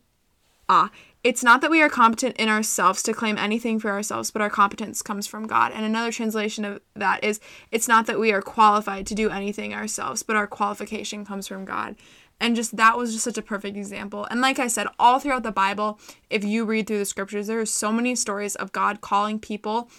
ah 0.71 0.89
it's 1.23 1.43
not 1.43 1.61
that 1.61 1.69
we 1.69 1.83
are 1.83 1.89
competent 1.89 2.35
in 2.37 2.49
ourselves 2.49 3.03
to 3.03 3.13
claim 3.13 3.37
anything 3.37 3.77
for 3.77 3.91
ourselves 3.91 4.31
but 4.31 4.41
our 4.41 4.49
competence 4.49 5.01
comes 5.01 5.27
from 5.27 5.45
god 5.45 5.71
and 5.73 5.85
another 5.85 6.11
translation 6.11 6.63
of 6.63 6.81
that 6.95 7.23
is 7.23 7.39
it's 7.71 7.87
not 7.87 8.05
that 8.07 8.19
we 8.19 8.31
are 8.31 8.41
qualified 8.41 9.05
to 9.05 9.13
do 9.13 9.29
anything 9.29 9.73
ourselves 9.73 10.23
but 10.23 10.35
our 10.35 10.47
qualification 10.47 11.25
comes 11.25 11.47
from 11.47 11.65
god 11.65 11.95
and 12.41 12.55
just 12.55 12.75
that 12.77 12.97
was 12.97 13.13
just 13.13 13.23
such 13.23 13.37
a 13.37 13.43
perfect 13.43 13.77
example. 13.77 14.25
And 14.31 14.41
like 14.41 14.57
I 14.57 14.65
said, 14.65 14.87
all 14.97 15.19
throughout 15.19 15.43
the 15.43 15.51
Bible, 15.51 15.99
if 16.31 16.43
you 16.43 16.65
read 16.65 16.87
through 16.87 16.97
the 16.97 17.05
scriptures, 17.05 17.45
there 17.45 17.59
are 17.59 17.67
so 17.67 17.91
many 17.91 18.15
stories 18.15 18.55
of 18.55 18.71
God 18.71 18.99
calling 18.99 19.39
people 19.39 19.89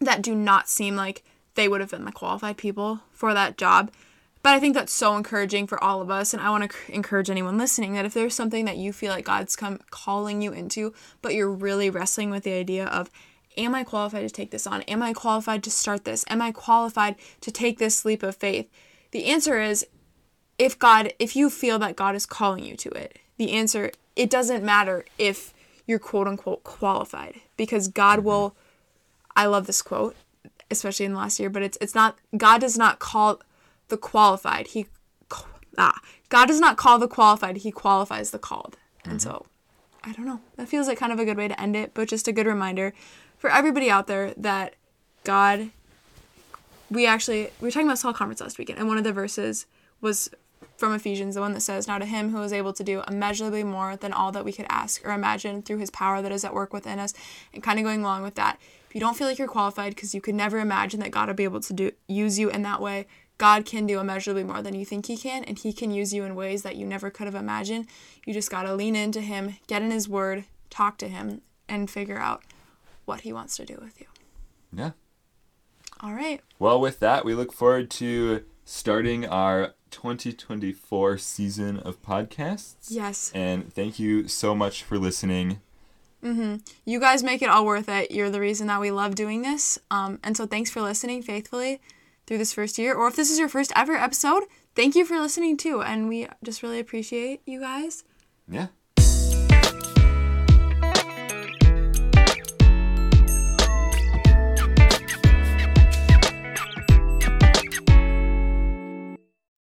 that 0.00 0.22
do 0.22 0.34
not 0.34 0.70
seem 0.70 0.96
like 0.96 1.24
they 1.56 1.68
would 1.68 1.82
have 1.82 1.90
been 1.90 2.06
the 2.06 2.12
qualified 2.12 2.56
people 2.56 3.00
for 3.12 3.34
that 3.34 3.58
job. 3.58 3.90
But 4.42 4.54
I 4.54 4.60
think 4.60 4.74
that's 4.74 4.92
so 4.92 5.16
encouraging 5.16 5.66
for 5.66 5.82
all 5.82 6.00
of 6.00 6.10
us. 6.10 6.32
And 6.32 6.42
I 6.42 6.50
want 6.50 6.70
to 6.70 6.92
encourage 6.92 7.28
anyone 7.28 7.58
listening 7.58 7.94
that 7.94 8.04
if 8.04 8.14
there's 8.14 8.34
something 8.34 8.64
that 8.66 8.76
you 8.76 8.92
feel 8.92 9.12
like 9.12 9.24
God's 9.24 9.56
come 9.56 9.80
calling 9.90 10.42
you 10.42 10.52
into, 10.52 10.94
but 11.22 11.34
you're 11.34 11.50
really 11.50 11.90
wrestling 11.90 12.30
with 12.30 12.44
the 12.44 12.52
idea 12.52 12.86
of, 12.86 13.10
am 13.56 13.74
I 13.74 13.84
qualified 13.84 14.26
to 14.26 14.32
take 14.32 14.50
this 14.50 14.66
on? 14.66 14.82
Am 14.82 15.02
I 15.02 15.12
qualified 15.12 15.62
to 15.64 15.70
start 15.70 16.04
this? 16.04 16.24
Am 16.28 16.40
I 16.40 16.52
qualified 16.52 17.16
to 17.40 17.50
take 17.50 17.78
this 17.78 18.04
leap 18.04 18.22
of 18.22 18.36
faith? 18.36 18.70
The 19.10 19.26
answer 19.26 19.60
is 19.60 19.86
if 20.58 20.78
God, 20.78 21.12
if 21.18 21.34
you 21.34 21.50
feel 21.50 21.78
that 21.80 21.96
God 21.96 22.14
is 22.14 22.26
calling 22.26 22.64
you 22.64 22.76
to 22.76 22.90
it, 22.90 23.18
the 23.38 23.52
answer, 23.52 23.92
it 24.16 24.30
doesn't 24.30 24.64
matter 24.64 25.04
if 25.18 25.52
you're 25.86 25.98
quote 25.98 26.28
unquote 26.28 26.62
qualified 26.64 27.40
because 27.56 27.88
God 27.88 28.18
mm-hmm. 28.18 28.28
will 28.28 28.56
I 29.34 29.46
love 29.46 29.66
this 29.66 29.82
quote, 29.82 30.16
especially 30.70 31.06
in 31.06 31.12
the 31.12 31.18
last 31.18 31.38
year, 31.38 31.48
but 31.48 31.62
it's 31.62 31.78
it's 31.80 31.94
not 31.94 32.18
God 32.36 32.60
does 32.60 32.76
not 32.76 32.98
call 32.98 33.40
the 33.88 33.96
qualified. 33.96 34.68
He 34.68 34.86
ah, 35.76 36.00
God 36.28 36.46
does 36.46 36.60
not 36.60 36.76
call 36.76 36.98
the 36.98 37.08
qualified, 37.08 37.58
he 37.58 37.70
qualifies 37.70 38.30
the 38.30 38.38
called. 38.38 38.76
And 39.04 39.20
so 39.20 39.46
I 40.04 40.12
don't 40.12 40.26
know. 40.26 40.40
That 40.56 40.68
feels 40.68 40.86
like 40.86 40.98
kind 40.98 41.12
of 41.12 41.18
a 41.18 41.24
good 41.24 41.36
way 41.36 41.48
to 41.48 41.60
end 41.60 41.76
it, 41.76 41.92
but 41.94 42.08
just 42.08 42.28
a 42.28 42.32
good 42.32 42.46
reminder 42.46 42.92
for 43.36 43.50
everybody 43.50 43.90
out 43.90 44.06
there 44.06 44.34
that 44.36 44.74
God 45.24 45.70
we 46.90 47.06
actually 47.06 47.50
we 47.60 47.66
were 47.66 47.70
talking 47.70 47.86
about 47.86 47.98
small 47.98 48.14
conference 48.14 48.40
last 48.40 48.58
weekend 48.58 48.78
and 48.78 48.88
one 48.88 48.98
of 48.98 49.04
the 49.04 49.12
verses 49.12 49.66
was 50.00 50.30
from 50.78 50.94
Ephesians, 50.94 51.34
the 51.34 51.40
one 51.40 51.52
that 51.54 51.60
says, 51.60 51.88
Now 51.88 51.98
to 51.98 52.06
him 52.06 52.30
who 52.30 52.40
is 52.42 52.52
able 52.52 52.72
to 52.72 52.84
do 52.84 53.02
immeasurably 53.08 53.64
more 53.64 53.96
than 53.96 54.12
all 54.12 54.30
that 54.32 54.44
we 54.44 54.52
could 54.52 54.66
ask 54.68 55.04
or 55.06 55.12
imagine 55.12 55.62
through 55.62 55.78
his 55.78 55.90
power 55.90 56.22
that 56.22 56.32
is 56.32 56.44
at 56.44 56.54
work 56.54 56.72
within 56.72 56.98
us. 56.98 57.14
And 57.52 57.62
kind 57.62 57.78
of 57.78 57.84
going 57.84 58.00
along 58.00 58.22
with 58.22 58.36
that, 58.36 58.58
if 58.88 58.94
you 58.94 59.00
don't 59.00 59.16
feel 59.16 59.26
like 59.26 59.38
you're 59.38 59.48
qualified 59.48 59.94
because 59.94 60.14
you 60.14 60.20
could 60.20 60.36
never 60.36 60.58
imagine 60.58 61.00
that 61.00 61.10
God 61.10 61.26
would 61.28 61.36
be 61.36 61.44
able 61.44 61.60
to 61.60 61.72
do 61.72 61.90
use 62.06 62.38
you 62.38 62.48
in 62.48 62.62
that 62.62 62.80
way, 62.80 63.06
God 63.38 63.64
can 63.64 63.86
do 63.86 64.00
immeasurably 64.00 64.44
more 64.44 64.62
than 64.62 64.74
you 64.74 64.84
think 64.84 65.06
he 65.06 65.16
can, 65.16 65.44
and 65.44 65.58
he 65.58 65.72
can 65.72 65.92
use 65.92 66.12
you 66.12 66.24
in 66.24 66.34
ways 66.34 66.62
that 66.62 66.76
you 66.76 66.84
never 66.84 67.08
could 67.08 67.26
have 67.26 67.36
imagined. 67.36 67.86
You 68.26 68.34
just 68.34 68.50
got 68.50 68.64
to 68.64 68.74
lean 68.74 68.96
into 68.96 69.20
him, 69.20 69.56
get 69.68 69.80
in 69.80 69.92
his 69.92 70.08
word, 70.08 70.44
talk 70.70 70.98
to 70.98 71.08
him, 71.08 71.40
and 71.68 71.88
figure 71.88 72.18
out 72.18 72.42
what 73.04 73.20
he 73.20 73.32
wants 73.32 73.56
to 73.56 73.64
do 73.64 73.78
with 73.80 74.00
you. 74.00 74.06
Yeah. 74.72 74.90
All 76.00 76.12
right. 76.12 76.40
Well, 76.58 76.80
with 76.80 77.00
that, 77.00 77.24
we 77.24 77.34
look 77.34 77.52
forward 77.52 77.90
to 77.92 78.44
starting 78.64 79.24
our 79.24 79.74
2024 79.90 81.18
season 81.18 81.78
of 81.78 82.02
podcasts. 82.02 82.88
Yes. 82.88 83.32
And 83.34 83.72
thank 83.72 83.98
you 83.98 84.28
so 84.28 84.54
much 84.54 84.82
for 84.82 84.98
listening. 84.98 85.60
You 86.20 87.00
guys 87.00 87.22
make 87.22 87.42
it 87.42 87.48
all 87.48 87.64
worth 87.64 87.88
it. 87.88 88.10
You're 88.10 88.28
the 88.28 88.40
reason 88.40 88.66
that 88.66 88.80
we 88.80 88.90
love 88.90 89.14
doing 89.14 89.42
this. 89.42 89.78
Um, 89.90 90.18
and 90.24 90.36
so 90.36 90.46
thanks 90.46 90.70
for 90.70 90.82
listening 90.82 91.22
faithfully 91.22 91.80
through 92.28 92.38
this 92.38 92.52
first 92.52 92.78
year. 92.78 92.94
Or 92.94 93.08
if 93.08 93.16
this 93.16 93.30
is 93.30 93.38
your 93.38 93.48
first 93.48 93.72
ever 93.74 93.94
episode, 93.94 94.44
thank 94.76 94.94
you 94.94 95.04
for 95.04 95.18
listening 95.18 95.56
too. 95.56 95.82
And 95.82 96.08
we 96.08 96.28
just 96.44 96.62
really 96.62 96.78
appreciate 96.78 97.40
you 97.46 97.58
guys. 97.58 98.04
Yeah. 98.48 98.68